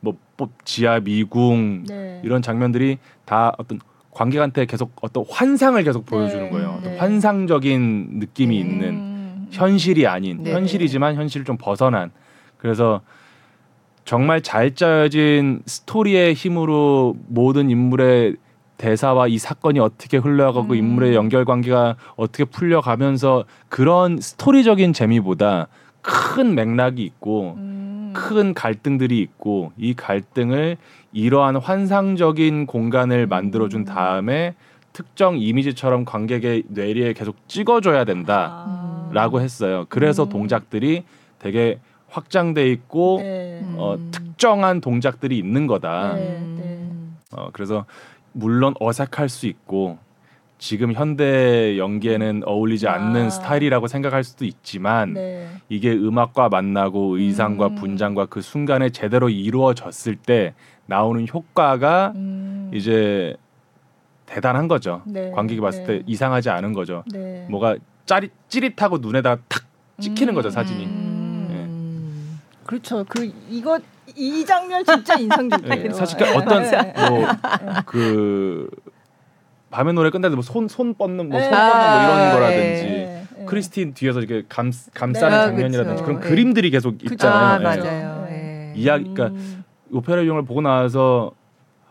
뭐 0.00 0.16
지하 0.64 1.00
미궁 1.00 1.84
네. 1.88 2.20
이런 2.24 2.40
장면들이 2.42 2.98
다 3.24 3.52
어떤 3.58 3.80
관객한테 4.18 4.66
계속 4.66 4.90
어떤 5.00 5.24
환상을 5.30 5.80
계속 5.84 6.04
보여주는 6.04 6.44
네, 6.44 6.50
거예요. 6.50 6.80
네. 6.82 6.96
환상적인 6.98 8.18
느낌이 8.18 8.60
음. 8.60 8.68
있는 8.68 9.46
현실이 9.52 10.08
아닌 10.08 10.42
네. 10.42 10.52
현실이지만 10.52 11.14
현실을 11.14 11.44
좀 11.44 11.56
벗어난 11.56 12.10
그래서 12.56 13.00
정말 14.04 14.42
잘 14.42 14.74
짜여진 14.74 15.62
스토리의 15.66 16.34
힘으로 16.34 17.14
모든 17.28 17.70
인물의 17.70 18.36
대사와 18.76 19.28
이 19.28 19.38
사건이 19.38 19.78
어떻게 19.78 20.16
흘러가고 20.16 20.72
음. 20.72 20.74
인물의 20.74 21.14
연결 21.14 21.44
관계가 21.44 21.94
어떻게 22.16 22.44
풀려가면서 22.44 23.44
그런 23.68 24.20
스토리적인 24.20 24.94
재미보다 24.94 25.68
큰 26.02 26.56
맥락이 26.56 27.04
있고 27.04 27.54
음. 27.56 28.12
큰 28.16 28.52
갈등들이 28.52 29.20
있고 29.20 29.70
이 29.76 29.94
갈등을 29.94 30.76
이러한 31.12 31.56
환상적인 31.56 32.66
공간을 32.66 33.26
만들어준 33.26 33.80
음. 33.80 33.84
다음에 33.84 34.54
특정 34.92 35.38
이미지처럼 35.38 36.04
관객의 36.04 36.64
뇌리에 36.68 37.12
계속 37.12 37.36
찍어줘야 37.48 38.04
된다라고 38.04 39.38
아. 39.38 39.40
했어요. 39.40 39.86
그래서 39.88 40.24
음. 40.24 40.28
동작들이 40.28 41.04
되게 41.38 41.78
확장돼 42.08 42.68
있고 42.70 43.18
네. 43.20 43.62
어, 43.76 43.94
음. 43.94 44.08
특정한 44.10 44.80
동작들이 44.80 45.38
있는 45.38 45.66
거다. 45.66 46.14
네, 46.14 46.40
네. 46.56 46.90
어, 47.32 47.50
그래서 47.52 47.84
물론 48.32 48.74
어색할 48.80 49.28
수 49.28 49.46
있고 49.46 49.98
지금 50.58 50.92
현대 50.92 51.78
연기에는 51.78 52.42
어울리지 52.44 52.88
아. 52.88 52.94
않는 52.94 53.30
스타일이라고 53.30 53.86
생각할 53.86 54.24
수도 54.24 54.44
있지만 54.44 55.14
네. 55.14 55.48
이게 55.68 55.92
음악과 55.92 56.48
만나고 56.48 57.18
의상과 57.18 57.68
음. 57.68 57.74
분장과 57.76 58.26
그 58.26 58.40
순간에 58.40 58.90
제대로 58.90 59.28
이루어졌을 59.28 60.16
때 60.16 60.54
나오는 60.88 61.26
효과가 61.32 62.12
음. 62.16 62.70
이제 62.74 63.36
대단한 64.24 64.68
거죠. 64.68 65.02
네. 65.06 65.30
관객이 65.30 65.60
봤을 65.60 65.84
네. 65.84 65.98
때 65.98 66.02
이상하지 66.06 66.48
않은 66.48 66.72
거죠. 66.72 67.04
네. 67.12 67.46
뭐가 67.50 67.76
짜릿 68.06 68.32
찌릿하고 68.48 68.98
눈에다가 68.98 69.40
탁 69.48 69.64
찍히는 70.00 70.32
음. 70.32 70.34
거죠 70.34 70.48
사진이. 70.48 70.84
음. 70.86 72.38
네. 72.40 72.64
그렇죠. 72.64 73.04
그 73.06 73.30
이거 73.50 73.78
이 74.16 74.44
장면 74.46 74.82
진짜 74.82 75.14
인상적이에요. 75.14 75.92
사실 75.92 76.18
어떤 76.34 76.64
뭐그 77.10 78.70
밤의 79.70 79.92
노래 79.92 80.08
끝날 80.08 80.30
때뭐손 80.30 80.68
손 80.68 80.94
뻗는 80.94 81.28
뭐손 81.28 81.50
네. 81.50 81.56
뻗는 81.56 81.74
뭐 81.74 82.02
이런 82.02 82.18
아, 82.18 82.32
거라든지 82.32 82.82
네. 82.84 83.26
크리스틴 83.46 83.92
뒤에서 83.92 84.20
이렇게 84.20 84.42
감 84.48 84.72
감싸는 84.94 85.38
네. 85.38 85.44
장면이라든지 85.44 86.02
그런 86.02 86.20
네. 86.20 86.28
그림들이 86.28 86.70
계속 86.70 87.04
있잖아요. 87.04 87.56
아, 87.56 87.58
맞아요. 87.58 88.26
네. 88.30 88.72
이야기 88.74 89.12
그러니까 89.12 89.26
음. 89.36 89.64
오페라 89.92 90.22
유형을 90.22 90.44
보고 90.44 90.60
나서 90.60 91.32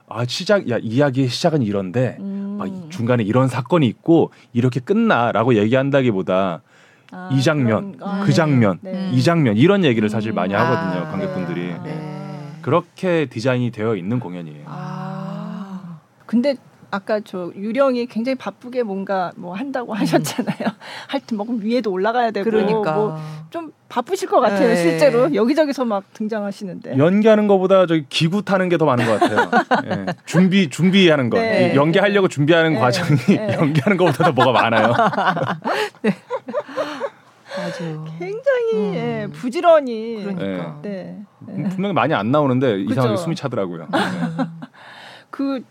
아 0.10 0.26
시작 0.26 0.70
야 0.70 0.78
이야기의 0.82 1.28
시작은 1.28 1.62
이런데 1.62 2.18
음. 2.20 2.56
막 2.58 2.90
중간에 2.90 3.24
이런 3.24 3.48
사건이 3.48 3.86
있고 3.88 4.32
이렇게 4.54 4.80
끝나라고 4.80 5.56
얘기한다기보다 5.56 6.62
아, 7.12 7.30
이 7.32 7.42
장면, 7.42 7.94
그런, 7.94 8.10
아, 8.10 8.24
그 8.26 8.34
장면, 8.34 8.80
네. 8.82 9.12
이 9.14 9.24
장면 9.24 9.56
이런 9.56 9.86
얘기를 9.86 10.10
사실 10.10 10.34
많이 10.34 10.54
음. 10.54 10.60
하거든요 10.60 11.06
아, 11.06 11.10
관객분들이 11.10 11.74
네. 11.84 12.54
그렇게 12.62 13.28
디자인이 13.28 13.72
되어 13.72 13.96
있는 13.96 14.20
공연이에요. 14.20 14.64
아. 14.66 16.00
근데 16.26 16.56
아까 16.90 17.20
저 17.20 17.52
유령이 17.56 18.06
굉장히 18.08 18.36
바쁘게 18.36 18.84
뭔가 18.84 19.32
뭐 19.36 19.54
한다고 19.54 19.92
음. 19.92 19.98
하셨잖아요. 19.98 20.58
하여튼 21.08 21.38
뭐 21.38 21.46
위에도 21.50 21.92
올라가야 21.92 22.32
되고 22.32 22.50
그러니까. 22.50 22.94
뭐좀 22.94 23.74
바쁘실 23.90 24.30
것 24.30 24.40
같아요. 24.40 24.70
네. 24.70 24.76
실제로 24.76 25.34
여기저기서 25.34 25.86
막 25.86 26.04
등장하시는데 26.14 26.98
연기하는 26.98 27.48
것보다 27.48 27.86
저기 27.86 28.06
기구 28.10 28.44
타는 28.44 28.70
게 28.70 28.78
더 28.78 28.86
많은 28.86 29.06
것 29.08 29.20
같아요. 29.20 29.50
네. 29.84 30.06
준비 30.26 30.70
준비하는 30.70 31.30
거 31.32 31.40
네. 31.40 31.74
연기하려고 31.76 32.28
준비하는 32.28 32.74
네. 32.74 32.80
과정이 32.80 33.20
네. 33.28 33.54
연기하는 33.60 33.98
것보다 33.98 34.26
더 34.26 34.32
뭐가 34.32 34.52
많아요. 34.52 34.94
네. 36.04 36.12
맞아요. 37.58 38.06
굉장히 38.20 38.74
음. 38.76 38.94
예, 38.94 39.28
부지런히 39.34 40.24
그러니까. 40.24 40.80
네. 40.84 41.20
분명히 41.46 41.94
많이 41.94 42.14
안 42.14 42.30
나오는데 42.30 42.82
이상하게 42.82 43.18
숨이 43.18 43.36
차더라고요. 43.36 43.88
그 45.32 45.62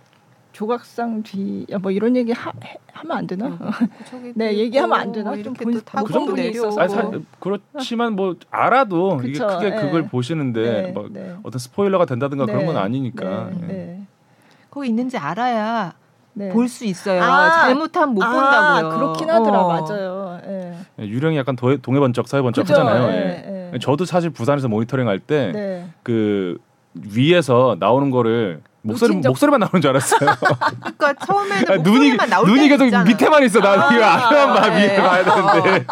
조각상 0.56 1.22
뒤, 1.22 1.66
야, 1.70 1.76
뭐 1.76 1.90
이런 1.90 2.16
얘기 2.16 2.32
하, 2.32 2.50
해, 2.64 2.78
하면 2.94 3.14
안 3.18 3.26
되나? 3.26 3.44
어. 3.46 3.58
네, 4.34 4.56
얘기하면 4.56 4.98
안 4.98 5.12
되나? 5.12 5.36
좀본 5.42 5.82
그 5.84 6.12
정도 6.14 6.34
있어서. 6.40 6.80
아니, 6.80 6.90
사, 6.94 7.10
그렇지만 7.40 8.14
뭐 8.14 8.36
알아도 8.50 9.18
그쵸, 9.18 9.28
이게 9.28 9.38
크게 9.38 9.70
네. 9.70 9.76
그걸 9.82 10.08
보시는데 10.08 10.62
네, 10.82 10.92
뭐 10.92 11.08
네. 11.12 11.34
어떤 11.42 11.58
스포일러가 11.58 12.06
된다든가 12.06 12.46
그런 12.46 12.64
건 12.64 12.76
네, 12.76 12.80
아니니까. 12.80 13.50
네, 13.60 13.66
네. 13.66 14.02
거기 14.70 14.88
있는지 14.88 15.18
알아야 15.18 15.92
볼 16.52 16.68
수 16.68 16.86
있어요. 16.86 17.22
아, 17.22 17.50
잘못하면 17.50 18.14
못 18.14 18.22
아, 18.22 18.30
본다고요. 18.32 18.98
그렇긴 18.98 19.28
하더라, 19.30 19.60
어. 19.60 19.68
맞아요. 19.68 20.40
예. 20.48 21.04
유령이 21.06 21.36
약간 21.36 21.54
도, 21.54 21.76
동해 21.76 22.00
번쩍 22.00 22.26
서해 22.28 22.42
번쩍 22.42 22.62
그죠? 22.62 22.80
하잖아요. 22.80 23.08
예. 23.10 23.70
예. 23.74 23.78
저도 23.78 24.06
사실 24.06 24.30
부산에서 24.30 24.68
모니터링 24.68 25.06
할 25.06 25.20
때 25.20 25.84
그 26.02 26.56
위에서 26.94 27.76
나오는 27.78 28.10
거를 28.10 28.62
목소리 28.86 29.14
목소리만 29.16 29.60
나오는 29.60 29.80
줄 29.80 29.90
알았어요. 29.90 30.20
그러니까 30.96 31.14
처음에는 31.26 31.70
아니, 31.70 31.82
눈이 31.82 32.16
눈이 32.46 32.68
계속 32.68 32.84
있잖아. 32.86 33.04
밑에만 33.04 33.42
있어. 33.44 33.60
나 33.60 33.72
아, 33.72 33.92
이거 33.92 34.04
앞에만 34.04 34.54
봐 34.54 34.68
네. 34.68 34.76
위에 34.76 34.96
봐야 35.02 35.24
되는데. 35.24 35.86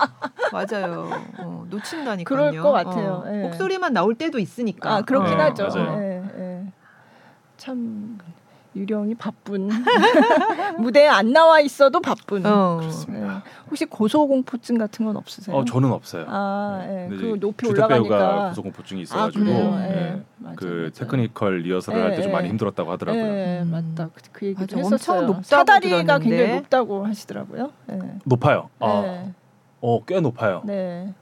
맞아요. 0.52 1.10
어, 1.38 1.64
놓친다니까요. 1.68 2.24
그럴 2.24 2.62
것 2.62 2.72
같아요. 2.72 3.24
어, 3.26 3.30
네. 3.30 3.42
목소리만 3.42 3.92
나올 3.92 4.14
때도 4.14 4.38
있으니까. 4.38 4.96
아 4.96 5.02
그렇긴 5.02 5.40
어, 5.40 5.44
하죠. 5.44 5.68
네, 5.68 6.64
참 7.56 8.18
유령이 8.76 9.14
바쁜 9.14 9.68
무대에 10.78 11.06
안 11.06 11.32
나와 11.32 11.60
있어도 11.60 12.00
바쁜. 12.00 12.44
어. 12.44 12.78
그렇습니다. 12.80 13.42
혹시 13.68 13.84
고소공포증 13.84 14.78
같은 14.78 15.06
건 15.06 15.16
없으세요? 15.16 15.56
어 15.56 15.64
저는 15.64 15.92
없어요. 15.92 16.24
아, 16.28 16.84
네. 16.86 17.08
네. 17.08 17.16
그 17.16 17.36
높이 17.40 17.66
올라가니까 17.68 18.48
고소공포증이 18.50 19.02
있어가지고 19.02 19.44
아, 19.44 19.78
네. 19.78 20.22
네. 20.38 20.52
그 20.56 20.90
테크니컬 20.94 21.58
리허설을 21.60 22.02
할 22.02 22.16
때 22.16 22.22
좀 22.22 22.32
많이 22.32 22.48
힘들었다고 22.48 22.90
하더라고요. 22.92 23.22
네, 23.24 23.62
음. 23.62 23.70
맞다. 23.70 24.10
그, 24.14 24.22
그 24.32 24.46
얘기 24.46 24.66
좀 24.66 24.80
했었어요. 24.80 25.18
엄청 25.18 25.26
높다고 25.26 25.42
사다리가 25.44 26.02
들었는데. 26.02 26.28
굉장히 26.36 26.60
높다고 26.60 27.06
하시더라고요. 27.06 27.70
네. 27.86 27.98
높아요. 28.24 28.70
아, 28.80 29.24
어, 29.80 30.04
꽤 30.04 30.20
높아요. 30.20 30.62
네. 30.64 31.12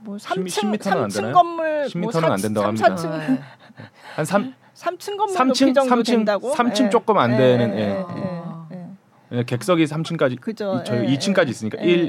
뭐 0.00 0.16
3층 0.16 0.78
3층 0.78 1.32
건물 1.32 1.84
10m는 1.88 2.20
뭐안 2.22 2.40
된다고 2.40 2.66
합니다. 2.66 2.94
4층. 2.94 3.38
한 4.16 4.24
3, 4.24 4.54
3층 4.82 5.16
건물 5.16 5.36
3층, 5.36 5.74
정도 5.74 5.94
3층, 5.94 6.06
된다고? 6.06 6.52
3층 6.52 6.86
예. 6.86 6.90
조금 6.90 7.18
안 7.18 7.36
되는 7.36 7.78
예. 7.78 8.04
예. 8.16 8.76
예. 8.76 8.88
예. 9.38 9.44
객석이 9.44 9.84
3층까지 9.84 10.40
그죠. 10.40 10.82
저희 10.84 11.06
2층까지 11.16 11.48
있으니까 11.48 11.80
1 11.80 12.06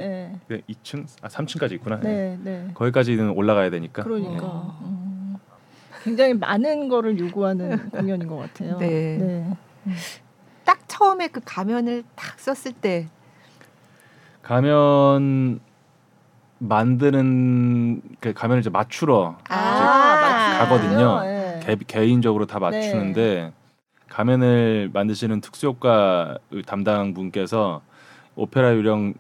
네, 0.47 0.61
2층 0.69 1.05
아 1.21 1.27
3층까지 1.27 1.73
있구나. 1.73 1.99
네, 1.99 2.37
네. 2.41 2.67
거기까지는 2.73 3.29
올라가야 3.29 3.69
되니까. 3.69 4.03
그러니까 4.03 4.75
음. 4.81 5.35
굉장히 6.03 6.33
많은 6.33 6.89
거를 6.89 7.17
요구하는 7.19 7.89
공연인 7.91 8.27
것 8.27 8.37
같아요. 8.37 8.77
네. 8.79 9.17
네. 9.17 9.57
딱 10.65 10.79
처음에 10.87 11.27
그 11.27 11.41
가면을 11.45 12.03
딱 12.15 12.39
썼을 12.39 12.73
때 12.73 13.07
가면 14.41 15.59
만드는 16.57 18.01
그 18.19 18.33
가면을 18.33 18.61
이제 18.61 18.69
맞추러 18.69 19.37
아~ 19.49 20.49
이제 20.49 20.57
가거든요. 20.57 21.32
네. 21.65 21.75
개, 21.75 21.83
개인적으로 21.85 22.45
다 22.45 22.59
맞추는데 22.59 23.35
네. 23.35 23.53
가면을 24.09 24.89
만드시는 24.93 25.41
특수효과 25.41 26.37
담당 26.65 27.13
분께서 27.13 27.81
오페라 28.35 28.75
유령 28.75 29.13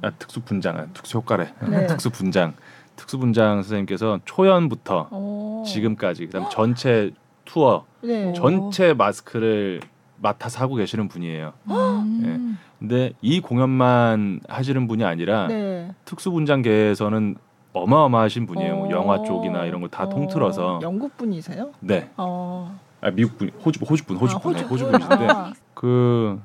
아 0.00 0.10
특수 0.10 0.40
분장 0.42 0.76
아, 0.76 0.86
특수 0.92 1.18
효과래 1.18 1.52
네. 1.68 1.86
특수 1.88 2.10
분장 2.10 2.54
특수 2.94 3.18
분장 3.18 3.62
선생님께서 3.62 4.20
초연부터 4.24 5.08
오. 5.10 5.64
지금까지 5.66 6.26
그다음 6.26 6.46
전체 6.50 7.10
투어 7.44 7.84
네. 8.02 8.32
전체 8.32 8.92
마스크를 8.92 9.80
맡아서 10.20 10.60
하고 10.60 10.74
계시는 10.74 11.08
분이에요. 11.08 11.52
음. 11.70 12.20
네. 12.22 12.58
근데 12.78 13.12
이 13.22 13.40
공연만 13.40 14.40
하시는 14.48 14.86
분이 14.86 15.04
아니라 15.04 15.46
네. 15.48 15.92
특수 16.04 16.30
분장계에서는 16.30 17.36
어마어마하신 17.82 18.46
분이에요. 18.46 18.76
뭐 18.76 18.90
영화 18.90 19.22
쪽이나 19.22 19.64
이런 19.64 19.80
걸다 19.80 20.08
통틀어서. 20.08 20.80
영국 20.82 21.16
분이세요? 21.16 21.70
네. 21.80 22.10
어. 22.16 22.78
아 23.00 23.10
미국 23.10 23.38
분, 23.38 23.50
호주 23.64 23.80
호주 23.84 24.04
분, 24.04 24.16
호주 24.16 24.38
분, 24.40 24.56
아, 24.56 24.60
호주 24.60 24.84
분이신데 24.90 25.26
아. 25.28 25.52
그 25.74 26.40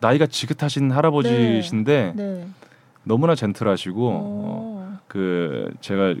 나이가 0.00 0.26
지긋하신 0.26 0.90
할아버지신데 0.90 2.12
네. 2.16 2.24
네. 2.24 2.46
너무나 3.04 3.34
젠틀하시고 3.34 4.10
어, 4.12 4.98
그 5.06 5.72
제가 5.80 6.14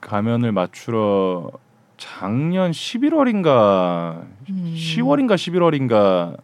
가면을 0.00 0.52
맞추러 0.52 1.50
작년 1.96 2.70
11월인가 2.70 4.22
음. 4.50 4.74
10월인가 4.76 5.34
11월인가 5.34 6.36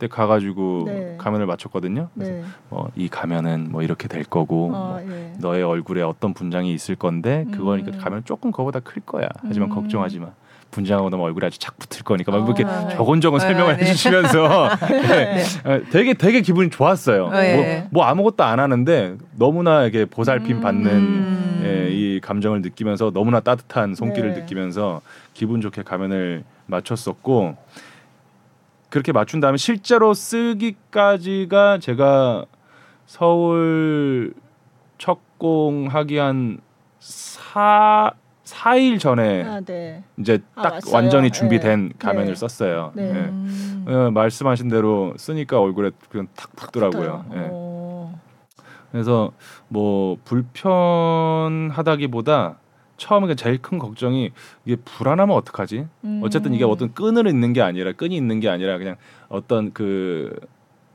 때 0.00 0.08
가가지고 0.08 0.84
네. 0.86 1.14
가면을 1.18 1.46
맞췄거든요. 1.46 2.08
그래서 2.14 2.32
네. 2.32 2.42
어, 2.70 2.88
이 2.96 3.08
가면은 3.08 3.68
뭐 3.70 3.82
이렇게 3.82 4.08
될 4.08 4.24
거고 4.24 4.72
아, 4.74 4.78
뭐 4.78 5.02
예. 5.08 5.32
너의 5.38 5.62
얼굴에 5.62 6.02
어떤 6.02 6.34
분장이 6.34 6.72
있을 6.72 6.96
건데 6.96 7.46
그거니까 7.52 7.92
음. 7.92 7.98
가면 7.98 8.22
조금 8.24 8.50
그거보다 8.50 8.80
클 8.80 9.02
거야. 9.02 9.28
하지만 9.42 9.70
음. 9.70 9.74
걱정하지 9.74 10.18
마. 10.18 10.28
분장하고 10.70 11.10
나면 11.10 11.26
얼굴에 11.26 11.48
아주 11.48 11.58
착 11.58 11.76
붙을 11.78 12.04
거니까 12.04 12.30
막 12.32 12.44
이렇게 12.46 12.64
아, 12.64 12.88
저건저건 12.88 13.40
네. 13.40 13.46
설명을 13.46 13.76
네. 13.76 13.82
해주시면서 13.82 14.68
네. 14.88 15.02
네. 15.02 15.44
어, 15.64 15.80
되게 15.90 16.14
되게 16.14 16.40
기분이 16.40 16.70
좋았어요. 16.70 17.28
네. 17.30 17.88
뭐, 17.90 18.02
뭐, 18.02 18.04
아무것도 18.04 18.44
안 18.44 18.60
하는데 18.60 19.16
너무나 19.36 19.84
이게 19.84 20.04
보살핌 20.04 20.50
음. 20.56 20.60
받는 20.60 21.60
예, 21.64 21.90
이 21.90 22.20
감정을 22.20 22.62
느끼면서 22.62 23.10
너무나 23.10 23.40
따뜻한 23.40 23.94
손길을 23.94 24.32
느끼면서 24.32 25.02
기분 25.34 25.60
좋게 25.60 25.82
가면을 25.82 26.44
맞췄었고 26.66 27.56
그렇게 28.90 29.12
맞춘 29.12 29.40
다음에 29.40 29.56
실제로 29.56 30.12
쓰기까지가 30.12 31.78
제가 31.78 32.44
서울 33.06 34.34
첫공 34.98 35.86
하기 35.88 36.18
한 36.18 36.58
4, 36.98 38.12
4일 38.44 39.00
전에 39.00 39.44
아, 39.44 39.60
네. 39.60 40.02
이제 40.18 40.40
아, 40.56 40.62
딱 40.62 40.74
아, 40.74 40.80
완전히 40.92 41.30
준비된 41.30 41.88
네. 41.88 41.94
가면을 41.98 42.34
네. 42.34 42.34
썼어요. 42.34 42.92
네. 42.94 43.12
네. 43.12 43.18
음. 43.20 43.86
어, 43.88 44.10
말씀하신 44.10 44.68
대로 44.68 45.14
쓰니까 45.16 45.58
얼굴에 45.60 45.92
그냥 46.10 46.26
탁 46.36 46.54
붙더라고요. 46.56 47.24
네. 47.30 47.50
그래서 48.90 49.30
뭐 49.68 50.18
불편하다기보다 50.24 52.59
처음에 53.00 53.34
제일 53.34 53.58
큰 53.58 53.78
걱정이 53.78 54.30
이게 54.66 54.76
불안하면 54.76 55.34
어떡하지? 55.34 55.86
음. 56.04 56.20
어쨌든 56.22 56.52
이게 56.52 56.64
어떤 56.64 56.92
끈을 56.92 57.26
있는 57.26 57.54
게 57.54 57.62
아니라 57.62 57.92
끈이 57.92 58.14
있는 58.14 58.40
게 58.40 58.48
아니라 58.48 58.76
그냥 58.76 58.96
어떤 59.30 59.72
그 59.72 60.38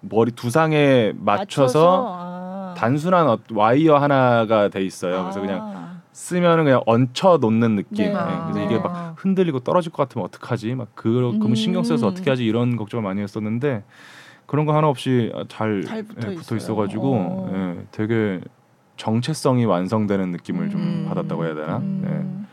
머리 0.01 0.31
두상에 0.31 1.13
맞춰서, 1.17 1.63
맞춰서? 1.63 2.05
아. 2.07 2.73
단순한 2.77 3.27
어, 3.27 3.39
와이어 3.51 3.97
하나가 3.97 4.69
돼 4.69 4.85
있어요. 4.85 5.23
그래서 5.23 5.41
그냥 5.41 5.59
아. 5.63 6.01
쓰면은 6.11 6.65
그냥 6.65 6.81
얹혀 6.85 7.39
놓는 7.41 7.75
느낌. 7.75 8.05
네. 8.05 8.13
네. 8.13 8.19
그래서 8.43 8.61
이게 8.63 8.77
막 8.77 8.95
아. 8.95 9.15
흔들리고 9.17 9.61
떨어질 9.61 9.91
것 9.91 10.03
같으면 10.03 10.25
어떡하지? 10.25 10.75
막 10.75 10.89
그걸 10.93 11.23
음. 11.23 11.55
신경 11.55 11.83
써서 11.83 12.05
어떻게 12.05 12.29
하지? 12.29 12.45
이런 12.45 12.75
걱정을 12.75 13.03
많이 13.03 13.21
했었는데 13.21 13.83
그런 14.45 14.67
거 14.67 14.77
하나 14.77 14.87
없이 14.89 15.31
잘, 15.47 15.81
잘 15.81 16.03
붙어, 16.03 16.31
예, 16.31 16.35
붙어 16.35 16.55
있어가지고 16.55 17.49
예, 17.51 17.85
되게 17.91 18.41
정체성이 18.97 19.65
완성되는 19.65 20.31
느낌을 20.31 20.69
좀 20.69 20.81
음. 20.81 21.05
받았다고 21.07 21.45
해야 21.45 21.53
되나? 21.55 21.77
음. 21.77 22.01
네. 22.03 22.45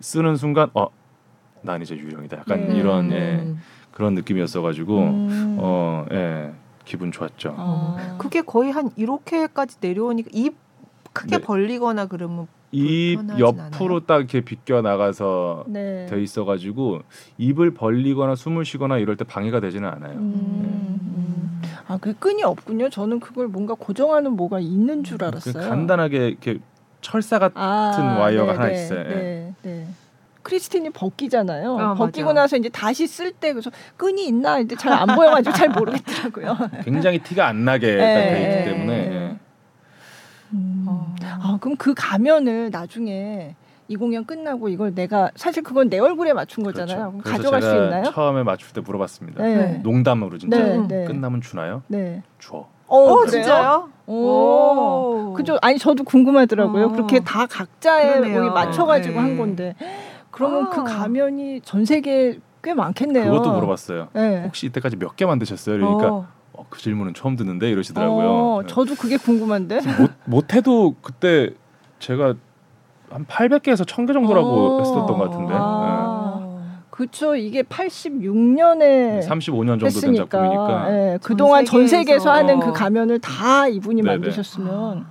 쓰는 0.00 0.36
순간 0.36 0.70
어 0.74 0.88
난 1.66 1.82
이제 1.82 1.96
유령이다. 1.96 2.38
약간 2.38 2.68
네. 2.68 2.76
이런 2.76 3.10
예, 3.12 3.54
그런 3.90 4.14
느낌이었어가지고 4.14 4.98
음. 4.98 5.56
어 5.58 6.06
예. 6.12 6.52
기분 6.84 7.10
좋았죠. 7.10 7.54
어. 7.58 8.16
그게 8.18 8.40
거의 8.40 8.70
한 8.70 8.90
이렇게까지 8.96 9.78
내려오니까 9.80 10.30
입 10.32 10.54
크게 11.12 11.38
네. 11.38 11.42
벌리거나 11.42 12.06
그러면 12.06 12.46
입 12.70 13.18
옆으로 13.38 13.96
않아요? 13.96 14.00
딱 14.06 14.18
이렇게 14.18 14.42
비껴 14.42 14.80
나가서 14.82 15.64
네. 15.66 16.06
돼 16.06 16.22
있어가지고 16.22 17.00
입을 17.38 17.74
벌리거나 17.74 18.36
숨을 18.36 18.64
쉬거나 18.64 18.98
이럴 18.98 19.16
때 19.16 19.24
방해가 19.24 19.58
되지는 19.58 19.88
않아요. 19.88 20.12
음, 20.12 21.00
음. 21.02 21.45
아, 21.88 21.98
그 22.00 22.14
끈이 22.14 22.42
없군요. 22.42 22.90
저는 22.90 23.20
그걸 23.20 23.48
뭔가 23.48 23.74
고정하는 23.74 24.32
뭐가 24.32 24.58
있는 24.60 25.04
줄그 25.04 25.24
알았어요. 25.24 25.68
간단하게 25.68 26.28
이렇게 26.28 26.58
철사 27.00 27.38
같은 27.38 27.60
아, 27.60 28.16
와이어가 28.18 28.52
네, 28.52 28.58
하나 28.58 28.68
네, 28.68 28.74
있어요. 28.74 29.04
네, 29.04 29.54
네. 29.62 29.86
크리스틴이 30.42 30.90
벗기잖아요. 30.90 31.78
아, 31.78 31.94
벗기고 31.94 32.28
맞아. 32.28 32.42
나서 32.42 32.56
이제 32.56 32.68
다시 32.68 33.06
쓸 33.06 33.32
때 33.32 33.52
그래서 33.52 33.70
끈이 33.96 34.26
있나 34.26 34.58
근데 34.58 34.76
잘안 34.76 35.14
보여가지고 35.16 35.56
잘 35.56 35.68
모르겠더라고요. 35.70 36.56
굉장히 36.84 37.18
티가 37.18 37.46
안 37.46 37.64
나게 37.64 37.94
네, 37.96 38.30
돼 38.30 38.58
있기 38.58 38.70
때문에. 38.70 39.08
네. 39.08 39.36
음. 40.52 40.86
아 41.22 41.58
그럼 41.60 41.76
그 41.76 41.94
가면을 41.94 42.70
나중에 42.70 43.56
이 43.88 43.96
공연 43.96 44.24
끝나고 44.24 44.68
이걸 44.68 44.94
내가 44.94 45.30
사실 45.36 45.62
그건 45.62 45.88
내 45.88 45.98
얼굴에 45.98 46.32
맞춘 46.32 46.64
그렇죠. 46.64 46.80
거잖아요. 46.80 47.12
그렇죠. 47.18 47.30
가져갈 47.30 47.62
수 47.62 47.68
있나요? 47.74 48.04
처음에 48.12 48.42
맞출 48.42 48.72
때 48.72 48.80
물어봤습니다. 48.80 49.42
네. 49.42 49.80
농담으로 49.82 50.38
진짜 50.38 50.58
네, 50.58 50.78
네. 50.88 51.04
끝나면 51.04 51.40
주나요? 51.40 51.82
네. 51.86 52.22
줘. 52.40 52.66
어, 52.88 52.96
어 52.98 53.26
진짜요? 53.26 53.88
오. 54.06 55.32
그죠. 55.36 55.58
아니 55.62 55.78
저도 55.78 56.04
궁금하더라고요. 56.04 56.86
어. 56.86 56.88
그렇게 56.92 57.20
다 57.20 57.46
각자의 57.46 58.34
여기 58.34 58.48
맞춰가지고 58.50 59.14
네. 59.14 59.20
한 59.20 59.36
건데 59.36 59.74
그러면 60.30 60.70
그 60.70 60.80
아. 60.80 60.84
그 60.84 60.92
가면이 60.92 61.60
전 61.62 61.84
세계에 61.84 62.38
꽤 62.62 62.74
많겠네요. 62.74 63.30
그것도 63.30 63.52
물어봤어요. 63.52 64.08
네. 64.14 64.42
혹시 64.44 64.66
이때까지 64.66 64.96
몇 64.96 65.14
개 65.16 65.24
만드셨어요? 65.26 65.76
그러니까 65.78 66.12
어. 66.12 66.26
어, 66.54 66.66
그 66.70 66.80
질문은 66.80 67.14
처음 67.14 67.36
듣는데 67.36 67.70
이러시더라고요. 67.70 68.28
어, 68.28 68.62
네. 68.62 68.66
저도 68.68 68.94
그게 68.96 69.16
궁금한데. 69.16 69.80
못, 70.00 70.10
못해도 70.24 70.96
그때 71.02 71.50
제가 71.98 72.34
한 73.10 73.24
800개에서 73.26 73.86
1000개 73.86 74.12
정도라고 74.12 74.48
어. 74.48 74.78
했었던 74.80 75.06
것 75.06 75.16
같은데. 75.30 75.54
아. 75.56 76.38
네. 76.40 76.46
그렇죠. 76.90 77.36
이게 77.36 77.62
86년에 77.62 79.20
35년 79.26 79.66
정도 79.68 79.86
했으니까. 79.86 80.06
된 80.06 80.14
작품이니까. 80.16 80.88
네, 80.88 81.18
그동안 81.22 81.64
전 81.66 81.86
세계에서 81.86 82.32
하는 82.32 82.58
그 82.58 82.72
가면을 82.72 83.18
다 83.18 83.68
이분이 83.68 84.00
네네. 84.02 84.16
만드셨으면 84.16 85.06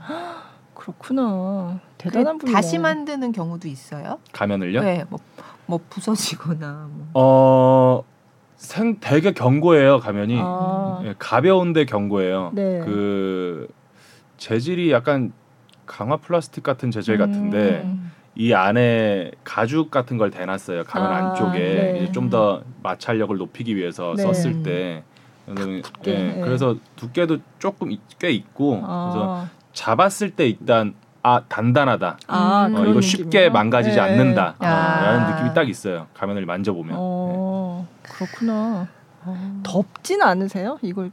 그렇구나. 0.74 1.80
대단한 1.98 2.38
분. 2.40 2.52
다시 2.52 2.80
만드는 2.80 3.32
경우도 3.32 3.68
있어요? 3.68 4.18
가면을요? 4.32 4.82
네, 4.82 5.06
뭐, 5.10 5.20
뭐 5.68 5.80
부서지거나. 5.90 6.90
뭐. 6.92 7.08
어 7.14 8.16
생 8.58 8.98
되게 9.00 9.34
견고해요 9.34 10.00
가면이 10.00 10.38
아. 10.42 11.02
예, 11.04 11.14
가벼운데 11.20 11.86
견고해요. 11.86 12.52
네. 12.54 12.80
그 12.84 13.68
재질이 14.38 14.92
약간 14.92 15.34
강화 15.96 16.18
플라스틱 16.18 16.62
같은 16.62 16.92
재질 16.92 17.18
같은데 17.18 17.82
음. 17.86 18.12
이 18.36 18.52
안에 18.52 19.32
가죽 19.46 19.90
같은 19.90 20.18
걸 20.18 20.30
대놨어요 20.30 20.84
가면 20.84 21.10
아, 21.10 21.16
안쪽에 21.30 21.60
네. 21.60 22.00
이제 22.04 22.12
좀 22.12 22.30
더 22.30 22.64
마찰력을 22.84 23.38
높이기 23.38 23.78
위해서 23.78 24.14
네. 24.18 24.24
썼을 24.24 24.64
때 24.64 25.04
두께, 25.46 26.12
예, 26.12 26.18
네. 26.34 26.42
그래서 26.42 26.76
두께도 26.98 27.38
조금 27.60 27.96
꽤 28.20 28.32
있고 28.32 28.82
아. 28.84 29.10
그래서 29.12 29.48
잡았을 29.74 30.32
때 30.32 30.48
일단 30.48 30.96
아 31.22 31.42
단단하다. 31.48 32.18
아, 32.28 32.70
어, 32.74 32.86
이거 32.86 33.00
쉽게? 33.00 33.50
망가지지 33.50 33.96
네. 33.96 34.02
않는다라는 34.02 34.56
아. 34.60 35.32
느낌이 35.32 35.54
딱 35.54 35.70
있어요. 35.70 36.08
가면을 36.14 36.46
만져보면. 36.46 36.96
어, 36.98 37.88
네. 38.04 38.10
그렇구나. 38.12 38.88
어. 39.24 39.62
덥진 39.64 40.22
않으세요? 40.22 40.78
이걸 40.82 41.12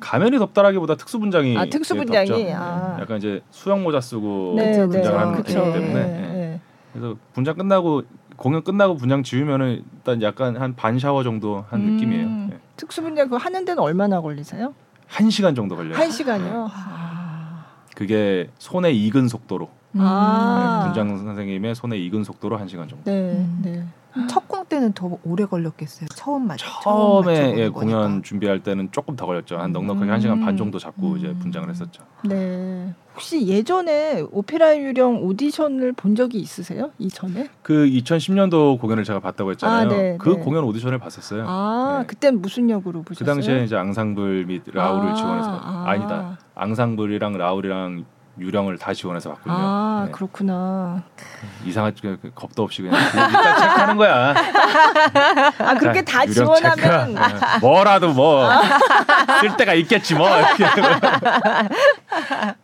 가면이 0.00 0.38
덥다라기보다 0.38 0.96
특수 0.96 1.18
분장이 1.18 1.56
아 1.58 1.66
특수 1.66 1.94
분장이 1.94 2.28
네. 2.44 2.52
아. 2.54 2.96
약간 3.00 3.18
이제 3.18 3.42
수영 3.50 3.82
모자 3.82 4.00
쓰고 4.00 4.54
네, 4.56 4.72
네. 4.72 4.86
분장하는 4.86 5.32
느낌이기 5.38 5.72
때문에 5.72 5.92
네. 5.94 6.60
그래서 6.92 7.16
분장 7.32 7.56
끝나고 7.56 8.02
공연 8.36 8.62
끝나고 8.62 8.96
분장 8.96 9.22
지우면은 9.22 9.82
일단 9.96 10.22
약간 10.22 10.56
한 10.56 10.74
반 10.76 10.98
샤워 10.98 11.22
정도 11.22 11.64
한 11.68 11.80
음, 11.80 11.92
느낌이에요. 11.94 12.26
네. 12.50 12.58
특수 12.76 13.02
분장 13.02 13.28
그 13.28 13.36
하는 13.36 13.64
데는 13.64 13.82
얼마나 13.82 14.20
걸리세요? 14.20 14.74
한 15.06 15.30
시간 15.30 15.54
정도 15.54 15.76
걸려요. 15.76 15.96
한 15.96 16.10
시간이요. 16.10 16.68
아. 16.72 17.64
그게 17.94 18.50
손에 18.58 18.90
익은 18.90 19.28
속도로 19.28 19.68
아~ 19.98 20.80
네, 20.80 20.86
분장 20.86 21.16
선생님의 21.24 21.74
손에 21.76 21.96
익은 21.98 22.24
속도로 22.24 22.56
한 22.56 22.66
시간 22.66 22.88
정도. 22.88 23.04
네, 23.08 23.46
네. 23.62 23.84
첫 24.28 24.44
공 24.48 24.64
때는 24.66 24.92
더 24.92 25.18
오래 25.24 25.44
걸렸겠어요. 25.44 26.08
처음 26.14 26.46
맞 26.46 26.56
처음에 26.58 27.54
예, 27.58 27.68
공연 27.68 28.22
준비할 28.22 28.62
때는 28.62 28.90
조금 28.92 29.16
더 29.16 29.26
걸렸죠. 29.26 29.56
한 29.58 29.72
넉넉하게 29.72 30.06
음. 30.06 30.12
한 30.12 30.20
시간 30.20 30.40
반 30.40 30.56
정도 30.56 30.78
잡고 30.78 31.12
음. 31.12 31.16
이제 31.18 31.34
분장을 31.40 31.68
했었죠. 31.68 32.02
네. 32.24 32.94
혹시 33.14 33.46
예전에 33.46 34.24
오페라 34.32 34.76
유령 34.76 35.22
오디션을 35.24 35.92
본 35.92 36.14
적이 36.16 36.38
있으세요? 36.40 36.90
이전에? 36.98 37.48
그 37.62 37.86
2010년도 37.86 38.80
공연을 38.80 39.04
제가 39.04 39.20
봤다고 39.20 39.50
했잖아요. 39.52 39.86
아, 39.86 39.88
네, 39.88 40.16
그 40.18 40.30
네. 40.30 40.36
공연 40.36 40.64
오디션을 40.64 40.98
봤었어요. 40.98 41.44
아, 41.46 41.98
네. 42.00 42.06
그땐 42.06 42.40
무슨 42.40 42.70
역으로 42.70 43.02
보셨어요? 43.02 43.18
그 43.18 43.24
당시에 43.24 43.64
이제 43.64 43.76
앙상블 43.76 44.46
및 44.46 44.62
라울을 44.72 45.10
아, 45.10 45.14
지원해서 45.14 45.60
아. 45.62 45.96
니다 45.96 46.38
앙상블이랑 46.54 47.38
라울이랑 47.38 48.04
유령을 48.38 48.78
다 48.78 48.92
지원해서 48.92 49.30
봤거든요. 49.30 49.54
아 49.56 50.02
네. 50.06 50.12
그렇구나. 50.12 51.02
이상하게 51.64 51.96
그, 52.02 52.18
그 52.20 52.30
겁도 52.34 52.62
없이 52.64 52.82
그냥 52.82 52.98
일단 53.00 53.58
체크하는 53.60 53.96
거야. 53.96 54.34
아 55.58 55.74
그렇게 55.74 56.04
자, 56.04 56.18
다 56.20 56.26
지원하면 56.26 57.14
네. 57.14 57.20
뭐라도 57.60 58.12
뭐 58.12 58.48
쓸 59.40 59.56
때가 59.56 59.74
있겠지 59.74 60.14
뭐. 60.14 60.28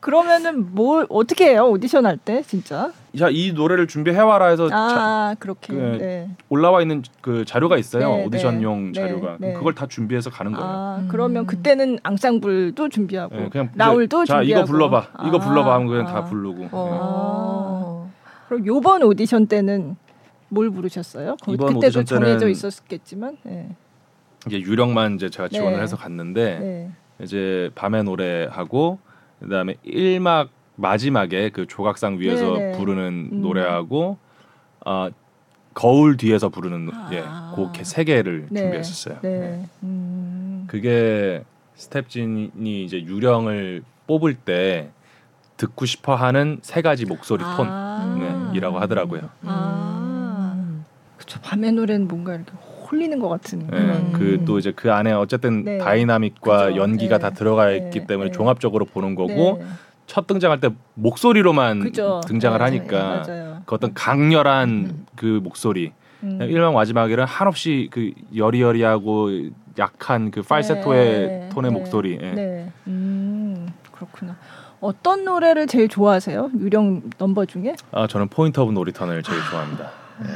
그러면은 0.00 0.74
뭘 0.74 1.06
어떻게 1.08 1.50
해요 1.50 1.66
오디션 1.70 2.06
할 2.06 2.16
때 2.16 2.42
진짜? 2.42 2.90
자이 3.18 3.52
노래를 3.52 3.86
준비해와라 3.86 4.46
해서 4.46 4.68
아 4.70 4.88
자, 4.88 5.36
그렇게 5.38 5.72
그, 5.72 5.96
네. 6.00 6.30
올라와 6.48 6.82
있는 6.82 7.02
그 7.20 7.44
자료가 7.44 7.76
있어요 7.76 8.16
네, 8.16 8.24
오디션용 8.24 8.92
네, 8.92 9.00
자료가 9.00 9.36
네, 9.40 9.52
그걸 9.54 9.74
다 9.74 9.86
준비해서 9.86 10.30
가는 10.30 10.52
거예요. 10.52 10.66
아, 10.66 10.98
음. 11.00 11.08
그러면 11.11 11.46
그때는 11.46 11.98
앙상블도 12.02 12.88
준비하고 12.88 13.36
네, 13.36 13.48
그냥 13.48 13.70
라울도 13.74 14.24
자, 14.24 14.38
준비하고 14.38 14.66
자 14.66 14.70
이거 14.70 14.72
불러봐 14.72 15.26
이거 15.26 15.36
아, 15.36 15.40
불러봐 15.40 15.74
하면 15.74 15.86
그냥 15.88 16.06
아. 16.06 16.12
다 16.12 16.24
부르고. 16.24 16.68
어. 16.72 18.11
그럼 18.48 18.66
요번 18.66 19.02
오디션 19.02 19.46
때는 19.46 19.96
뭘 20.48 20.70
부르셨어요? 20.70 21.36
이번 21.48 21.74
그때도 21.74 22.04
정해져 22.04 22.48
있었겠지만 22.48 23.38
네. 23.44 23.74
이제 24.46 24.58
유령만 24.61 25.16
이제 25.16 25.30
제가 25.30 25.48
지원을 25.48 25.82
해서 25.82 25.96
갔는데 25.96 26.90
이제 27.22 27.70
밤의 27.74 28.04
노래하고 28.04 28.98
그다음에 29.40 29.74
1막 29.86 30.48
마지막에 30.81 31.51
그 31.51 31.66
조각상 31.66 32.18
위에서 32.18 32.57
네네. 32.57 32.78
부르는 32.78 33.28
음. 33.33 33.41
노래하고 33.43 34.18
어, 34.87 35.09
거울 35.74 36.16
뒤에서 36.16 36.49
부르는 36.49 36.91
아. 36.93 37.11
예, 37.12 37.22
그세 37.76 38.05
개를 38.05 38.47
네. 38.51 38.61
준비했었어요. 38.61 39.18
네. 39.22 39.39
네. 39.39 39.66
음. 39.83 40.64
그게 40.66 41.45
스텝진이 41.76 42.85
이제 42.85 43.03
유령을 43.03 43.83
뽑을 44.07 44.35
때 44.35 44.91
듣고 45.57 45.87
싶어 45.87 46.14
하는 46.14 46.59
세 46.62 46.83
가지 46.83 47.05
목소리 47.05 47.45
아. 47.45 47.57
톤이라고 47.57 48.76
네, 48.76 48.81
하더라고요. 48.81 49.31
아. 49.45 50.55
음. 50.57 50.85
그쵸 51.16 51.39
밤의 51.43 51.72
노래는 51.72 52.09
뭔가 52.09 52.35
이렇게 52.35 52.53
홀리는 52.91 53.18
것 53.18 53.28
같은. 53.28 53.66
네, 53.70 53.76
음. 53.76 54.12
그또 54.12 54.59
이제 54.59 54.72
그 54.74 54.93
안에 54.93 55.12
어쨌든 55.12 55.64
네. 55.64 55.78
dynamic과 55.78 56.66
그쵸? 56.66 56.76
연기가 56.76 57.18
네. 57.18 57.22
다 57.22 57.31
들어가 57.31 57.66
네. 57.66 57.76
있기 57.76 58.07
때문에 58.07 58.31
네. 58.31 58.37
종합적으로 58.37 58.85
보는 58.87 59.14
거고 59.14 59.59
네. 59.61 59.64
첫 60.11 60.26
등장할 60.26 60.58
때 60.58 60.70
목소리로만 60.94 61.78
그죠. 61.84 62.20
등장을 62.26 62.58
맞아요. 62.58 62.66
하니까 62.66 63.22
맞아요. 63.24 63.62
그 63.64 63.76
어떤 63.76 63.94
강렬한 63.94 64.68
음. 64.68 65.06
그 65.14 65.38
목소리 65.40 65.92
음. 66.24 66.38
일명 66.42 66.74
마지막에는 66.74 67.24
한없이 67.24 67.88
그 67.92 68.11
여리여리하고 68.34 69.30
약한 69.78 70.32
그 70.32 70.42
팔세토의 70.42 71.26
네. 71.28 71.48
톤의 71.52 71.70
네. 71.70 71.78
목소리. 71.78 72.18
예. 72.20 72.32
네. 72.32 72.72
음, 72.88 73.68
그렇구나. 73.92 74.36
어떤 74.80 75.24
노래를 75.24 75.68
제일 75.68 75.86
좋아하세요? 75.86 76.50
유령 76.58 77.11
넘버 77.16 77.44
중에? 77.46 77.76
아 77.92 78.08
저는 78.08 78.26
Point 78.30 78.59
of 78.59 78.72
No 78.72 78.82
Return을 78.82 79.22
제일 79.22 79.38
좋아합니다. 79.48 79.84
아, 79.84 80.22
네. 80.24 80.28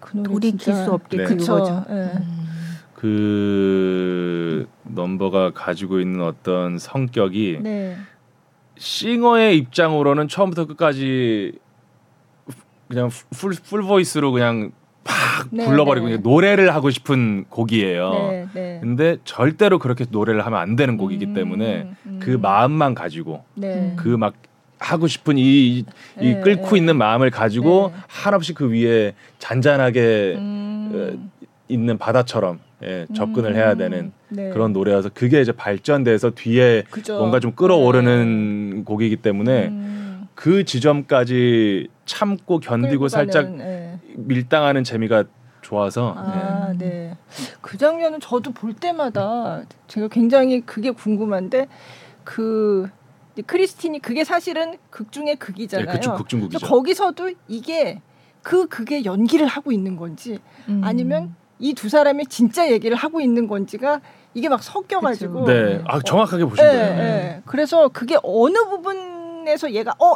그 0.00 0.16
노래 0.18 0.28
돌이킬 0.28 0.74
수 0.74 0.92
없게 0.92 1.16
네. 1.16 1.24
그거죠. 1.24 1.86
네. 1.88 1.94
음. 1.94 2.44
그 2.92 4.68
넘버가 4.82 5.52
가지고 5.52 6.00
있는 6.00 6.20
어떤 6.22 6.78
성격이 6.78 7.60
네. 7.62 7.96
singer의 8.76 9.56
입장으로는 9.58 10.28
처음부터 10.28 10.66
끝까지 10.66 11.52
그냥 12.88 13.10
full, 13.30 13.52
full 13.52 13.82
voice로 13.82 14.32
그냥 14.32 14.72
팍 15.04 15.48
네, 15.50 15.66
불러버리고 15.66 16.08
네. 16.08 16.16
노래를 16.16 16.74
하고 16.74 16.90
싶은 16.90 17.44
곡이에요. 17.50 18.10
네, 18.12 18.48
네. 18.54 18.78
근데 18.80 19.18
절대로 19.24 19.78
그렇게 19.78 20.06
노래를 20.08 20.44
하면 20.46 20.58
안 20.58 20.76
되는 20.76 20.96
곡이기 20.96 21.26
음, 21.26 21.34
때문에 21.34 21.88
음. 22.06 22.20
그 22.22 22.30
마음만 22.30 22.94
가지고 22.94 23.44
네. 23.54 23.94
그막 23.96 24.34
하고 24.78 25.06
싶은 25.06 25.38
이, 25.38 25.78
이 25.78 25.84
네, 26.16 26.40
끓고 26.40 26.70
네. 26.70 26.76
있는 26.78 26.96
마음을 26.96 27.30
가지고 27.30 27.92
네. 27.94 28.00
한없이 28.08 28.54
그 28.54 28.70
위에 28.70 29.14
잔잔하게 29.38 30.34
음. 30.36 31.30
어, 31.74 31.84
있는 31.84 31.98
바다처럼 31.98 32.60
예, 32.82 33.06
접근을 33.14 33.52
음. 33.52 33.56
해야 33.56 33.74
되는 33.74 34.12
네. 34.28 34.50
그런 34.50 34.72
노래여서 34.72 35.10
그게 35.12 35.40
이제 35.40 35.52
발전돼서 35.52 36.30
뒤에 36.30 36.84
그죠. 36.90 37.18
뭔가 37.18 37.40
좀 37.40 37.52
끌어오르는 37.52 38.70
네. 38.70 38.82
곡이기 38.84 39.16
때문에 39.16 39.68
음. 39.68 40.28
그 40.34 40.64
지점까지 40.64 41.88
참고 42.04 42.60
견디고 42.60 43.08
살짝 43.08 43.50
네. 43.50 43.98
밀당하는 44.16 44.84
재미가 44.84 45.24
좋아서 45.62 46.14
아, 46.16 46.72
네. 46.76 46.86
네. 46.86 47.16
그 47.60 47.78
장면은 47.78 48.20
저도 48.20 48.52
볼 48.52 48.74
때마다 48.74 49.62
제가 49.88 50.08
굉장히 50.08 50.60
그게 50.60 50.90
궁금한데 50.90 51.68
그 52.22 52.88
크리스틴이 53.46 54.00
그게 54.00 54.24
사실은 54.24 54.76
극 54.90 55.10
중의 55.10 55.36
극이잖아요. 55.36 55.86
네, 55.86 55.92
그쵸, 55.92 56.14
극중 56.14 56.40
극이죠. 56.40 56.66
거기서도 56.66 57.32
이게 57.48 58.00
그 58.42 58.66
극의 58.68 59.06
연기를 59.06 59.46
하고 59.46 59.72
있는 59.72 59.96
건지 59.96 60.38
음. 60.68 60.82
아니면 60.84 61.34
이 61.58 61.74
두 61.74 61.88
사람이 61.88 62.26
진짜 62.26 62.70
얘기를 62.70 62.96
하고 62.96 63.20
있는 63.20 63.46
건지가 63.48 64.00
이게 64.34 64.48
막 64.48 64.62
섞여가지고. 64.62 65.44
네, 65.44 65.82
아 65.86 66.00
정확하게 66.00 66.44
보신 66.44 66.64
네, 66.64 66.70
거예요. 66.70 66.96
네. 66.96 67.42
그래서 67.46 67.88
그게 67.88 68.16
어느 68.22 68.58
부분에서 68.64 69.72
얘가 69.72 69.94
어 69.98 70.14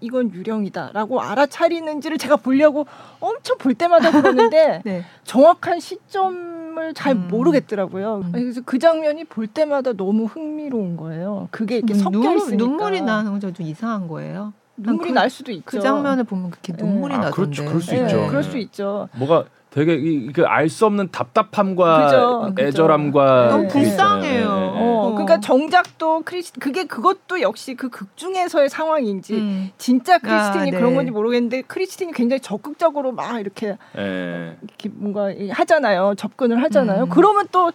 이건 0.00 0.32
유령이다라고 0.32 1.20
알아차리는지를 1.20 2.18
제가 2.18 2.36
보려고 2.36 2.86
엄청 3.18 3.58
볼 3.58 3.74
때마다 3.74 4.12
그러는데 4.12 4.80
네. 4.86 5.04
정확한 5.24 5.80
시점을 5.80 6.94
잘 6.94 7.16
음. 7.16 7.28
모르겠더라고요. 7.28 8.22
음. 8.26 8.32
그래서 8.32 8.60
그 8.64 8.78
장면이 8.78 9.24
볼 9.24 9.48
때마다 9.48 9.92
너무 9.94 10.26
흥미로운 10.26 10.96
거예요. 10.96 11.48
그게 11.50 11.78
이렇게 11.78 11.94
음, 11.94 11.98
섞여 11.98 12.34
있으니까 12.36 12.64
눈물이 12.64 13.00
나는 13.00 13.40
좀 13.40 13.52
이상한 13.58 14.06
거예요. 14.06 14.52
눈물이 14.76 15.10
그, 15.10 15.14
날 15.14 15.28
수도 15.28 15.50
있죠. 15.50 15.64
그 15.64 15.80
장면을 15.80 16.22
보면 16.22 16.50
그렇게 16.52 16.72
눈물이 16.72 17.14
네. 17.14 17.18
나던데. 17.18 17.28
아, 17.28 17.34
그렇죠, 17.34 17.64
그럴 17.64 17.82
수 17.82 17.94
있죠. 17.96 18.26
그럴 18.28 18.44
수 18.44 18.58
있죠. 18.58 19.08
뭐가 19.16 19.46
되게 19.70 20.26
그알 20.32 20.68
수 20.68 20.86
없는 20.86 21.10
답답함과 21.10 22.52
그죠, 22.54 22.54
애절함과 22.58 23.48
너무 23.48 23.68
불쌍해요. 23.68 24.22
네, 24.22 24.60
네, 24.60 24.70
네. 24.72 24.72
어, 24.74 25.10
그러니까 25.12 25.40
정작 25.40 25.98
또 25.98 26.22
크리스 26.22 26.52
그게 26.58 26.84
그것도 26.84 27.40
역시 27.42 27.74
그 27.74 27.88
극 27.90 28.16
중에서의 28.16 28.68
상황인지 28.70 29.34
음. 29.34 29.70
진짜 29.78 30.16
아, 30.16 30.18
크리스틴이 30.18 30.62
아, 30.62 30.70
네. 30.70 30.70
그런 30.70 30.94
건지 30.94 31.10
모르겠는데 31.10 31.62
크리스틴이 31.62 32.12
굉장히 32.12 32.40
적극적으로 32.40 33.12
막 33.12 33.40
이렇게 33.40 33.76
네. 33.94 34.56
이렇게 34.62 34.88
뭔가 34.92 35.32
하잖아요. 35.50 36.14
접근을 36.16 36.62
하잖아요. 36.64 37.04
음. 37.04 37.08
그러면 37.08 37.46
또 37.52 37.72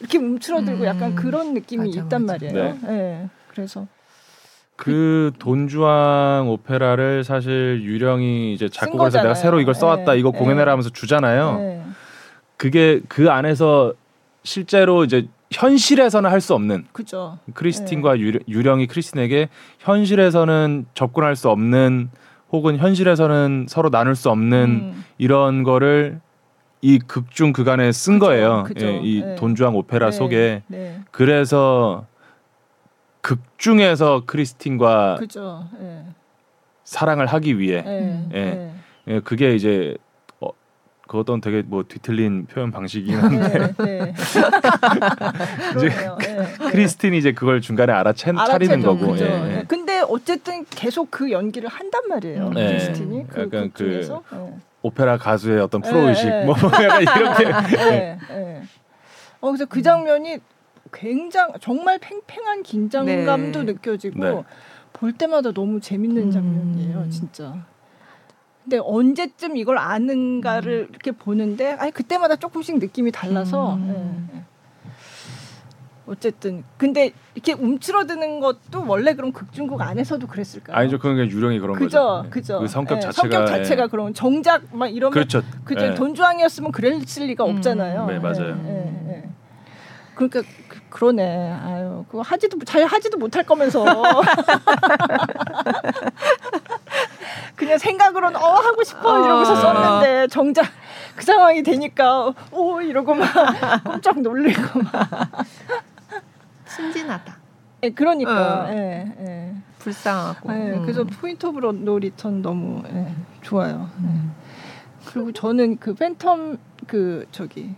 이렇게 0.00 0.18
움츠러들고 0.18 0.82
음. 0.84 0.86
약간 0.86 1.14
그런 1.14 1.54
느낌이 1.54 1.88
맞아, 1.88 2.00
있단 2.04 2.26
맞아. 2.26 2.32
말이에요. 2.44 2.52
네. 2.52 2.78
네. 2.88 3.28
그래서 3.48 3.86
그 4.76 5.32
돈주왕 5.38 6.48
오페라를 6.50 7.24
사실 7.24 7.80
유령이 7.82 8.52
이제 8.52 8.68
작곡을 8.68 9.06
해서 9.06 9.22
내가 9.22 9.34
새로 9.34 9.60
이걸 9.60 9.74
써왔다 9.74 10.12
네. 10.12 10.18
이거 10.18 10.30
공연해라 10.30 10.70
하면서 10.70 10.90
주잖아요. 10.90 11.56
네. 11.58 11.82
그게 12.56 13.00
그 13.08 13.30
안에서 13.30 13.94
실제로 14.42 15.04
이제 15.04 15.26
현실에서는 15.50 16.28
할 16.30 16.40
수 16.40 16.54
없는 16.54 16.86
그죠. 16.92 17.38
크리스틴과 17.54 18.14
네. 18.14 18.32
유령, 18.48 18.80
이 18.80 18.86
크리스틴에게 18.86 19.48
현실에서는 19.78 20.86
접근할 20.94 21.36
수 21.36 21.48
없는 21.48 22.10
혹은 22.52 22.76
현실에서는 22.76 23.66
서로 23.68 23.90
나눌 23.90 24.14
수 24.14 24.30
없는 24.30 24.58
음. 24.58 25.04
이런 25.18 25.62
거를 25.62 26.20
이 26.82 26.98
극중 26.98 27.52
그간에 27.52 27.90
쓴 27.92 28.18
그죠, 28.18 28.26
거예요. 28.26 28.64
예, 28.80 29.00
이 29.02 29.20
네. 29.22 29.34
돈주왕 29.36 29.74
오페라 29.74 30.10
네. 30.10 30.12
속에 30.16 30.62
네. 30.66 31.00
그래서 31.10 32.06
극 33.26 33.40
중에서 33.58 34.22
크리스틴과 34.24 35.16
그죠. 35.18 35.68
예. 35.82 36.04
사랑을 36.84 37.26
하기 37.26 37.58
위해 37.58 37.82
예. 37.84 38.30
예. 38.32 38.38
예. 38.38 38.72
예. 39.08 39.20
그게 39.20 39.56
이제 39.56 39.96
어, 40.38 40.50
그것도 41.08 41.40
되게 41.40 41.62
뭐 41.62 41.82
뒤틀린 41.82 42.46
표현 42.46 42.70
방식이긴 42.70 43.16
한데 43.16 43.74
네, 43.78 43.84
네. 43.84 44.14
이제 45.76 45.86
예. 45.88 46.70
크리스틴이 46.70 47.18
이제 47.18 47.32
그걸 47.32 47.60
중간에 47.60 47.92
알아차리는 47.92 48.82
거고. 48.82 49.10
그죠. 49.10 49.24
예. 49.24 49.64
근데 49.66 50.04
어쨌든 50.08 50.64
계속 50.66 51.10
그 51.10 51.32
연기를 51.32 51.68
한단 51.68 52.06
말이에요. 52.08 52.50
네. 52.50 52.68
크리스틴이 52.68 53.26
그, 53.26 53.40
약간 53.40 53.72
그 53.74 54.08
오페라 54.82 55.18
가수의 55.18 55.62
어떤 55.62 55.80
프로 55.80 56.08
의식 56.08 56.28
뭐 56.44 56.54
약간 56.80 57.02
이렇게. 57.02 57.76
네. 57.76 58.18
어 59.40 59.48
그래서 59.48 59.64
그 59.66 59.82
장면이 59.82 60.38
굉장 60.92 61.52
정말 61.60 61.98
팽팽한 61.98 62.62
긴장감도 62.62 63.64
네. 63.64 63.72
느껴지고 63.72 64.20
네. 64.20 64.42
볼 64.92 65.12
때마다 65.12 65.52
너무 65.52 65.80
재밌는 65.80 66.22
음. 66.24 66.30
장면이에요, 66.30 66.98
음. 66.98 67.10
진짜. 67.10 67.64
근데 68.64 68.78
언제쯤 68.82 69.56
이걸 69.56 69.78
아는가를 69.78 70.86
음. 70.88 70.88
이렇게 70.90 71.12
보는데 71.12 71.72
아니 71.72 71.92
그때마다 71.92 72.36
조금씩 72.36 72.78
느낌이 72.78 73.12
달라서 73.12 73.74
음. 73.74 74.28
네. 74.32 74.42
어쨌든 76.06 76.64
근데 76.76 77.12
이렇게 77.34 77.52
움츠러드는 77.52 78.40
것도 78.40 78.84
원래 78.86 79.14
그럼 79.14 79.32
극중국 79.32 79.80
안에서도 79.80 80.26
그랬을까요? 80.26 80.76
아니죠, 80.76 80.98
그건 80.98 81.16
그냥 81.16 81.30
유령이 81.30 81.58
그런 81.58 81.76
그죠, 81.76 81.98
거죠. 81.98 82.22
네. 82.24 82.30
그죠. 82.30 82.60
그 82.60 82.68
성격 82.68 82.94
네, 82.96 83.00
자체가 83.00 83.22
성격 83.22 83.46
자체가 83.46 83.82
예. 83.84 83.86
그런 83.88 84.14
정작 84.14 84.62
막 84.72 84.88
이러면 84.88 85.12
그렇죠. 85.12 85.42
그죠. 85.64 85.84
예. 85.84 85.94
돈주왕이었으면 85.94 86.72
그랬을 86.72 87.26
리가 87.26 87.44
음. 87.44 87.56
없잖아요. 87.56 88.06
네, 88.06 88.18
맞아요. 88.18 88.60
예, 88.66 89.28
그러니까 90.14 90.42
그, 90.90 91.04
러네 91.04 91.52
아유, 91.52 92.04
그거 92.08 92.22
하지도 92.22 92.58
잘 92.64 92.84
하지도 92.84 93.18
못할 93.18 93.44
거면서. 93.44 93.84
그냥 97.56 97.78
생각으로는 97.78 98.36
어 98.36 98.54
하고 98.54 98.84
싶어 98.84 99.24
이러고서 99.24 99.52
어. 99.52 99.56
썼는데 99.56 100.28
정작 100.28 100.66
그 101.16 101.24
상황이 101.24 101.62
되니까 101.62 102.32
오 102.52 102.80
이러고 102.80 103.14
막 103.14 103.32
깜짝 103.82 104.20
놀래고 104.20 104.80
막 104.82 105.30
순진하다. 106.66 107.36
예, 107.82 107.90
그러니까 107.90 108.64
어. 108.64 108.68
예, 108.70 109.12
예. 109.20 109.54
불쌍하고. 109.78 110.52
예, 110.52 110.56
음. 110.72 110.82
그래서 110.82 111.04
Point 111.04 111.46
of 111.46 111.60
No 111.60 111.98
Return 111.98 112.42
너무 112.42 112.82
예, 112.92 113.14
좋아요. 113.42 113.88
음. 113.98 114.34
예. 114.34 114.46
그리고 115.06 115.32
저는 115.32 115.78
그 115.78 115.94
팬텀 115.94 116.58
그 116.86 117.26
저기 117.32 117.74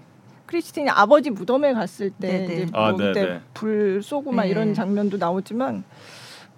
크리스틴이 0.48 0.88
아버지 0.88 1.28
무덤에 1.30 1.74
갔을 1.74 2.10
때 2.10 2.44
이제 2.44 2.66
아, 2.72 2.90
뭐 2.90 2.96
그때 2.98 3.40
불 3.52 4.02
쏘고 4.02 4.32
막 4.32 4.44
네. 4.44 4.48
이런 4.48 4.72
장면도 4.74 5.18
나오지만 5.18 5.84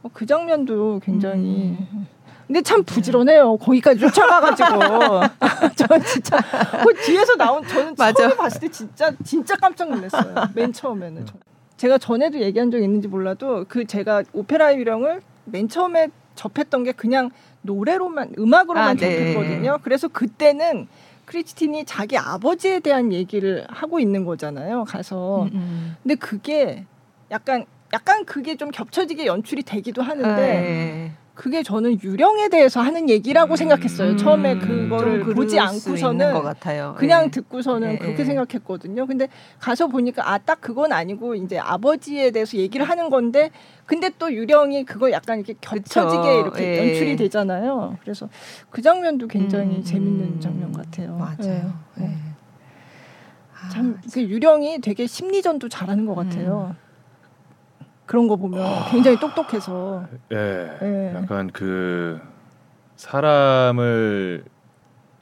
뭐 0.02 0.10
그 0.14 0.24
장면도 0.24 1.00
굉장히 1.04 1.76
음. 1.92 2.06
근데 2.46 2.62
참 2.62 2.82
부지런해요. 2.82 3.58
거기까지 3.58 4.00
쫓아가가지고 4.00 4.68
저 5.76 5.98
진짜 6.00 6.38
그 6.84 6.94
뒤에서 7.04 7.36
나온 7.36 7.64
저는 7.66 7.94
맞아. 7.96 8.12
처음에 8.12 8.36
봤을 8.36 8.60
때 8.60 8.68
진짜 8.68 9.12
진짜 9.24 9.56
깜짝 9.56 9.90
놀랐어요. 9.90 10.34
맨 10.54 10.72
처음에는 10.72 11.26
제가 11.76 11.98
전에도 11.98 12.40
얘기한 12.40 12.70
적 12.70 12.78
있는지 12.80 13.08
몰라도 13.08 13.64
그 13.68 13.84
제가 13.84 14.24
오페라 14.32 14.74
유령을 14.74 15.22
맨 15.44 15.68
처음에 15.68 16.08
접했던 16.34 16.84
게 16.84 16.92
그냥 16.92 17.30
노래로만 17.62 18.34
음악으로만 18.38 18.88
아, 18.88 18.94
네. 18.94 19.34
접했거든요. 19.34 19.78
그래서 19.82 20.08
그때는 20.08 20.88
크리스틴이 21.30 21.84
자기 21.84 22.18
아버지에 22.18 22.80
대한 22.80 23.12
얘기를 23.12 23.64
하고 23.68 24.00
있는 24.00 24.24
거잖아요. 24.24 24.84
가서. 24.84 25.44
음, 25.44 25.50
음. 25.54 25.96
근데 26.02 26.16
그게 26.16 26.84
약간 27.30 27.64
약간 27.92 28.24
그게 28.24 28.56
좀 28.56 28.70
겹쳐지게 28.70 29.26
연출이 29.26 29.62
되기도 29.62 30.02
하는데 30.02 30.28
아, 30.28 30.36
네. 30.36 31.12
그게 31.34 31.62
저는 31.62 32.02
유령에 32.02 32.48
대해서 32.48 32.80
하는 32.80 33.08
얘기라고 33.08 33.54
음, 33.54 33.56
생각했어요. 33.56 34.16
처음에 34.16 34.58
그거를 34.58 35.20
보지 35.24 35.58
않고서는 35.58 36.34
그냥 36.96 37.24
네. 37.24 37.30
듣고서는 37.30 37.88
네. 37.92 37.98
그렇게 37.98 38.24
생각했거든요. 38.24 39.06
근데 39.06 39.28
가서 39.58 39.86
보니까 39.86 40.30
아 40.30 40.38
딱 40.38 40.60
그건 40.60 40.92
아니고 40.92 41.34
이제 41.36 41.58
아버지에 41.58 42.30
대해서 42.30 42.56
얘기를 42.56 42.88
하는 42.88 43.08
건데 43.08 43.50
근데 43.86 44.10
또 44.18 44.32
유령이 44.32 44.84
그거 44.84 45.10
약간 45.12 45.38
이렇게 45.38 45.54
겹쳐지게 45.60 46.16
그쵸. 46.22 46.40
이렇게 46.40 46.64
예. 46.64 46.78
연출이 46.88 47.16
되잖아요. 47.16 47.96
그래서 48.02 48.28
그 48.70 48.82
장면도 48.82 49.28
굉장히 49.28 49.76
음, 49.76 49.82
재밌는 49.84 50.24
음. 50.24 50.40
장면 50.40 50.72
같아요. 50.72 51.16
맞아요. 51.16 51.72
네. 51.96 52.06
네. 52.06 52.16
참그 53.72 54.22
유령이 54.22 54.80
되게 54.80 55.06
심리전도 55.06 55.68
잘하는 55.68 56.06
것 56.06 56.14
같아요. 56.14 56.74
음. 56.76 56.89
그런 58.10 58.26
거 58.26 58.34
보면 58.34 58.60
굉장히 58.90 59.20
똑똑해서. 59.20 60.02
예. 60.32 60.68
예. 60.82 61.14
약간 61.14 61.48
그 61.52 62.18
사람을 62.96 64.42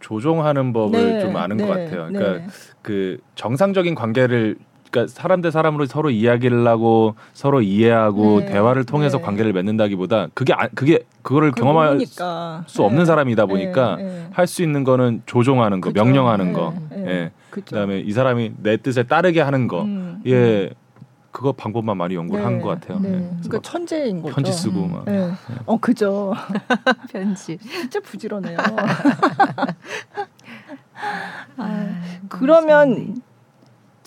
조종하는 0.01 0.73
법을 0.73 1.13
네, 1.13 1.21
좀 1.21 1.37
아는 1.37 1.59
네, 1.59 1.67
것 1.67 1.69
같아요. 1.71 2.07
그러니까 2.09 2.33
네. 2.39 2.47
그 2.81 3.19
정상적인 3.35 3.95
관계를 3.95 4.57
그러니까 4.91 5.13
사람 5.13 5.43
대 5.43 5.51
사람으로 5.51 5.85
서로 5.85 6.09
이야기를 6.09 6.67
하고 6.67 7.15
서로 7.35 7.61
이해하고 7.61 8.41
네, 8.41 8.47
대화를 8.47 8.85
통해서 8.85 9.19
네. 9.19 9.25
관계를 9.25 9.53
맺는다기보다 9.53 10.29
그게 10.33 10.55
아, 10.55 10.69
그게 10.75 11.01
그거를 11.21 11.51
경험할 11.53 11.89
모르니까. 11.89 12.65
수 12.69 12.85
없는 12.85 13.01
네. 13.01 13.05
사람이다 13.05 13.45
보니까 13.45 13.99
할 14.33 14.47
수 14.47 14.63
있는 14.63 14.83
거는 14.85 15.25
조종하는 15.27 15.83
거, 15.83 15.91
그쵸. 15.91 16.03
명령하는 16.03 16.55
거, 16.55 16.73
예. 16.95 17.33
그다음에 17.51 17.99
이 18.01 18.13
사람이 18.13 18.53
내 18.63 18.79
뜻에 18.79 19.03
따르게 19.03 19.43
하는 19.43 19.69
거, 19.69 19.83
음, 19.83 20.23
예. 20.25 20.71
음. 20.71 20.71
그거 21.31 21.53
방법만 21.53 21.97
많이 21.97 22.15
연구를 22.15 22.41
네. 22.43 22.47
한것 22.47 22.81
같아요. 22.81 23.01
네. 23.01 23.11
네. 23.11 23.31
그러니까 23.43 23.61
천재인 23.63 24.23
거죠. 24.23 24.35
편지 24.35 24.53
쓰고 24.53 24.85
음. 24.85 24.93
막. 24.93 25.05
네. 25.05 25.29
네. 25.29 25.35
어 25.67 25.79
그죠. 25.79 26.35
편지. 27.11 27.59
진짜 27.59 28.01
부지런해요. 28.01 28.57
아, 31.57 32.01
그러면 32.29 33.23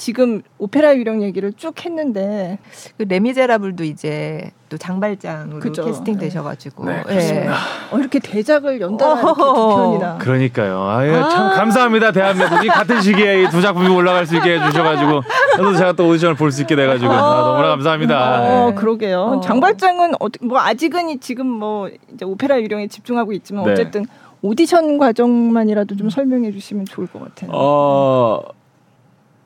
지금 0.01 0.41
오페라 0.57 0.95
유령 0.95 1.21
얘기를 1.21 1.53
쭉 1.53 1.85
했는데 1.85 2.57
그 2.97 3.03
레미제라블도 3.03 3.83
이제 3.83 4.49
또 4.67 4.75
장발장으로 4.75 5.59
그죠. 5.59 5.85
캐스팅 5.85 6.15
네. 6.15 6.21
되셔가지고 6.21 6.85
네, 6.85 7.03
네. 7.05 7.47
어, 7.91 7.99
이렇게 7.99 8.17
대작을 8.17 8.81
연달아 8.81 9.21
이렇게 9.21 9.35
두 9.35 9.75
편이나 9.75 10.17
그러니까요. 10.17 10.89
아유, 10.89 11.15
아~ 11.15 11.29
참 11.29 11.49
감사합니다 11.55 12.11
대한민국이 12.13 12.67
같은 12.69 12.99
시기에 12.99 13.43
이두 13.43 13.61
작품이 13.61 13.89
올라갈 13.89 14.25
수 14.25 14.35
있게 14.37 14.59
해주셔가지고 14.59 15.21
저도 15.57 15.75
제가 15.75 15.93
또 15.93 16.07
오디션을 16.07 16.33
볼 16.35 16.51
수 16.51 16.61
있게 16.61 16.75
돼가지고 16.75 17.11
아, 17.11 17.41
너무나 17.51 17.67
감사합니다. 17.67 18.41
어, 18.41 18.69
네. 18.71 18.75
그러게요. 18.75 19.21
어. 19.21 19.41
장발장은 19.41 20.15
어, 20.19 20.27
뭐 20.41 20.59
아직은 20.59 21.19
지금 21.19 21.45
뭐 21.45 21.91
이제 22.11 22.25
오페라 22.25 22.59
유령에 22.59 22.87
집중하고 22.87 23.33
있지만 23.33 23.65
네. 23.65 23.73
어쨌든 23.73 24.07
오디션 24.41 24.97
과정만이라도 24.97 25.95
좀 25.95 26.09
설명해 26.09 26.51
주시면 26.53 26.85
좋을 26.85 27.05
것 27.05 27.19
같아요. 27.23 27.51
어. 27.53 28.41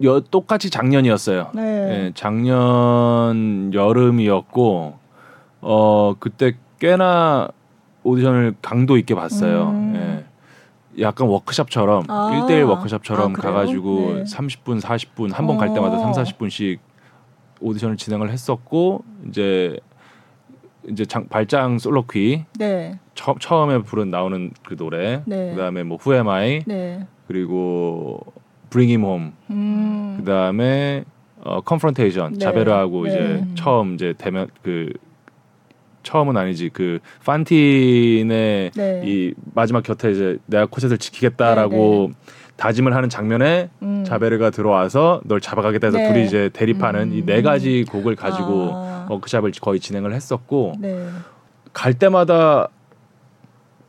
여, 0.04 0.20
똑같이 0.20 0.70
작년이었어요. 0.70 1.52
네. 1.56 1.62
예, 1.62 2.12
작년 2.16 3.72
여름이었고 3.74 4.94
어 5.62 6.14
그때 6.20 6.54
꽤나 6.80 7.48
오디션을 8.04 8.56
강도 8.62 8.98
있게 8.98 9.16
봤어요. 9.16 9.70
음. 9.70 9.94
예. 9.96 11.02
약간 11.02 11.28
워크샵처럼 11.28 12.04
아. 12.08 12.30
1대1 12.34 12.68
워크샵처럼 12.70 13.34
아, 13.36 13.42
가가지고 13.42 14.14
네. 14.16 14.24
30분, 14.24 14.82
40분 14.82 15.34
한 15.34 15.48
번 15.48 15.58
갈 15.58 15.74
때마다 15.74 15.98
3, 16.00 16.12
40분씩 16.12 16.80
오디션을 17.62 17.98
진행을 17.98 18.30
했었고 18.32 19.04
이제 19.28 19.78
이제 20.88 21.04
장, 21.06 21.28
발장 21.28 21.80
Soliloquy 21.80 22.46
네. 22.60 23.00
처, 23.16 23.36
처음에 23.40 23.80
부른 23.80 24.12
나오는 24.12 24.52
그 24.64 24.76
노래 24.76 25.22
네. 25.26 25.52
그다음에 25.52 25.84
뭐 25.84 25.98
Who 25.98 26.31
Am 26.31 26.53
I 26.53 26.64
네. 26.66 27.08
그리고 27.28 28.20
Bring 28.76 28.92
Him 28.92 29.04
Home. 29.04 29.32
음. 29.52 30.18
그다음에 30.20 31.06
어 31.42 31.62
Confrontation 31.62 32.34
네. 32.34 32.40
자베르하고 32.40 33.06
네. 33.06 33.10
이제 33.10 33.46
처음 33.56 33.94
이제 33.94 34.14
대면 34.18 34.48
그 34.64 34.92
처음은 36.04 36.36
아니지 36.36 36.70
그 36.74 37.00
판틴의 37.24 38.72
네. 38.76 39.02
이 39.06 39.34
마지막 39.54 39.82
곁에 39.82 40.12
이제 40.12 40.38
내가 40.46 40.66
코셋을 40.66 40.98
지키겠다라고 40.98 42.10
네, 42.10 42.14
네. 42.14 42.34
다짐을 42.58 42.94
하는 42.94 43.10
장면에 43.10 43.70
음. 43.82 44.04
자베르가 44.06 44.50
들어와서 44.50 45.22
널 45.24 45.40
잡아가겠다 45.40 45.88
해서 45.88 45.98
네. 45.98 46.12
둘이 46.12 46.26
이제 46.26 46.50
대립하는 46.52 47.12
음. 47.12 47.18
이네 47.18 47.44
가지 47.44 47.86
곡을 47.90 48.16
가지고 48.16 48.72
아. 48.74 49.08
워크샵을 49.10 49.52
거의 49.62 49.80
진행을 49.80 50.14
했었고 50.14 50.74
갈 51.72 51.94
때마다 51.94 52.70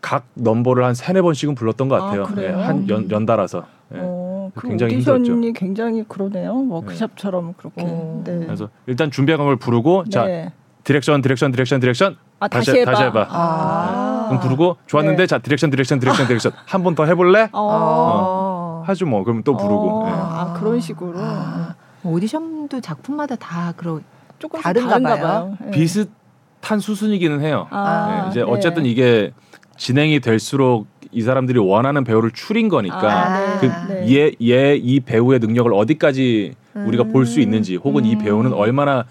각 0.01 0.27
넘버를 0.35 0.85
한 0.85 0.95
세네 0.95 1.21
번씩은 1.21 1.57
불렀던 1.57 1.89
것 1.89 1.97
아, 1.97 2.07
같아요. 2.07 2.25
아, 2.25 2.35
네, 2.35 2.49
한 2.49 2.89
연, 2.89 3.11
연달아서. 3.11 3.65
네. 3.89 3.99
어, 4.01 4.26
그 4.57 4.69
굉장히 4.69 4.97
오디션이 4.97 5.29
힘들었죠. 5.29 5.53
굉장히 5.59 6.05
그러네요. 6.09 6.67
워크샵처럼 6.69 7.55
그렇게. 7.57 7.83
어. 7.85 8.23
네. 8.25 8.39
그래서 8.47 8.69
일단 8.87 9.11
준비한 9.11 9.45
걸 9.45 9.57
부르고 9.57 10.05
자 10.11 10.25
네. 10.25 10.53
direction 10.85 11.21
direction 11.23 11.53
direction 11.53 11.81
direction 11.81 12.17
아, 12.41 12.49
다시, 12.49 12.67
다시 12.71 12.81
해봐. 12.81 12.91
다시 12.93 13.03
해봐. 13.05 13.27
아. 13.31 14.19
네. 14.23 14.29
그럼 14.29 14.41
부르고 14.43 14.77
좋았는데 14.87 15.23
네. 15.23 15.27
자 15.27 15.39
direction 15.39 15.71
direction 15.71 15.99
direction 16.01 16.27
direction 16.27 16.53
한 16.67 16.83
번 16.83 16.95
더 16.95 17.05
해볼래? 17.05 17.49
어. 17.53 17.61
어. 17.63 18.83
하죠 18.87 19.07
뭐 19.07 19.25
그럼 19.25 19.43
또 19.43 19.57
부르고. 19.57 20.03
어. 20.03 20.07
네. 20.07 20.13
아 20.15 20.55
그런 20.59 20.81
식으로. 20.81 21.13
아. 21.17 21.75
오디션도 22.05 22.81
작품마다 22.81 23.35
다 23.37 23.73
그런 23.77 24.03
조금 24.39 24.61
다른가, 24.61 24.91
다른가 24.91 25.15
봐요. 25.17 25.23
봐요. 25.23 25.57
네. 25.65 25.71
비슷한 25.73 26.79
수순이기는 26.81 27.41
해요. 27.41 27.67
아. 27.71 28.23
네. 28.25 28.31
이제 28.31 28.43
어쨌든 28.43 28.87
이게 28.87 29.33
진행이 29.77 30.21
될수록 30.21 30.87
이 31.13 31.23
사람들이 31.23 31.59
원하는 31.59 32.05
배우를 32.05 32.31
추린 32.33 32.69
거니까 32.69 32.99
아, 33.35 33.61
네. 33.61 33.69
그얘얘이 34.05 35.01
네. 35.01 35.05
배우의 35.05 35.39
능력을 35.41 35.73
어디까지 35.73 36.55
음. 36.77 36.87
우리가 36.87 37.05
볼 37.05 37.27
수 37.27 37.41
있는지 37.41 37.77
혹은 37.77 38.05
음. 38.05 38.11
이 38.11 38.19
배우는 38.19 38.53
얼마나 38.53 39.05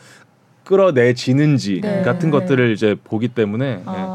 끌어내지는지 0.63 1.81
네. 1.81 2.01
같은 2.01 2.31
것들을 2.31 2.71
이제 2.71 2.95
보기 3.03 3.27
때문에 3.29 3.81
아. 3.85 4.14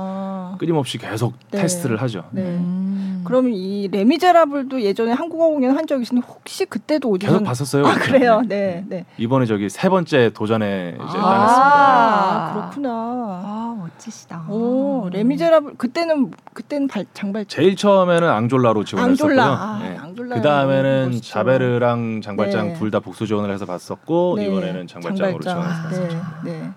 네. 0.61 0.67
끊임없이 0.67 0.99
계속 0.99 1.35
네. 1.51 1.63
테스트를 1.63 2.01
하죠. 2.03 2.25
네. 2.33 2.43
음. 2.43 3.23
그럼 3.25 3.51
이 3.51 3.89
레미제라블도 3.89 4.83
예전에 4.83 5.13
한국어 5.13 5.49
공연 5.49 5.77
한적 5.77 6.01
있는데 6.03 6.27
혹시 6.27 6.65
그때도 6.65 7.09
오디션 7.09 7.35
계속 7.35 7.45
봤었어요. 7.45 7.87
아 7.87 7.95
그래요. 7.95 8.43
네, 8.47 8.85
네. 8.89 9.05
이번에 9.19 9.47
저기 9.47 9.69
세 9.69 9.89
번째 9.89 10.31
도전에 10.35 10.95
이제 10.95 11.19
아, 11.19 11.21
나갔습니다. 11.21 11.71
아, 11.75 12.53
그렇구나. 12.55 12.91
아 12.91 13.77
멋지시다. 13.79 14.45
오 14.49 15.09
레미제라블 15.13 15.75
그때는 15.77 16.31
그때는 16.55 16.89
발, 16.89 17.05
장발 17.13 17.45
제일 17.47 17.77
처음에는 17.77 18.29
앙졸라로 18.29 18.85
지원했었고요. 18.85 19.41
앙졸라. 19.41 19.45
아, 19.45 19.79
네. 19.83 19.97
앙졸라. 19.99 20.37
그 20.37 20.43
다음에는 20.43 21.21
자베르랑 21.23 22.21
장발장 22.23 22.69
네. 22.69 22.75
둘다 22.75 23.01
복수 23.01 23.27
지원을 23.27 23.53
해서 23.53 23.67
봤었고 23.67 24.35
네. 24.37 24.47
이번에는 24.47 24.87
장발장으로 24.87 25.41
장발장. 25.43 25.89
지원해서 25.91 26.09
봤었죠. 26.09 26.43
네. 26.45 26.53
네. 26.61 26.71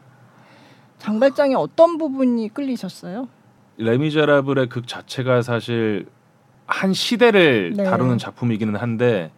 장발장의 0.99 1.55
어떤 1.55 1.97
부분이 1.97 2.49
끌리셨어요? 2.53 3.27
레미제라블의 3.77 4.69
극 4.69 4.87
자체가 4.87 5.41
사실 5.41 6.05
한 6.65 6.93
시대를 6.93 7.73
네. 7.75 7.83
다루는 7.83 8.17
작품이기는 8.17 8.75
한데 8.75 9.31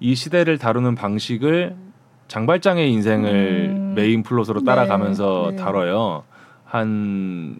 이 0.00 0.14
시대를 0.14 0.58
다루는 0.58 0.94
방식을 0.94 1.74
장발장의 2.28 2.90
인생을 2.92 3.74
음. 3.74 3.94
main 3.94 4.22
plot으로 4.22 4.64
따라가면서 4.64 5.48
네. 5.50 5.56
네. 5.56 5.62
다뤄요. 5.62 6.24
한 6.64 7.56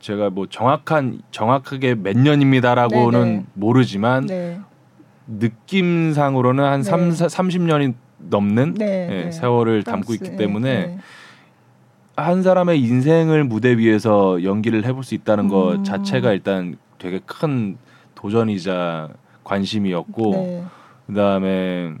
제가 0.00 0.30
뭐 0.30 0.46
정확한 0.48 1.20
정확하게 1.30 1.94
몇 1.96 2.16
년입니다라고는 2.16 3.20
네네. 3.20 3.36
네. 3.36 3.44
모르지만 3.54 4.26
네. 4.26 4.60
느낌상으로는 5.26 6.64
한 6.64 6.82
네. 6.82 6.90
3, 6.90 7.10
30년이 7.10 7.94
넘는 8.18 8.74
네, 8.74 9.26
예, 9.26 9.30
세월을 9.30 9.84
담고 9.84 10.14
있기 10.14 10.36
때문에 10.36 10.98
한 12.18 12.42
사람의 12.42 12.80
인생을 12.80 13.44
무대 13.44 13.78
위에서 13.78 14.42
연기를 14.42 14.84
해볼 14.84 15.04
수 15.04 15.14
있다는 15.14 15.44
음. 15.44 15.48
것 15.48 15.84
자체가 15.84 16.32
일단 16.32 16.76
되게 16.98 17.20
큰 17.24 17.78
도전이자 18.16 19.10
관심이었고 19.44 20.30
네. 20.32 20.64
그다음에 21.06 21.94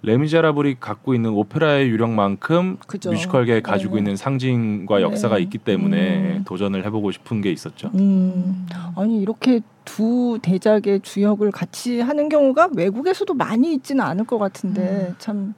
레미제라블이 0.00 0.76
갖고 0.80 1.14
있는 1.14 1.30
오페라의 1.30 1.90
유령만큼 1.90 2.78
그죠. 2.86 3.10
뮤지컬계에 3.10 3.60
가지고 3.60 3.94
네. 3.94 3.98
있는 3.98 4.16
상징과 4.16 5.02
역사가 5.02 5.36
네. 5.36 5.42
있기 5.42 5.58
때문에 5.58 6.36
음. 6.38 6.44
도전을 6.46 6.86
해보고 6.86 7.10
싶은 7.10 7.42
게 7.42 7.50
있었죠. 7.50 7.90
음. 7.94 8.66
아니 8.96 9.20
이렇게 9.20 9.60
두 9.84 10.38
대작의 10.40 11.00
주역을 11.00 11.50
같이 11.50 12.00
하는 12.00 12.30
경우가 12.30 12.70
외국에서도 12.74 13.34
많이 13.34 13.74
있지는 13.74 14.02
않을 14.02 14.24
것 14.24 14.38
같은데 14.38 15.08
음. 15.10 15.14
참 15.18 15.54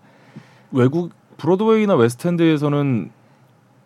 외국 0.72 1.12
브로드웨이나 1.36 1.94
웨스트엔드에서는 1.94 3.19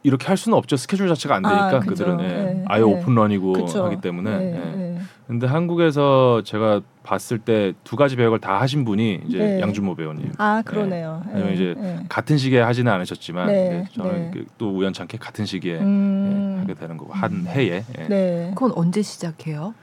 이렇게 0.05 0.27
할 0.27 0.37
수는 0.37 0.57
없죠. 0.57 0.77
스케줄 0.77 1.09
자체가 1.09 1.35
안 1.35 1.43
되니까 1.43 1.77
아, 1.77 1.81
그들은 1.81 2.21
예. 2.21 2.27
네. 2.29 2.65
아예 2.69 2.81
네. 2.81 2.85
open 2.85 3.12
run이고 3.12 3.53
그쵸. 3.55 3.85
하기 3.87 4.01
때문에. 4.01 4.39
네. 4.39 4.55
예. 4.55 4.85
근데 5.27 5.47
한국에서 5.47 6.43
제가 6.45 6.83
봤을 7.03 7.39
때 7.39 7.73
두 7.83 7.97
가지 7.97 8.15
배역을 8.15 8.41
다 8.41 8.61
하신 8.61 8.85
분이 8.85 9.23
이제 9.27 9.39
네. 9.39 9.61
양준모 9.61 9.95
배우님. 9.97 10.33
아 10.37 10.63
그러네요. 10.65 11.23
네. 11.27 11.33
왜냐면 11.33 11.55
이제 11.55 11.75
네. 11.79 12.05
같은 12.11 12.37
시기에 12.37 12.61
하지는 12.61 12.93
않으셨지만 12.93 13.47
네. 13.47 13.85
저는 13.95 14.31
그또 14.33 14.77
우연찮게 14.77 15.17
같은 15.17 15.47
시기에 15.47 15.79
음... 15.79 16.57
예, 16.57 16.61
하게 16.61 16.75
되는 16.75 16.99
거고 16.99 17.15
한 17.15 17.47
해에. 17.47 17.85
예. 17.99 18.09
네. 18.09 18.53
그건 18.55 18.73
언제 18.77 19.01
시작해요? 19.01 19.75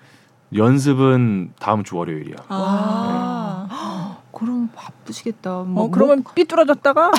연습은 0.55 1.53
다음 1.59 1.83
주 1.83 1.97
월요일이야. 1.97 2.35
아. 2.49 4.10
그럼 4.41 4.69
바쁘시겠다. 4.73 5.59
어, 5.59 5.63
뭐, 5.65 5.83
어, 5.83 5.89
그러면 5.91 6.23
뭐... 6.23 6.33
삐뚤어졌다가 6.33 7.11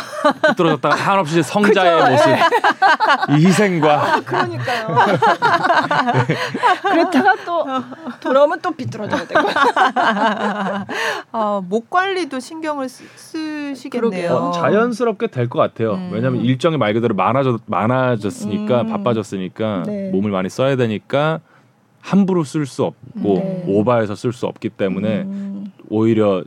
삐뚤어졌다가 0.49 0.93
한없이 0.97 1.41
성자의 1.45 2.11
모습, 2.11 2.29
이 3.31 3.47
희생과. 3.47 4.15
아, 4.15 4.21
그러니까요. 4.21 4.89
그랬다가 6.83 7.37
또 7.47 7.65
돌아오면 8.19 8.61
또 8.61 8.73
삐뚤어져야 8.73 9.25
되고. 9.25 9.41
아, 11.31 11.63
목 11.69 11.91
관리도 11.91 12.41
신경을 12.41 12.89
쓰, 12.89 13.73
시겠네요 13.77 14.33
어, 14.35 14.51
자연스럽게 14.51 15.29
될 15.29 15.49
것 15.49 15.61
같아요. 15.61 15.93
음. 15.95 16.11
왜냐하면 16.13 16.41
일정이 16.41 16.77
말 16.77 16.93
그대로 16.93 17.15
많아졌 17.15 17.61
많아졌으니까 17.67 18.81
음. 18.83 18.89
바빠졌으니까 18.89 19.85
네. 19.87 20.11
몸을 20.11 20.33
많이 20.33 20.49
써야 20.49 20.75
되니까. 20.75 21.39
함부로 22.01 22.43
쓸 22.43 22.67
수 22.67 22.83
없고 22.83 23.35
네. 23.35 23.65
오바해서 23.69 24.17
쓸 24.17 24.33
수 24.33 24.47
없기 24.47 24.71
때문에 24.71 25.21
음. 25.21 25.71
오히려 25.89 26.43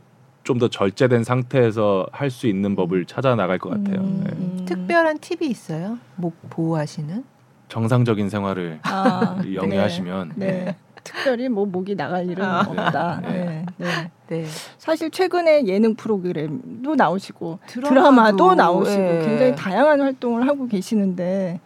좀 0.45 0.59
더 0.59 0.69
절제된 0.69 1.23
상태에서 1.25 2.05
할 2.13 2.29
수 2.29 2.47
있는 2.47 2.75
법을 2.75 3.05
찾아 3.05 3.35
나갈 3.35 3.57
것 3.59 3.69
같아요. 3.71 3.99
음, 4.01 4.23
네. 4.23 4.31
음. 4.31 4.65
특별한 4.65 5.19
팁이 5.19 5.49
있어요? 5.49 5.97
목 6.15 6.33
보호하시는? 6.49 7.23
정상적인 7.67 8.29
생활을 8.29 8.79
아, 8.83 9.41
영위하시면 9.53 10.33
네. 10.35 10.45
네. 10.45 10.75
특별히 11.03 11.49
뭐 11.49 11.65
목이 11.65 11.95
나갈 11.95 12.29
일은 12.29 12.45
아. 12.45 12.61
없다. 12.61 13.21
네. 13.21 13.65
네. 13.77 14.11
네. 14.27 14.45
사실 14.77 15.11
최근에 15.11 15.65
예능 15.67 15.95
프로그램도 15.95 16.95
나오시고 16.95 17.59
드라마도, 17.67 17.89
드라마도 17.93 18.55
나오시고 18.55 19.01
네. 19.01 19.25
굉장히 19.25 19.55
다양한 19.55 20.01
활동을 20.01 20.47
하고 20.47 20.67
계시는데 20.67 21.59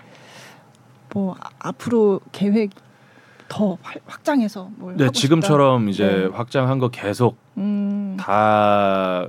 뭐 1.13 1.35
앞으로 1.59 2.21
계획 2.31 2.71
더 3.47 3.77
확장해서 4.05 4.69
뭘 4.77 4.95
네, 4.95 5.09
지금처럼 5.11 5.89
이제 5.89 6.05
네. 6.05 6.25
확장한 6.27 6.79
거 6.79 6.89
계속 6.89 7.37
음. 7.57 8.08
다 8.19 9.27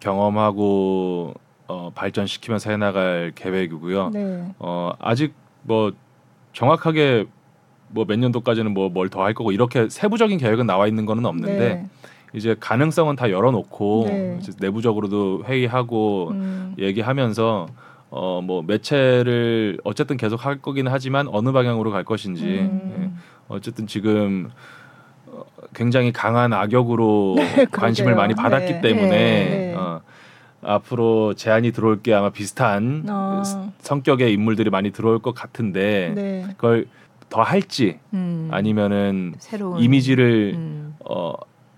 경험하고 0.00 1.34
어, 1.66 1.90
발전시키면서 1.94 2.70
해나갈 2.70 3.32
계획이고요. 3.34 4.10
네. 4.10 4.44
어, 4.58 4.92
아직 4.98 5.34
뭐 5.62 5.92
정확하게 6.52 7.26
뭐 7.88 8.04
몇 8.04 8.18
년도까지는 8.18 8.74
뭐 8.74 8.88
뭘 8.90 9.08
더 9.08 9.22
할 9.22 9.34
거고 9.34 9.52
이렇게 9.52 9.88
세부적인 9.88 10.38
계획은 10.38 10.66
나와 10.66 10.86
있는 10.86 11.06
거는 11.06 11.24
없는데 11.24 11.58
네. 11.58 11.86
이제 12.34 12.56
가능성은 12.58 13.16
다 13.16 13.30
열어놓고 13.30 14.04
네. 14.08 14.38
내부적으로도 14.60 15.44
회의하고 15.46 16.30
음. 16.32 16.74
얘기하면서 16.78 17.66
어 18.10 18.40
뭐 18.42 18.62
매체를 18.62 19.78
어쨌든 19.84 20.16
계속 20.16 20.44
할 20.44 20.60
거기는 20.60 20.90
하지만 20.92 21.26
어느 21.32 21.50
방향으로 21.50 21.90
갈 21.90 22.04
것인지 22.04 22.44
음. 22.60 22.94
예. 22.98 23.10
어쨌든 23.48 23.86
지금 23.88 24.50
어, 24.50 24.52
굉장히 25.74 26.12
강한 26.12 26.52
악역으로 26.52 27.36
네, 27.56 27.66
관심을 27.70 28.14
많이 28.14 28.34
받았기 28.34 28.74
네. 28.74 28.80
때문에 28.80 29.08
네. 29.10 29.74
어, 29.76 30.00
앞으로 30.62 31.34
제안이 31.34 31.72
들어올 31.72 32.02
게 32.02 32.14
아마 32.14 32.30
비슷한 32.30 33.04
어. 33.08 33.42
성격의 33.80 34.32
인물들이 34.32 34.70
많이 34.70 34.90
들어올 34.90 35.18
것 35.18 35.34
같은데 35.34 36.12
네. 36.14 36.44
그걸 36.56 36.86
더 37.28 37.42
할지 37.42 37.98
음. 38.12 38.48
아니면은 38.50 39.34
새로운. 39.38 39.80
이미지를 39.80 40.52
음. 40.54 40.94
어 41.04 41.34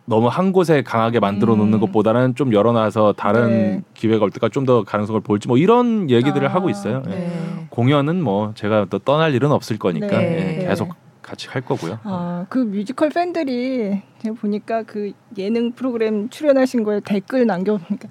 너무 0.08 0.28
한 0.28 0.52
곳에 0.52 0.82
강하게 0.82 1.18
만들어 1.18 1.56
놓는 1.56 1.74
음. 1.74 1.80
것보다는 1.80 2.36
좀 2.36 2.52
열어놔서 2.52 3.14
다른 3.16 3.48
네. 3.48 3.82
기회가 3.94 4.24
올 4.24 4.30
때까지 4.30 4.52
좀 4.52 4.66
더 4.66 4.84
가능성을 4.84 5.20
볼지 5.20 5.48
뭐 5.48 5.58
이런 5.58 6.10
얘기들을 6.10 6.46
아, 6.48 6.54
하고 6.54 6.70
있어요. 6.70 7.02
예. 7.06 7.10
네. 7.10 7.66
공연은 7.70 8.22
뭐 8.22 8.52
제가 8.54 8.86
또 8.90 8.98
떠날 8.98 9.34
일은 9.34 9.50
없을 9.52 9.78
거니까 9.78 10.06
네. 10.06 10.60
예, 10.60 10.66
계속 10.66 10.94
같이 11.26 11.48
할 11.48 11.62
거고요. 11.62 11.98
아, 12.04 12.46
그 12.48 12.58
뮤지컬 12.58 13.08
팬들이 13.10 14.00
제가 14.18 14.36
보니까 14.40 14.84
그 14.84 15.12
예능 15.36 15.72
프로그램 15.72 16.30
출연하신 16.30 16.84
거에 16.84 17.00
댓글 17.00 17.46
남겨보니까 17.46 18.08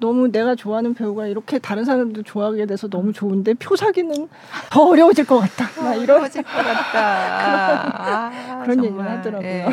너무 0.00 0.32
내가 0.32 0.54
좋아하는 0.54 0.94
배우가 0.94 1.26
이렇게 1.26 1.58
다른 1.58 1.84
사람도 1.84 2.22
좋아하게 2.22 2.64
돼서 2.66 2.88
너무 2.88 3.12
좋은데 3.12 3.52
표 3.54 3.76
사기는 3.76 4.28
더 4.70 4.88
어려워질 4.88 5.26
것 5.26 5.38
같다. 5.38 5.82
막 5.82 5.94
이런 5.94 6.16
어려워질 6.16 6.42
것 6.42 6.50
같다. 6.50 7.38
그런, 7.38 8.58
아, 8.58 8.62
그런 8.62 8.84
얘기를 8.84 9.10
하더라고요. 9.10 9.48
예. 9.48 9.66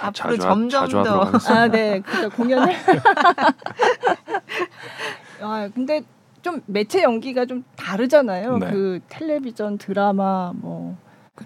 앞으로 0.00 0.36
점점 0.36 0.88
더. 0.88 1.30
아, 1.48 1.68
네. 1.68 2.00
그러니까 2.00 2.36
공연을. 2.36 2.74
아, 5.42 5.68
근데 5.74 6.02
좀 6.42 6.60
매체 6.66 7.02
연기가 7.02 7.46
좀 7.46 7.64
다르잖아요. 7.76 8.58
네. 8.58 8.70
그 8.70 9.00
텔레비전, 9.08 9.78
드라마, 9.78 10.52
뭐 10.54 10.96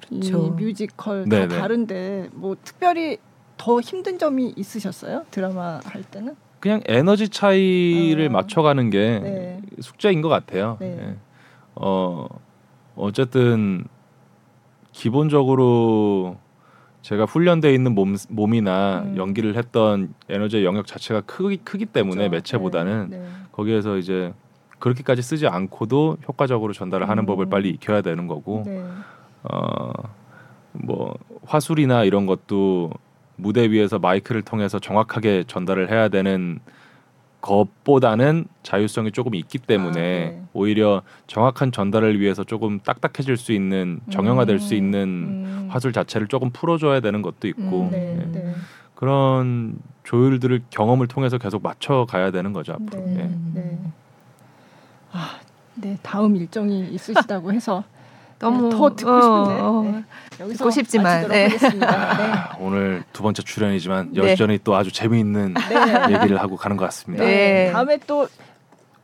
그렇죠. 0.08 0.50
뮤지컬 0.50 1.24
다. 1.28 1.48
다른데 1.48 2.30
뭐 2.32 2.56
특별히 2.62 3.18
더 3.56 3.80
힘든 3.80 4.18
점이 4.18 4.54
있으셨어요? 4.56 5.24
드라마 5.30 5.80
할 5.84 6.02
때는? 6.02 6.36
그냥 6.60 6.80
에너지 6.86 7.28
차이를 7.28 8.28
어. 8.28 8.30
맞춰가는 8.30 8.90
게 8.90 9.20
네. 9.22 9.60
숙제인 9.80 10.22
것 10.22 10.28
같아요. 10.28 10.76
네. 10.80 10.98
예. 10.98 11.16
어 11.74 12.26
어쨌든 12.96 13.84
기본적으로 14.92 16.38
제가 17.02 17.24
훈련돼 17.26 17.74
있는 17.74 17.94
몸, 17.94 18.16
몸이나 18.30 19.02
음. 19.04 19.16
연기를 19.18 19.56
했던 19.56 20.14
에너지의 20.30 20.64
영역 20.64 20.86
자체가 20.86 21.20
크기 21.22 21.58
크기 21.58 21.84
때문에 21.84 22.28
그렇죠. 22.28 22.30
매체보다는 22.30 23.10
네. 23.10 23.18
네. 23.18 23.28
거기에서 23.52 23.98
이제 23.98 24.32
그렇게까지 24.78 25.20
쓰지 25.20 25.46
않고도 25.46 26.16
효과적으로 26.26 26.72
전달을 26.72 27.08
하는 27.08 27.24
음. 27.24 27.26
법을 27.26 27.46
빨리 27.50 27.70
익혀야 27.70 28.00
되는 28.00 28.26
거고 28.26 28.62
네. 28.64 28.82
어뭐 29.50 31.14
화술이나 31.46 32.04
이런 32.04 32.26
것도 32.26 32.90
무대 33.36 33.70
위에서 33.70 33.98
마이크를 33.98 34.42
통해서 34.42 34.78
정확하게 34.78 35.44
전달을 35.46 35.90
해야 35.90 36.08
되는 36.08 36.60
것보다는 37.44 38.46
자율성이 38.62 39.12
조금 39.12 39.34
있기 39.34 39.58
때문에 39.58 40.00
아, 40.00 40.30
네. 40.30 40.42
오히려 40.54 41.02
정확한 41.26 41.72
전달을 41.72 42.18
위해서 42.18 42.42
조금 42.42 42.80
딱딱해질 42.80 43.36
수 43.36 43.52
있는 43.52 44.00
정형화될 44.08 44.56
음, 44.56 44.58
수 44.58 44.74
있는 44.74 45.02
음. 45.02 45.66
화술 45.68 45.92
자체를 45.92 46.26
조금 46.28 46.50
풀어줘야 46.50 47.00
되는 47.00 47.20
것도 47.20 47.46
있고 47.48 47.82
음, 47.82 47.90
네, 47.90 48.14
네. 48.14 48.32
네. 48.32 48.54
그런 48.94 49.76
조율들을 50.04 50.62
경험을 50.70 51.06
통해서 51.06 51.36
계속 51.36 51.62
맞춰 51.62 52.06
가야 52.08 52.30
되는 52.30 52.54
거죠 52.54 52.72
앞으로. 52.72 53.04
네, 53.08 53.18
예. 53.18 53.60
네. 53.60 53.78
아, 55.12 55.38
네 55.74 55.98
다음 56.02 56.36
일정이 56.36 56.88
있으시다고 56.92 57.52
해서 57.52 57.84
너무 58.38 58.70
더 58.70 58.94
듣고 58.94 59.10
어, 59.10 59.20
싶은데 59.20 59.60
어, 59.62 59.82
네. 59.84 60.04
여기서 60.40 60.58
듣고 60.58 60.70
싶지만 60.70 61.28
네. 61.28 61.48
네. 61.48 61.58
오늘 62.60 63.04
두 63.12 63.22
번째 63.22 63.42
출연이지만 63.42 64.10
네. 64.12 64.32
여전히 64.32 64.58
또 64.62 64.74
아주 64.74 64.92
재미있는 64.92 65.54
네. 65.54 66.14
얘기를 66.14 66.40
하고 66.40 66.56
가는 66.56 66.76
것 66.76 66.84
같습니다. 66.86 67.24
네. 67.24 67.70
다음에 67.72 67.98
또 68.06 68.28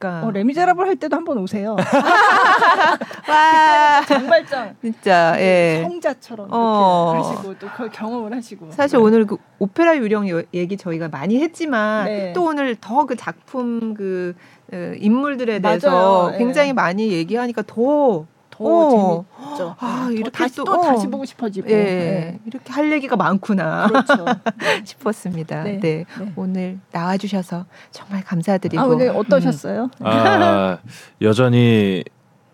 그러니까. 0.01 0.27
어, 0.27 0.31
레미제라블 0.31 0.87
할 0.87 0.97
때도 0.97 1.15
한번 1.15 1.37
오세요. 1.39 1.77
와 3.29 4.03
장발장 4.07 4.77
진짜 4.81 5.37
예. 5.39 5.83
성자처럼 5.87 6.49
어. 6.51 7.13
하시고 7.17 7.59
또 7.59 7.69
그걸 7.69 7.91
경험을 7.91 8.35
하시고. 8.35 8.71
사실 8.71 8.99
네. 8.99 9.05
오늘 9.05 9.27
그 9.27 9.37
오페라 9.59 9.97
유령 9.97 10.27
얘기 10.55 10.77
저희가 10.79 11.09
많이 11.09 11.41
했지만 11.41 12.07
네. 12.07 12.33
또 12.33 12.45
오늘 12.45 12.77
더 12.77 13.05
그 13.05 13.17
작품 13.17 13.95
그 13.95 14.35
어, 14.73 14.93
인물들에 14.97 15.59
대해서 15.59 15.91
맞아요. 16.29 16.39
굉장히 16.39 16.69
네. 16.69 16.73
많이 16.75 17.11
얘기하니까 17.13 17.63
더 17.67 18.27
더 18.65 18.67
어. 18.67 19.25
재밌죠. 19.39 19.77
아, 19.79 20.07
네, 20.09 20.15
이렇게 20.15 20.31
다시 20.31 20.57
또, 20.57 20.65
또 20.65 20.73
어. 20.73 20.83
다시 20.83 21.07
보고 21.07 21.25
싶어지고. 21.25 21.71
예, 21.71 21.75
네. 21.75 22.39
이렇게 22.47 22.73
할 22.73 22.93
얘기가 22.93 23.17
많구나. 23.17 23.89
그렇죠. 23.89 24.25
싶었습니다. 24.85 25.63
네. 25.65 25.81
네. 25.81 26.05
네. 26.19 26.33
오늘 26.37 26.79
나와 26.93 27.17
주셔서 27.17 27.65
정말 27.91 28.23
감사드리고. 28.23 28.81
아, 28.83 28.87
오늘 28.87 29.09
어떠셨어요? 29.11 29.85
음. 29.85 30.07
아, 30.07 30.79
여전히 31.23 32.05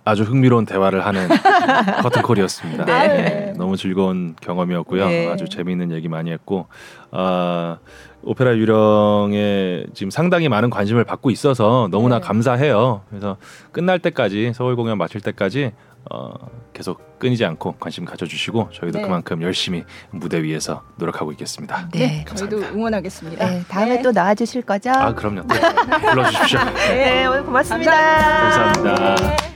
아주 0.05 0.23
흥미로운 0.23 0.67
대화를 0.67 1.05
하는 1.05 1.27
커튼콜이었습니다. 2.03 2.85
네. 2.85 3.09
네. 3.09 3.53
너무 3.57 3.77
즐거운 3.77 4.37
경험이었고요. 4.41 5.09
네. 5.09 5.29
아주 5.29 5.49
재미있는 5.49 5.91
얘기 5.91 6.09
많이 6.09 6.31
했고 6.31 6.67
아, 7.11 7.79
오페라 8.23 8.57
유령에 8.57 9.87
지금 9.95 10.11
상당히 10.11 10.49
많은 10.49 10.71
관심을 10.71 11.03
받고 11.03 11.31
있어서 11.31 11.89
너무나 11.91 12.21
네. 12.21 12.27
감사해요. 12.27 13.03
그래서 13.09 13.37
끝날 13.73 13.99
때까지 13.99 14.53
서울 14.55 14.77
공연 14.77 14.97
마칠 14.97 15.21
때까지 15.21 15.73
어, 16.11 16.33
계속 16.73 17.19
끊이지 17.19 17.45
않고 17.45 17.77
관심 17.81 18.05
가져주시고 18.05 18.71
저희도 18.73 18.99
네. 18.99 19.05
그만큼 19.05 19.43
열심히 19.43 19.85
무대 20.11 20.43
위에서 20.43 20.83
노력하고 20.97 21.33
있겠습니다. 21.33 21.89
네, 21.93 21.99
네 21.99 22.25
저희도 22.35 22.59
응원하겠습니다. 22.59 23.47
네, 23.47 23.65
다음에 23.69 23.97
네. 23.97 24.03
또 24.03 24.13
나와주실 24.13 24.63
거죠? 24.63 24.91
아 24.91 25.15
그럼요. 25.15 25.43
또 25.43 25.55
불러주십시오. 26.11 26.61
네, 26.91 27.27
오늘 27.27 27.45
고맙습니다. 27.45 27.91
감사합니다. 27.93 28.95
감사합니다. 28.95 29.56